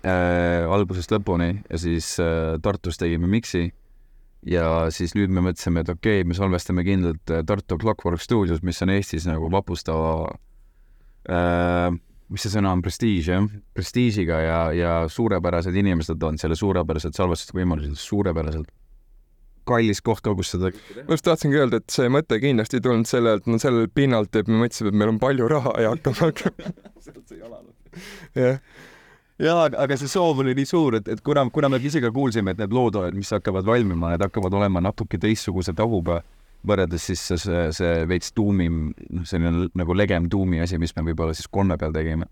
äh, 0.04 0.66
algusest 0.68 1.12
lõpuni 1.14 1.62
ja 1.70 1.78
siis 1.78 2.16
äh, 2.20 2.58
Tartus 2.62 2.98
tegime 2.98 3.30
miksi 3.30 3.68
ja 4.44 4.90
siis 4.92 5.14
nüüd 5.16 5.32
me 5.32 5.44
mõtlesime, 5.44 5.80
et 5.80 5.92
okei 5.92 6.20
okay,, 6.20 6.28
me 6.28 6.36
salvestame 6.36 6.84
kindlalt 6.84 7.30
äh, 7.32 7.44
Tartu 7.46 7.78
Clockwork 7.80 8.20
stuudios, 8.20 8.62
mis 8.62 8.82
on 8.84 8.92
Eestis 8.92 9.28
nagu 9.30 9.48
vapustava 9.52 10.34
äh,, 11.30 11.94
mis 12.34 12.44
see 12.44 12.54
sõna 12.56 12.72
on, 12.74 12.82
prestiiž 12.82 13.28
jah, 13.30 13.44
prestiižiga 13.76 14.38
ja, 14.42 14.60
ja 14.74 14.94
suurepärased 15.10 15.76
inimesed 15.78 16.22
on 16.26 16.40
selle 16.40 16.58
suurepärased 16.58 17.14
salvestusvõimalused, 17.14 17.94
suurepäraselt 18.00 18.72
kallis 19.68 20.02
koht 20.04 20.20
ka, 20.24 20.34
kus 20.36 20.52
seda 20.54 20.70
ma 21.06 21.16
just 21.16 21.24
tahtsingi 21.26 21.60
öelda, 21.60 21.80
et 21.80 21.92
see 21.92 22.10
mõte 22.12 22.38
kindlasti 22.42 22.78
ei 22.78 22.84
tulnud 22.84 23.08
sellelt, 23.08 23.46
no 23.48 23.60
sellelt 23.62 23.94
pinnalt, 23.96 24.36
et 24.36 24.50
me 24.50 24.60
mõtlesime, 24.60 24.92
et 24.92 24.98
meil 25.00 25.14
on 25.14 25.20
palju 25.22 25.48
raha 25.50 25.72
ja 25.80 25.94
hakkame, 25.94 26.18
hakkame. 26.26 26.74
jah, 28.36 28.60
jaa, 29.46 29.64
aga 29.86 29.98
see 30.00 30.10
soov 30.10 30.44
oli 30.44 30.56
nii 30.58 30.68
suur, 30.68 30.98
et, 31.00 31.08
et 31.16 31.24
kuna, 31.24 31.46
kuna 31.54 31.72
me 31.72 31.80
ise 31.80 32.02
ka 32.04 32.12
kuulsime, 32.14 32.54
et 32.54 32.60
need 32.60 32.76
lood, 32.76 33.00
mis 33.16 33.32
hakkavad 33.34 33.66
valmima, 33.68 34.12
need 34.14 34.26
hakkavad 34.26 34.60
olema 34.60 34.84
natuke 34.84 35.20
teistsuguse 35.22 35.72
tahuga 35.76 36.20
võrreldes 36.66 37.10
siis 37.10 37.22
see, 37.28 37.38
see, 37.40 37.66
see 37.76 38.06
veits 38.10 38.32
tuumim, 38.36 38.88
noh, 39.10 39.26
selline 39.28 39.68
nagu 39.76 39.96
legem 39.96 40.28
tuumi 40.32 40.62
asi, 40.64 40.78
mis 40.80 40.94
me 40.96 41.04
võib-olla 41.10 41.36
siis 41.36 41.50
kolme 41.52 41.76
peal 41.80 41.92
tegime. 41.94 42.26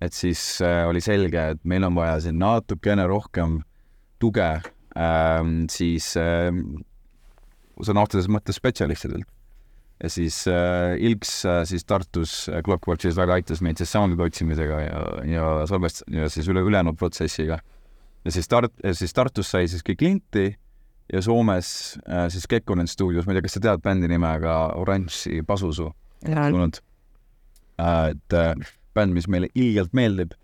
et 0.00 0.12
siis 0.12 0.60
äh, 0.64 0.84
oli 0.88 1.00
selge, 1.00 1.50
et 1.54 1.64
meil 1.64 1.84
on 1.84 1.94
vaja 1.96 2.18
siin 2.20 2.38
natukene 2.38 3.06
rohkem 3.08 3.60
tuge 4.20 4.50
ähm, 4.96 5.64
siis 5.72 6.14
ähm, 6.20 6.82
sõna 7.84 8.04
otseses 8.06 8.28
mõttes 8.32 8.58
spetsialistidelt. 8.60 9.28
ja 10.02 10.10
siis 10.12 10.42
äh, 10.48 10.96
Ilks 11.00 11.32
äh, 11.48 11.62
siis 11.64 11.84
Tartus 11.84 12.48
äh, 12.48 12.60
Clockworksis 12.64 13.16
väga 13.16 13.38
aitas 13.38 13.62
meid 13.64 13.80
siis 13.80 13.92
soundide 13.92 14.26
otsimisega 14.26 14.80
ja, 14.82 15.00
ja 15.24 15.46
salvest- 15.68 16.04
ja 16.12 16.28
siis 16.28 16.48
üle 16.52 16.60
ülejäänud 16.60 16.96
protsessiga. 16.96 17.58
ja 18.24 18.32
siis 18.32 18.48
Tart-, 18.48 18.76
siis 18.92 19.12
Tartus 19.12 19.50
sai 19.50 19.68
siis 19.68 19.84
kõik 19.84 20.04
linti 20.04 20.50
ja 21.12 21.22
Soomes 21.22 21.98
äh, 22.08 22.26
siis 22.32 22.46
Kekkonen 22.50 22.88
stuudios, 22.90 23.26
ma 23.26 23.32
ei 23.32 23.38
tea, 23.38 23.46
kas 23.46 23.56
sa 23.58 23.62
tead 23.62 23.82
bändi 23.84 24.10
nimega 24.10 24.56
Oranži 24.80 25.42
Pasusu? 25.46 25.92
tulnud. 26.24 26.80
et 27.78 28.34
äh, 28.34 28.54
bänd, 28.96 29.14
mis 29.14 29.28
meile 29.28 29.50
ilgelt 29.54 29.92
meeldib 29.94 30.34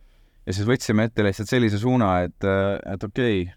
ja 0.47 0.55
siis 0.55 0.69
võtsime 0.69 1.09
ette 1.09 1.25
lihtsalt 1.25 1.51
sellise 1.51 1.81
suuna, 1.81 2.15
et, 2.27 2.45
et 2.45 3.05
okei 3.09 3.45
okay,, 3.47 3.55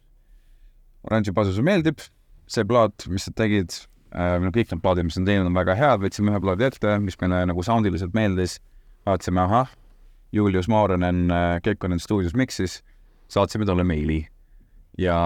Oranži 1.05 1.33
Pasus 1.35 1.59
meeldib, 1.61 2.01
see 2.49 2.65
plaat, 2.65 3.05
mis 3.11 3.27
nad 3.29 3.35
tegid, 3.37 3.75
no 4.09 4.49
kõik 4.53 4.71
need 4.71 4.81
plaadid, 4.81 5.05
mis 5.05 5.19
nad 5.19 5.27
teinud, 5.29 5.51
on 5.51 5.57
väga 5.57 5.75
head, 5.77 6.01
võtsime 6.01 6.33
ühe 6.33 6.39
plaadi 6.41 6.65
ette, 6.65 6.95
mis 7.03 7.19
meile 7.21 7.43
nagu 7.51 7.65
soundiliselt 7.65 8.15
meeldis, 8.17 8.57
vaatasime, 9.05 9.43
ahah, 9.43 9.75
Julius 10.33 10.69
Maarenen 10.71 11.27
Kekkonen 11.61 12.01
stuudios 12.01 12.33
miksis, 12.33 12.79
saatsime 13.29 13.69
talle 13.69 13.85
meili 13.85 14.23
ja 14.99 15.17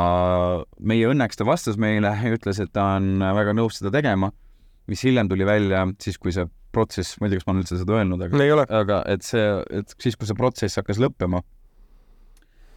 meie 0.80 1.10
õnneks 1.10 1.40
ta 1.40 1.48
vastas 1.48 1.78
meile 1.82 2.14
ja 2.24 2.36
ütles, 2.36 2.62
et 2.64 2.72
ta 2.74 2.96
on 2.98 3.20
väga 3.22 3.54
nõus 3.58 3.80
seda 3.80 3.92
tegema, 3.94 4.32
mis 4.90 5.04
hiljem 5.06 5.30
tuli 5.30 5.46
välja 5.48 5.86
siis, 6.02 6.18
kui 6.18 6.34
see 6.34 6.48
protsess, 6.74 7.18
ma 7.20 7.28
ei 7.28 7.34
tea, 7.34 7.42
kas 7.42 7.48
ma 7.48 7.54
olen 7.54 7.64
üldse 7.64 7.80
seda 7.82 7.96
öelnud, 7.98 8.26
aga 8.26 8.44
ei 8.46 8.54
ole. 8.54 8.66
aga 8.82 9.00
et 9.10 9.26
see, 9.26 9.46
et 9.80 9.96
siis, 10.02 10.18
kui 10.18 10.30
see 10.30 10.38
protsess 10.38 10.80
hakkas 10.80 11.02
lõppema, 11.02 11.42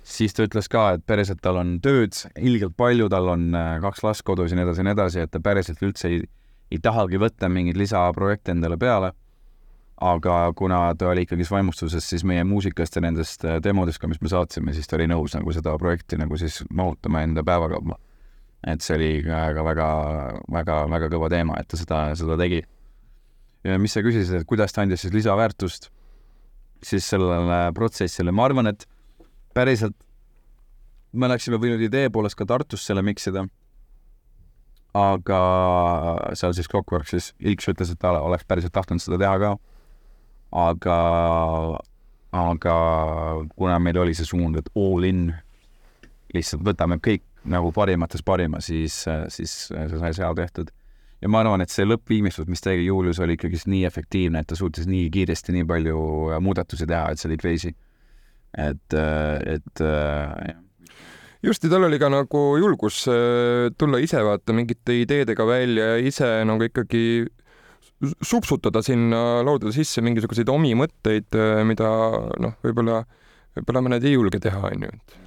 siis 0.03 0.35
ta 0.37 0.47
ütles 0.47 0.69
ka, 0.73 0.87
et 0.97 1.05
päriselt 1.09 1.43
tal 1.45 1.61
on 1.61 1.77
tööd 1.85 2.17
ilgelt 2.41 2.77
palju, 2.79 3.09
tal 3.13 3.29
on 3.35 3.51
äh, 3.57 3.75
kaks 3.85 4.05
last 4.07 4.25
kodus 4.27 4.53
ja 4.53 4.59
nii 4.59 4.67
edasi 4.67 4.83
ja 4.83 4.89
nii 4.89 4.97
edasi, 4.97 5.25
et 5.25 5.33
ta 5.33 5.43
päriselt 5.45 5.83
üldse 5.85 6.11
ei, 6.11 6.23
ei 6.73 6.81
tahagi 6.83 7.21
võtta 7.23 7.51
mingeid 7.53 7.81
lisaprojekte 7.81 8.57
endale 8.57 8.79
peale. 8.81 9.13
Aga 10.03 10.37
kuna 10.59 10.81
ta 10.99 11.13
oli 11.13 11.23
ikkagist 11.27 11.53
vaimustuses 11.55 12.07
siis 12.11 12.25
meie 12.27 12.45
muusikast 12.49 12.97
ja 12.99 13.03
nendest 13.05 13.45
äh, 13.47 13.61
demodest 13.63 14.03
ka, 14.03 14.11
mis 14.11 14.21
me 14.23 14.31
saatsime, 14.33 14.75
siis 14.75 14.91
ta 14.91 14.99
oli 14.99 15.09
nõus 15.11 15.37
nagu 15.37 15.55
seda 15.55 15.77
projekti 15.79 16.19
nagu 16.19 16.39
siis 16.41 16.61
mahutama 16.71 17.23
enda 17.27 17.45
päevakavva. 17.47 17.99
et 18.67 18.83
see 18.83 18.95
oli 18.97 19.11
ka 19.27 19.65
väga, 19.67 19.89
väga, 20.55 20.77
väga 20.91 21.09
kõva 21.11 21.31
teema, 21.31 21.59
et 21.59 21.69
ta 21.69 21.79
seda, 21.79 22.05
seda 22.19 22.39
tegi. 22.39 22.63
ja 23.65 23.79
mis 23.79 23.95
sa 23.95 24.03
küsisid, 24.03 24.43
et 24.43 24.47
kuidas 24.47 24.73
ta 24.73 24.83
andis 24.83 25.07
siis 25.07 25.15
lisaväärtust, 25.15 25.91
siis 26.83 27.07
sellele 27.09 27.69
protsessile, 27.75 28.35
ma 28.35 28.47
arvan, 28.51 28.71
et 28.75 28.87
päriselt 29.55 29.97
me 31.13 31.29
oleksime 31.29 31.59
võinud 31.61 31.83
idee 31.85 32.11
poolest 32.13 32.39
ka 32.39 32.47
Tartus 32.49 32.87
selle 32.87 33.03
miksida. 33.05 33.47
aga 34.93 35.39
seal 36.37 36.53
siis 36.53 36.69
Clockworksis 36.69 37.31
Ilks 37.41 37.71
ütles, 37.73 37.93
et 37.93 37.99
ta 38.01 38.11
oleks 38.21 38.45
päriselt 38.45 38.75
tahtnud 38.77 39.01
seda 39.01 39.19
teha 39.21 39.39
ka. 39.41 39.53
Aga, 40.53 40.99
aga 42.33 42.77
kuna 43.57 43.79
meil 43.83 43.99
oli 44.05 44.17
see 44.17 44.29
suund, 44.29 44.59
et 44.61 44.71
all 44.79 45.09
in, 45.09 45.27
lihtsalt 46.35 46.65
võtame 46.67 47.01
kõik 47.03 47.25
nagu 47.49 47.73
parimatest 47.75 48.25
parima, 48.25 48.61
siis, 48.63 49.03
siis 49.35 49.57
see 49.69 49.99
sai 49.99 50.13
seal 50.15 50.37
tehtud. 50.39 50.71
ja 51.23 51.29
ma 51.31 51.43
arvan, 51.43 51.63
et 51.63 51.71
see 51.71 51.87
lõppviimistlus, 51.87 52.49
mis 52.51 52.63
tegi 52.63 52.87
Julius, 52.87 53.21
oli 53.23 53.37
ikkagist 53.39 53.69
nii 53.71 53.85
efektiivne, 53.87 54.43
et 54.43 54.51
ta 54.51 54.59
suutis 54.59 54.89
nii 54.91 55.09
kiiresti 55.11 55.55
nii 55.55 55.67
palju 55.67 55.99
muudatusi 56.43 56.87
teha, 56.87 57.13
et 57.13 57.23
see 57.23 57.31
oli 57.31 57.39
crazy 57.39 57.75
et, 58.59 58.95
et 58.95 59.83
jah 59.83 60.59
just, 61.43 61.65
ja 61.65 61.71
tal 61.73 61.89
oli 61.89 61.99
ka 61.99 62.11
nagu 62.13 62.41
julgus 62.61 63.03
äh, 63.11 63.71
tulla 63.79 64.01
ise 64.03 64.21
vaata 64.23 64.55
mingite 64.55 64.95
ideedega 65.03 65.47
välja 65.47 65.93
ja 65.95 66.03
ise 66.03 66.29
nagu 66.47 66.69
ikkagi 66.69 67.27
supsutada 68.25 68.83
sinna 68.85 69.43
laudade 69.47 69.75
sisse 69.77 70.03
mingisuguseid 70.05 70.51
omi 70.53 70.75
mõtteid, 70.79 71.29
äh, 71.39 71.63
mida 71.69 71.91
noh, 72.43 72.57
võib-olla, 72.65 73.03
võib-olla 73.57 73.85
mõned 73.89 74.07
ei 74.07 74.17
julge 74.17 74.43
teha, 74.43 74.63
onju, 74.73 74.93
et 74.93 75.19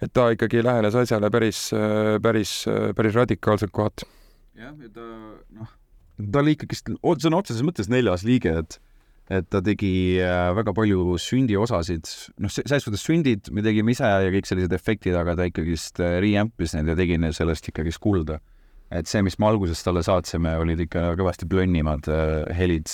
et 0.00 0.12
ta 0.16 0.30
ikkagi 0.32 0.62
lähenes 0.64 0.94
asjale 0.96 1.28
päris, 1.32 1.66
äh, 1.76 2.16
päris, 2.22 2.64
päris 2.96 3.18
radikaalselt 3.18 3.72
kohati. 3.72 4.08
jah, 4.56 4.72
ja 4.72 4.92
ta 4.94 5.08
noh, 5.56 5.74
ta 6.20 6.42
oli 6.42 6.56
ikkagist 6.56 6.88
sõna 6.90 7.40
otseses 7.40 7.64
mõttes 7.66 7.90
neljas 7.92 8.24
liige, 8.26 8.54
et 8.64 8.80
et 9.30 9.46
ta 9.46 9.60
tegi 9.62 10.18
äh, 10.18 10.50
väga 10.58 10.72
palju 10.74 11.14
sündiosasid, 11.22 12.08
noh, 12.42 12.50
selles 12.50 12.82
suhtes 12.82 13.04
sündid 13.06 13.50
me 13.54 13.62
tegime 13.62 13.94
ise 13.94 14.08
ja 14.08 14.32
kõik 14.34 14.48
sellised 14.48 14.74
efektid, 14.74 15.14
aga 15.14 15.36
ta 15.38 15.46
ikkagist 15.46 16.02
äh, 16.02 16.18
re-amp'is 16.22 16.74
neid 16.74 16.90
ja 16.90 16.96
tegi 16.98 17.18
sellest 17.36 17.70
ikkagist 17.70 18.02
kulda. 18.02 18.40
Et 18.90 19.10
see, 19.10 19.22
mis 19.22 19.38
me 19.38 19.48
alguses 19.50 19.82
talle 19.86 20.02
saatsime, 20.06 20.56
olid 20.60 20.84
ikka 20.86 21.14
kõvasti 21.20 21.48
plönnimad 21.50 22.10
äh, 22.10 22.44
helid, 22.56 22.90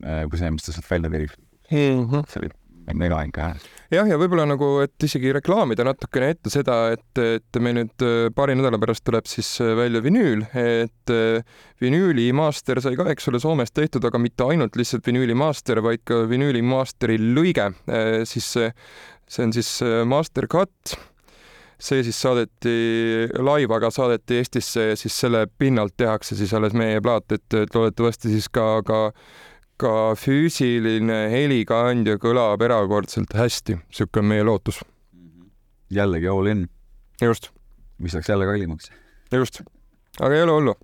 kui 0.00 0.40
see, 0.40 0.50
mis 0.54 0.64
ta 0.64 0.72
sealt 0.72 0.88
välja 0.88 1.12
tegi 1.12 1.28
mm. 1.28 2.06
-hmm. 2.08 2.24
see 2.30 2.40
oli 2.40 2.54
mega 2.96 3.20
ikka 3.26 3.48
hääl 3.50 3.66
jah, 3.92 4.08
ja 4.08 4.18
võib-olla 4.20 4.46
nagu, 4.48 4.68
et 4.84 5.06
isegi 5.06 5.32
reklaamida 5.34 5.84
natukene 5.86 6.30
ette 6.34 6.52
seda, 6.52 6.78
et, 6.94 7.20
et 7.20 7.60
meil 7.62 7.76
nüüd 7.80 8.04
äh, 8.06 8.30
paari 8.34 8.56
nädala 8.58 8.80
pärast 8.82 9.04
tuleb 9.06 9.28
siis 9.30 9.50
äh, 9.62 9.74
välja 9.78 10.02
vinüül, 10.04 10.44
et 10.54 11.14
äh, 11.14 11.42
vinüüli 11.82 12.30
master 12.36 12.80
sai 12.82 12.96
ka, 12.98 13.08
eks 13.12 13.30
ole, 13.30 13.42
Soomes 13.42 13.74
tehtud, 13.74 14.04
aga 14.06 14.20
mitte 14.22 14.46
ainult 14.46 14.78
lihtsalt 14.78 15.06
vinüüli 15.06 15.36
master, 15.38 15.82
vaid 15.84 16.04
ka 16.08 16.24
vinüüli 16.30 16.62
masteri 16.66 17.18
lõige, 17.20 17.70
siis 18.28 18.50
see 18.50 19.44
on 19.46 19.54
siis 19.54 19.70
master 20.08 20.48
cut 20.50 20.96
see 21.80 22.02
siis 22.04 22.18
saadeti 22.20 22.72
laivaga 23.40 23.90
saadeti 23.90 24.40
Eestisse 24.40 24.90
ja 24.90 24.96
siis 24.96 25.14
selle 25.20 25.46
pinnalt 25.58 25.96
tehakse 25.96 26.36
siis 26.36 26.52
alles 26.54 26.76
meie 26.76 27.00
plaat, 27.00 27.32
et 27.32 27.74
loodetavasti 27.74 28.32
siis 28.34 28.50
ka, 28.52 28.82
ka 28.86 29.06
ka 29.80 30.12
füüsiline 30.18 31.22
helikandja 31.32 32.18
kõlab 32.20 32.60
erakordselt 32.66 33.32
hästi, 33.36 33.78
sihuke 33.94 34.20
on 34.20 34.28
meie 34.32 34.44
lootus. 34.44 34.82
Mhm. 35.14 35.48
jällegi 35.90 36.28
all 36.28 36.46
in. 36.46 36.68
just. 37.20 37.50
mis 37.98 38.14
läks 38.14 38.28
jälle 38.28 38.46
kallimaks. 38.46 38.90
just, 39.32 39.62
aga 40.20 40.34
ei 40.34 40.42
ole 40.42 40.52
hullu. 40.52 40.74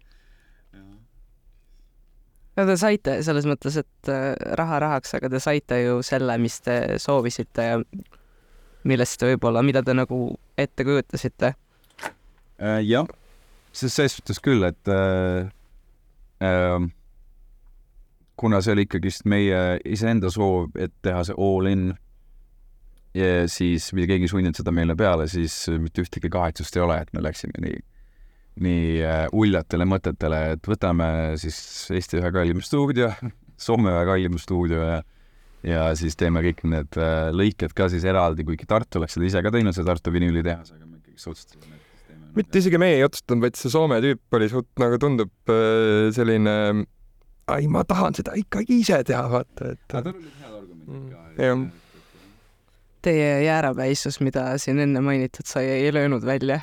no 2.56 2.66
te 2.66 2.76
saite 2.76 3.22
selles 3.22 3.46
mõttes, 3.46 3.76
et 3.76 4.08
äh, 4.08 4.32
raha 4.56 4.80
rahaks, 4.80 5.14
aga 5.14 5.28
te 5.28 5.40
saite 5.40 5.82
ju 5.82 6.02
selle, 6.02 6.38
mis 6.38 6.60
te 6.60 6.96
soovisite 6.96 7.62
ja 7.62 7.80
millest 8.86 9.22
võib-olla, 9.22 9.62
mida 9.66 9.82
te 9.84 9.94
nagu 9.96 10.20
ette 10.58 10.86
kujutasite 10.86 11.52
äh,. 11.52 12.80
jah, 12.86 13.08
selles 13.76 14.16
suhtes 14.18 14.40
küll, 14.42 14.64
et 14.68 14.92
äh, 14.92 15.50
äh, 16.44 16.88
kuna 18.36 18.60
see 18.62 18.76
oli 18.76 18.86
ikkagist 18.86 19.26
meie 19.28 19.78
iseenda 19.88 20.30
soov, 20.32 20.70
et 20.78 20.94
teha 21.04 21.24
see 21.26 21.36
all 21.36 21.68
in 21.70 21.88
ja 23.16 23.46
siis 23.48 23.90
mitte 23.96 24.12
keegi 24.12 24.28
ei 24.28 24.32
sundinud 24.32 24.58
seda 24.58 24.72
meile 24.76 24.96
peale, 24.98 25.28
siis 25.30 25.54
mitte 25.80 26.04
ühtegi 26.04 26.30
kahetsust 26.32 26.76
ei 26.76 26.84
ole, 26.84 26.98
et 27.00 27.12
me 27.16 27.22
läksime 27.24 27.62
nii, 27.64 27.80
nii 28.66 28.86
äh, 29.04 29.24
uljatele 29.32 29.88
mõtetele, 29.88 30.42
et 30.56 30.68
võtame 30.68 31.08
siis 31.40 31.58
Eesti 31.96 32.20
ühe 32.20 32.32
kallima 32.34 32.64
stuudio, 32.64 33.12
Soome 33.66 33.88
ühe 33.88 34.04
kallima 34.04 34.40
stuudio 34.40 34.82
ja 34.84 34.96
ja 35.66 35.86
siis 35.98 36.16
teeme 36.18 36.42
kõik 36.44 36.62
need 36.70 36.98
äh, 37.00 37.30
lõiked 37.34 37.74
ka 37.76 37.88
siis 37.92 38.06
eraldi, 38.06 38.46
kuigi 38.46 38.68
Tartu 38.70 39.00
oleks 39.00 39.16
seda 39.16 39.28
ise 39.28 39.42
ka 39.44 39.52
teinud, 39.54 39.74
see 39.76 39.86
Tartu 39.86 40.12
vinüülitehas, 40.14 40.74
aga 40.76 40.84
me 40.86 41.00
ikkagi 41.00 41.18
otsustasime, 41.32 41.78
et 41.78 42.36
mitte 42.36 42.60
isegi 42.60 42.80
meie 42.80 42.98
ei 42.98 43.06
otsustanud, 43.06 43.46
vaid 43.46 43.58
see 43.58 43.72
Soome 43.72 43.98
tüüp 44.04 44.38
oli 44.38 44.50
suht 44.52 44.68
nagu 44.82 45.00
tundub 45.02 45.52
äh, 45.52 46.12
selline 46.16 46.54
ai, 47.52 47.66
ma 47.70 47.82
tahan 47.86 48.16
seda 48.18 48.36
ikkagi 48.38 48.80
ise 48.82 49.00
teha, 49.06 49.26
vaata, 49.32 49.72
et. 49.74 49.82
aga 49.90 50.12
tal 50.12 50.14
olid 50.14 50.38
head 50.42 50.54
argumendid 50.60 50.94
mm. 50.94 51.10
ka. 51.10 51.48
jah. 51.48 51.66
Teie 53.06 53.26
jäärapäisus, 53.44 54.16
mida 54.24 54.48
siin 54.58 54.80
enne 54.82 54.98
mainitud 55.04 55.46
sai, 55.46 55.68
ei 55.76 55.92
löönud 55.94 56.24
välja? 56.26 56.62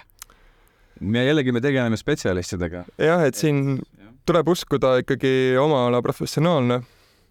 me 1.00 1.24
jällegi, 1.26 1.52
me 1.52 1.62
tegeleme 1.64 1.98
spetsialistidega. 2.00 2.86
jah, 3.02 3.24
et 3.28 3.40
siin 3.40 3.80
tuleb 4.28 4.48
uskuda 4.54 4.98
ikkagi 5.04 5.56
oma 5.60 5.88
ala 5.90 6.02
professionaalne 6.04 6.82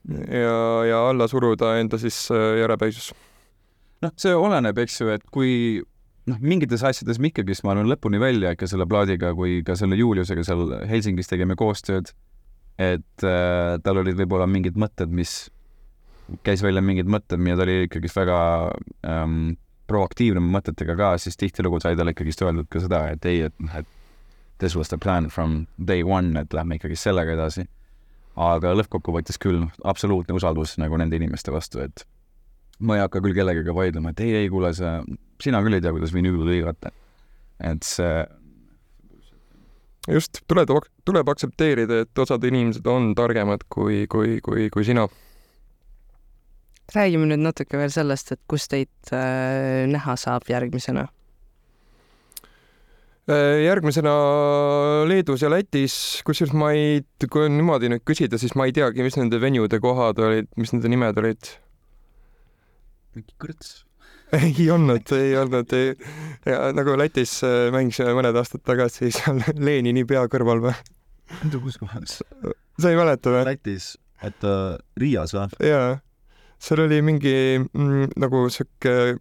ja, 0.09 0.57
ja 0.89 1.05
alla 1.11 1.29
suruda 1.31 1.77
enda 1.81 1.99
siis 2.01 2.25
jäärapäisus. 2.33 3.13
noh, 4.03 4.13
see 4.19 4.35
oleneb, 4.35 4.79
eks 4.83 5.01
ju, 5.01 5.13
et 5.15 5.25
kui 5.31 5.55
noh, 6.27 6.39
mingites 6.43 6.83
asjades 6.87 7.19
me 7.23 7.31
ikkagist, 7.31 7.65
ma 7.67 7.75
arvan, 7.75 7.91
lõpuni 7.91 8.21
välja 8.23 8.55
ikka 8.55 8.67
selle 8.71 8.87
plaadiga, 8.91 9.35
kui 9.39 9.61
ka 9.67 9.77
selle 9.79 9.99
Juliusega 9.99 10.45
seal 10.47 10.77
Helsingis 10.91 11.31
tegime 11.31 11.59
koostööd 11.59 12.13
et 12.81 13.27
äh, 13.27 13.79
tal 13.85 14.01
olid 14.01 14.17
võib-olla 14.19 14.47
mingid 14.49 14.79
mõtted, 14.81 15.13
mis, 15.13 15.51
käis 16.47 16.63
välja 16.65 16.83
mingid 16.85 17.11
mõtted, 17.11 17.41
mida 17.43 17.59
ta 17.59 17.67
oli 17.67 17.83
ikkagist 17.87 18.17
väga 18.17 18.39
ähm, 19.09 19.55
proaktiivne 19.91 20.43
mõtetega 20.45 20.97
ka, 20.99 21.11
siis 21.21 21.37
tihtilugu 21.41 21.83
sai 21.83 21.99
talle 21.99 22.15
ikkagist 22.15 22.45
öeldud 22.45 22.71
ka 22.73 22.83
seda, 22.83 23.05
et 23.13 23.29
ei, 23.29 23.45
et 23.49 23.61
noh, 23.61 23.83
et 23.83 23.89
this 24.63 24.77
was 24.79 24.93
the 24.93 24.99
plan 24.99 25.29
from 25.29 25.67
day 25.77 26.05
one, 26.07 26.37
et 26.39 26.55
lähme 26.55 26.79
ikkagi 26.79 26.97
sellega 26.99 27.37
edasi. 27.37 27.67
Aga 28.37 28.73
lõppkokkuvõttes 28.79 29.39
küll 29.43 29.67
absoluutne 29.85 30.37
usaldus 30.37 30.77
nagu 30.81 30.97
nende 31.01 31.19
inimeste 31.19 31.53
vastu, 31.53 31.83
et 31.85 32.05
ma 32.81 32.97
ei 32.97 33.05
hakka 33.05 33.21
küll 33.23 33.37
kellegagi 33.37 33.75
vaidlema, 33.77 34.13
et 34.13 34.23
ei, 34.25 34.35
ei 34.43 34.53
kuule, 34.53 34.73
sa, 34.77 35.01
sina 35.43 35.61
küll 35.65 35.77
ei 35.77 35.85
tea, 35.85 35.93
kuidas 35.95 36.15
vinüüli 36.15 36.49
lõigata. 36.49 36.93
et 37.63 37.85
see 37.87 38.25
just, 40.11 40.43
tuleb, 40.51 40.73
tuleb 41.07 41.29
aktsepteerida, 41.29 42.03
et 42.05 42.23
osad 42.25 42.45
inimesed 42.49 42.87
on 42.91 43.13
targemad 43.19 43.67
kui, 43.71 44.07
kui, 44.11 44.41
kui, 44.43 44.69
kui 44.73 44.85
sina. 44.85 45.07
räägime 46.93 47.29
nüüd 47.31 47.41
natuke 47.41 47.79
veel 47.79 47.93
sellest, 47.95 48.33
et 48.35 48.41
kus 48.51 48.67
teid 48.69 49.13
äh, 49.15 49.85
näha 49.89 50.17
saab 50.17 50.49
järgmisena? 50.51 51.07
Järgmisena 53.31 54.13
Leedus 55.07 55.45
ja 55.45 55.51
Lätis, 55.53 55.95
kusjuures 56.27 56.57
ma 56.59 56.73
ei, 56.75 57.05
kui 57.31 57.47
on 57.47 57.55
niimoodi 57.55 57.93
nüüd 57.93 58.03
küsida, 58.09 58.41
siis 58.41 58.57
ma 58.59 58.67
ei 58.67 58.75
teagi, 58.75 59.05
mis 59.07 59.19
nende 59.21 59.39
venude 59.43 59.79
kohad 59.83 60.19
olid, 60.19 60.51
mis 60.59 60.75
nende 60.75 60.91
nimed 60.91 61.23
olid. 61.23 61.55
mingi 63.15 63.35
kõrts 63.39 63.83
ei 64.33 64.71
olnud, 64.71 65.13
ei 65.13 65.37
olnud, 65.37 65.73
ei. 65.77 65.93
nagu 66.75 66.97
Lätis 66.97 67.39
äh, 67.45 67.69
mängisime 67.75 68.15
mõned 68.17 68.37
aastad 68.39 68.65
tagasi 68.65 69.13
seal 69.13 69.43
Lenini 69.67 70.07
pea 70.09 70.25
kõrval 70.33 70.63
või? 70.65 70.77
kus 71.53 71.79
kohas? 71.81 72.21
sa 72.81 72.93
ei 72.93 72.99
mäleta 72.99 73.33
või? 73.35 73.45
Lätis, 73.51 73.93
et 74.25 74.49
uh, 74.49 74.79
Riias 74.99 75.37
või? 75.37 75.47
jaa, 75.69 75.99
seal 76.63 76.85
oli 76.87 77.03
mingi 77.05 77.37
mm, 77.61 78.17
nagu 78.23 78.47
sihuke 78.53 79.19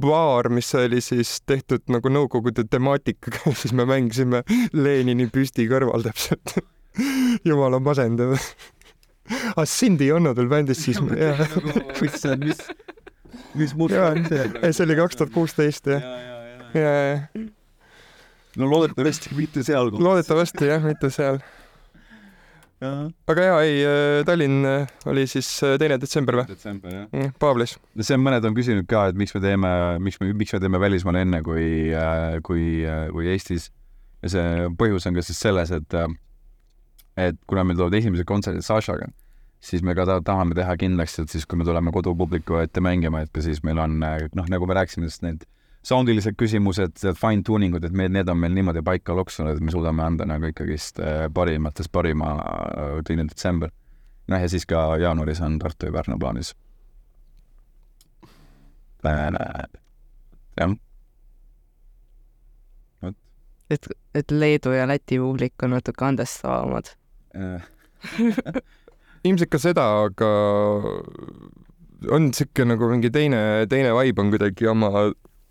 baar, 0.00 0.48
mis 0.52 0.70
oli 0.78 1.00
siis 1.04 1.38
tehtud 1.46 1.84
nagu 1.92 2.10
Nõukogude 2.12 2.64
temaatikaga, 2.70 3.52
siis 3.60 3.74
me 3.76 3.86
mängisime 3.88 4.42
Lenini 4.72 5.28
püsti 5.32 5.68
kõrval 5.70 6.06
täpselt 6.06 6.58
jumala 7.48 7.80
masendav 7.82 8.36
ah, 9.56 9.66
sind 9.68 10.02
ei 10.04 10.12
olnud 10.14 10.38
veel 10.38 10.50
bändis 10.50 10.82
siis? 10.86 11.00
on, 11.02 11.12
mis, 12.44 12.64
mis 13.58 13.76
murd 13.78 13.94
see? 14.28 14.48
ei, 14.62 14.72
see 14.72 14.86
oli 14.86 14.98
kaks 14.98 15.20
tuhat 15.20 15.34
kuusteist 15.34 15.90
jah. 15.92 16.02
ja, 16.74 16.82
ja, 16.82 16.90
ja. 17.12 17.46
no 18.58 18.70
loodetavasti 18.72 19.36
mitte 19.38 19.64
seal 19.66 19.92
loodetavasti 19.94 20.70
jah, 20.72 20.84
mitte 20.84 21.12
seal. 21.14 21.42
Aga 22.78 23.44
jaa, 23.44 23.62
ei, 23.66 23.78
äh, 23.82 24.24
Tallinn 24.26 24.66
äh, 24.66 24.86
oli 25.10 25.26
siis 25.26 25.48
äh, 25.66 25.74
teine 25.80 25.96
detsember 25.98 26.38
või? 26.38 26.46
detsember, 26.50 26.92
jah. 26.94 27.06
Mm, 27.10 27.32
Paavlis. 27.42 27.74
see 27.98 28.14
on, 28.14 28.22
mõned 28.22 28.46
on 28.46 28.54
küsinud 28.54 28.86
ka, 28.90 29.08
et 29.10 29.18
miks 29.18 29.34
me 29.34 29.42
teeme, 29.42 29.72
miks 30.04 30.20
me, 30.22 30.30
miks 30.38 30.54
me 30.54 30.60
teeme 30.62 30.80
välismaal 30.82 31.18
enne 31.24 31.42
kui, 31.46 31.90
kui, 32.46 32.68
kui 33.14 33.30
Eestis. 33.34 33.70
ja 34.22 34.32
see 34.36 34.68
põhjus 34.78 35.08
on 35.10 35.18
ka 35.18 35.26
siis 35.26 35.42
selles, 35.42 35.74
et 35.74 35.98
et 37.18 37.38
kuna 37.50 37.64
meil 37.66 37.78
tulevad 37.78 37.98
esimesed 37.98 38.28
kontserdid 38.28 38.62
Sašaga, 38.62 39.10
siis 39.58 39.82
me 39.82 39.96
ka 39.98 40.06
ta 40.06 40.20
tahame 40.22 40.54
teha 40.54 40.76
kindlaks, 40.78 41.18
et 41.18 41.34
siis, 41.34 41.46
kui 41.50 41.58
me 41.58 41.66
tuleme 41.66 41.90
kodupubliku 41.94 42.60
ette 42.62 42.82
mängima, 42.84 43.24
et 43.26 43.32
ka 43.34 43.42
siis 43.42 43.64
meil 43.66 43.82
on 43.82 43.98
noh, 43.98 44.50
nagu 44.54 44.70
me 44.70 44.78
rääkisime, 44.78 45.10
siis 45.10 45.24
need 45.26 45.42
soundilised 45.86 46.36
küsimused, 46.38 47.02
fine 47.16 47.42
tuning 47.46 47.74
ud, 47.76 47.84
et 47.84 47.92
me, 47.92 48.08
need 48.12 48.28
on 48.28 48.38
meil 48.38 48.54
niimoodi 48.54 48.82
paika 48.84 49.14
loksunud, 49.16 49.56
et 49.56 49.64
me 49.64 49.72
suudame 49.72 50.04
anda 50.04 50.26
nagu 50.28 50.50
ikkagist 50.50 51.00
äh, 51.00 51.26
parimatest 51.34 51.92
parima 51.92 52.34
äh, 52.38 52.96
teine 53.06 53.28
detsember. 53.28 53.70
noh, 54.28 54.40
ja 54.40 54.48
siis 54.48 54.66
ka 54.68 54.96
jaanuaris 55.00 55.40
on 55.40 55.58
Tartu 55.58 55.86
ja 55.86 55.92
Pärnu 55.92 56.18
plaanis. 56.18 56.54
jah. 60.58 60.74
et, 63.70 63.86
et 64.14 64.30
Leedu 64.30 64.72
ja 64.72 64.86
Läti 64.88 65.18
publik 65.18 65.62
on 65.62 65.70
natuke 65.70 66.04
andestavamad 66.04 66.90
ilmselt 69.28 69.50
ka 69.50 69.60
seda, 69.62 69.84
aga 70.06 70.28
on 72.14 72.30
sihuke 72.36 72.66
nagu 72.68 72.90
mingi 72.92 73.10
teine, 73.14 73.40
teine 73.70 73.94
vibe 73.96 74.22
on 74.22 74.32
kuidagi 74.34 74.68
oma, 74.70 75.08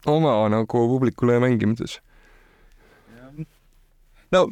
oma 0.08 0.38
nagu 0.52 0.88
publikule 0.94 1.40
mängimises. 1.44 2.00
no 4.32 4.48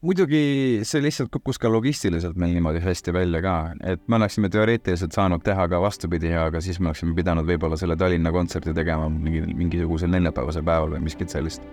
muidugi 0.00 0.80
see 0.88 1.02
lihtsalt 1.04 1.30
kukkus 1.30 1.58
ka 1.60 1.68
logistiliselt 1.72 2.38
meil 2.40 2.54
niimoodi 2.56 2.80
hästi 2.80 3.12
välja 3.12 3.42
ka, 3.44 3.54
et 3.84 4.02
me 4.08 4.16
oleksime 4.16 4.48
teoreetiliselt 4.48 5.12
saanud 5.12 5.44
teha 5.44 5.68
ka 5.68 5.80
vastupidi, 5.82 6.32
aga 6.34 6.62
siis 6.64 6.80
me 6.80 6.90
oleksime 6.90 7.14
pidanud 7.14 7.46
võib-olla 7.46 7.76
selle 7.80 7.96
Tallinna 8.00 8.32
kontserti 8.32 8.74
tegema 8.74 9.10
mingi, 9.12 9.44
mingisugusel 9.52 10.10
neljapäevasel 10.16 10.66
päeval 10.66 10.96
või 10.96 11.04
miskit 11.10 11.32
sellist 11.32 11.66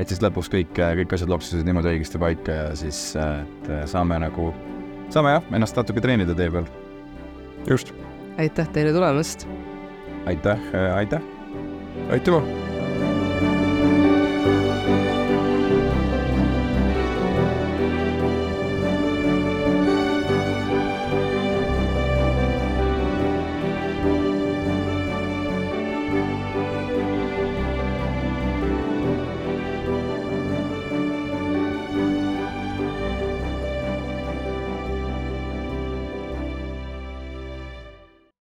et 0.00 0.08
siis 0.08 0.22
lõpuks 0.24 0.50
kõik, 0.52 0.72
kõik 0.76 1.16
asjad 1.16 1.32
loksusid 1.32 1.68
niimoodi 1.68 1.92
õigesti 1.94 2.20
paika 2.20 2.56
ja 2.56 2.70
siis 2.78 3.00
et 3.18 3.70
saame 3.90 4.20
nagu, 4.22 4.52
saame 5.12 5.36
jah, 5.36 5.52
ennast 5.52 5.78
natuke 5.78 6.04
treenida 6.04 6.36
tee 6.38 6.48
peal. 6.52 6.68
just. 7.68 7.94
aitäh 8.40 8.68
teile 8.72 8.92
tulemast. 8.96 9.46
aitäh, 10.26 10.68
aitäh. 10.96 11.31
Ahí 12.10 12.20
te 12.20 12.30
va. 12.30 12.42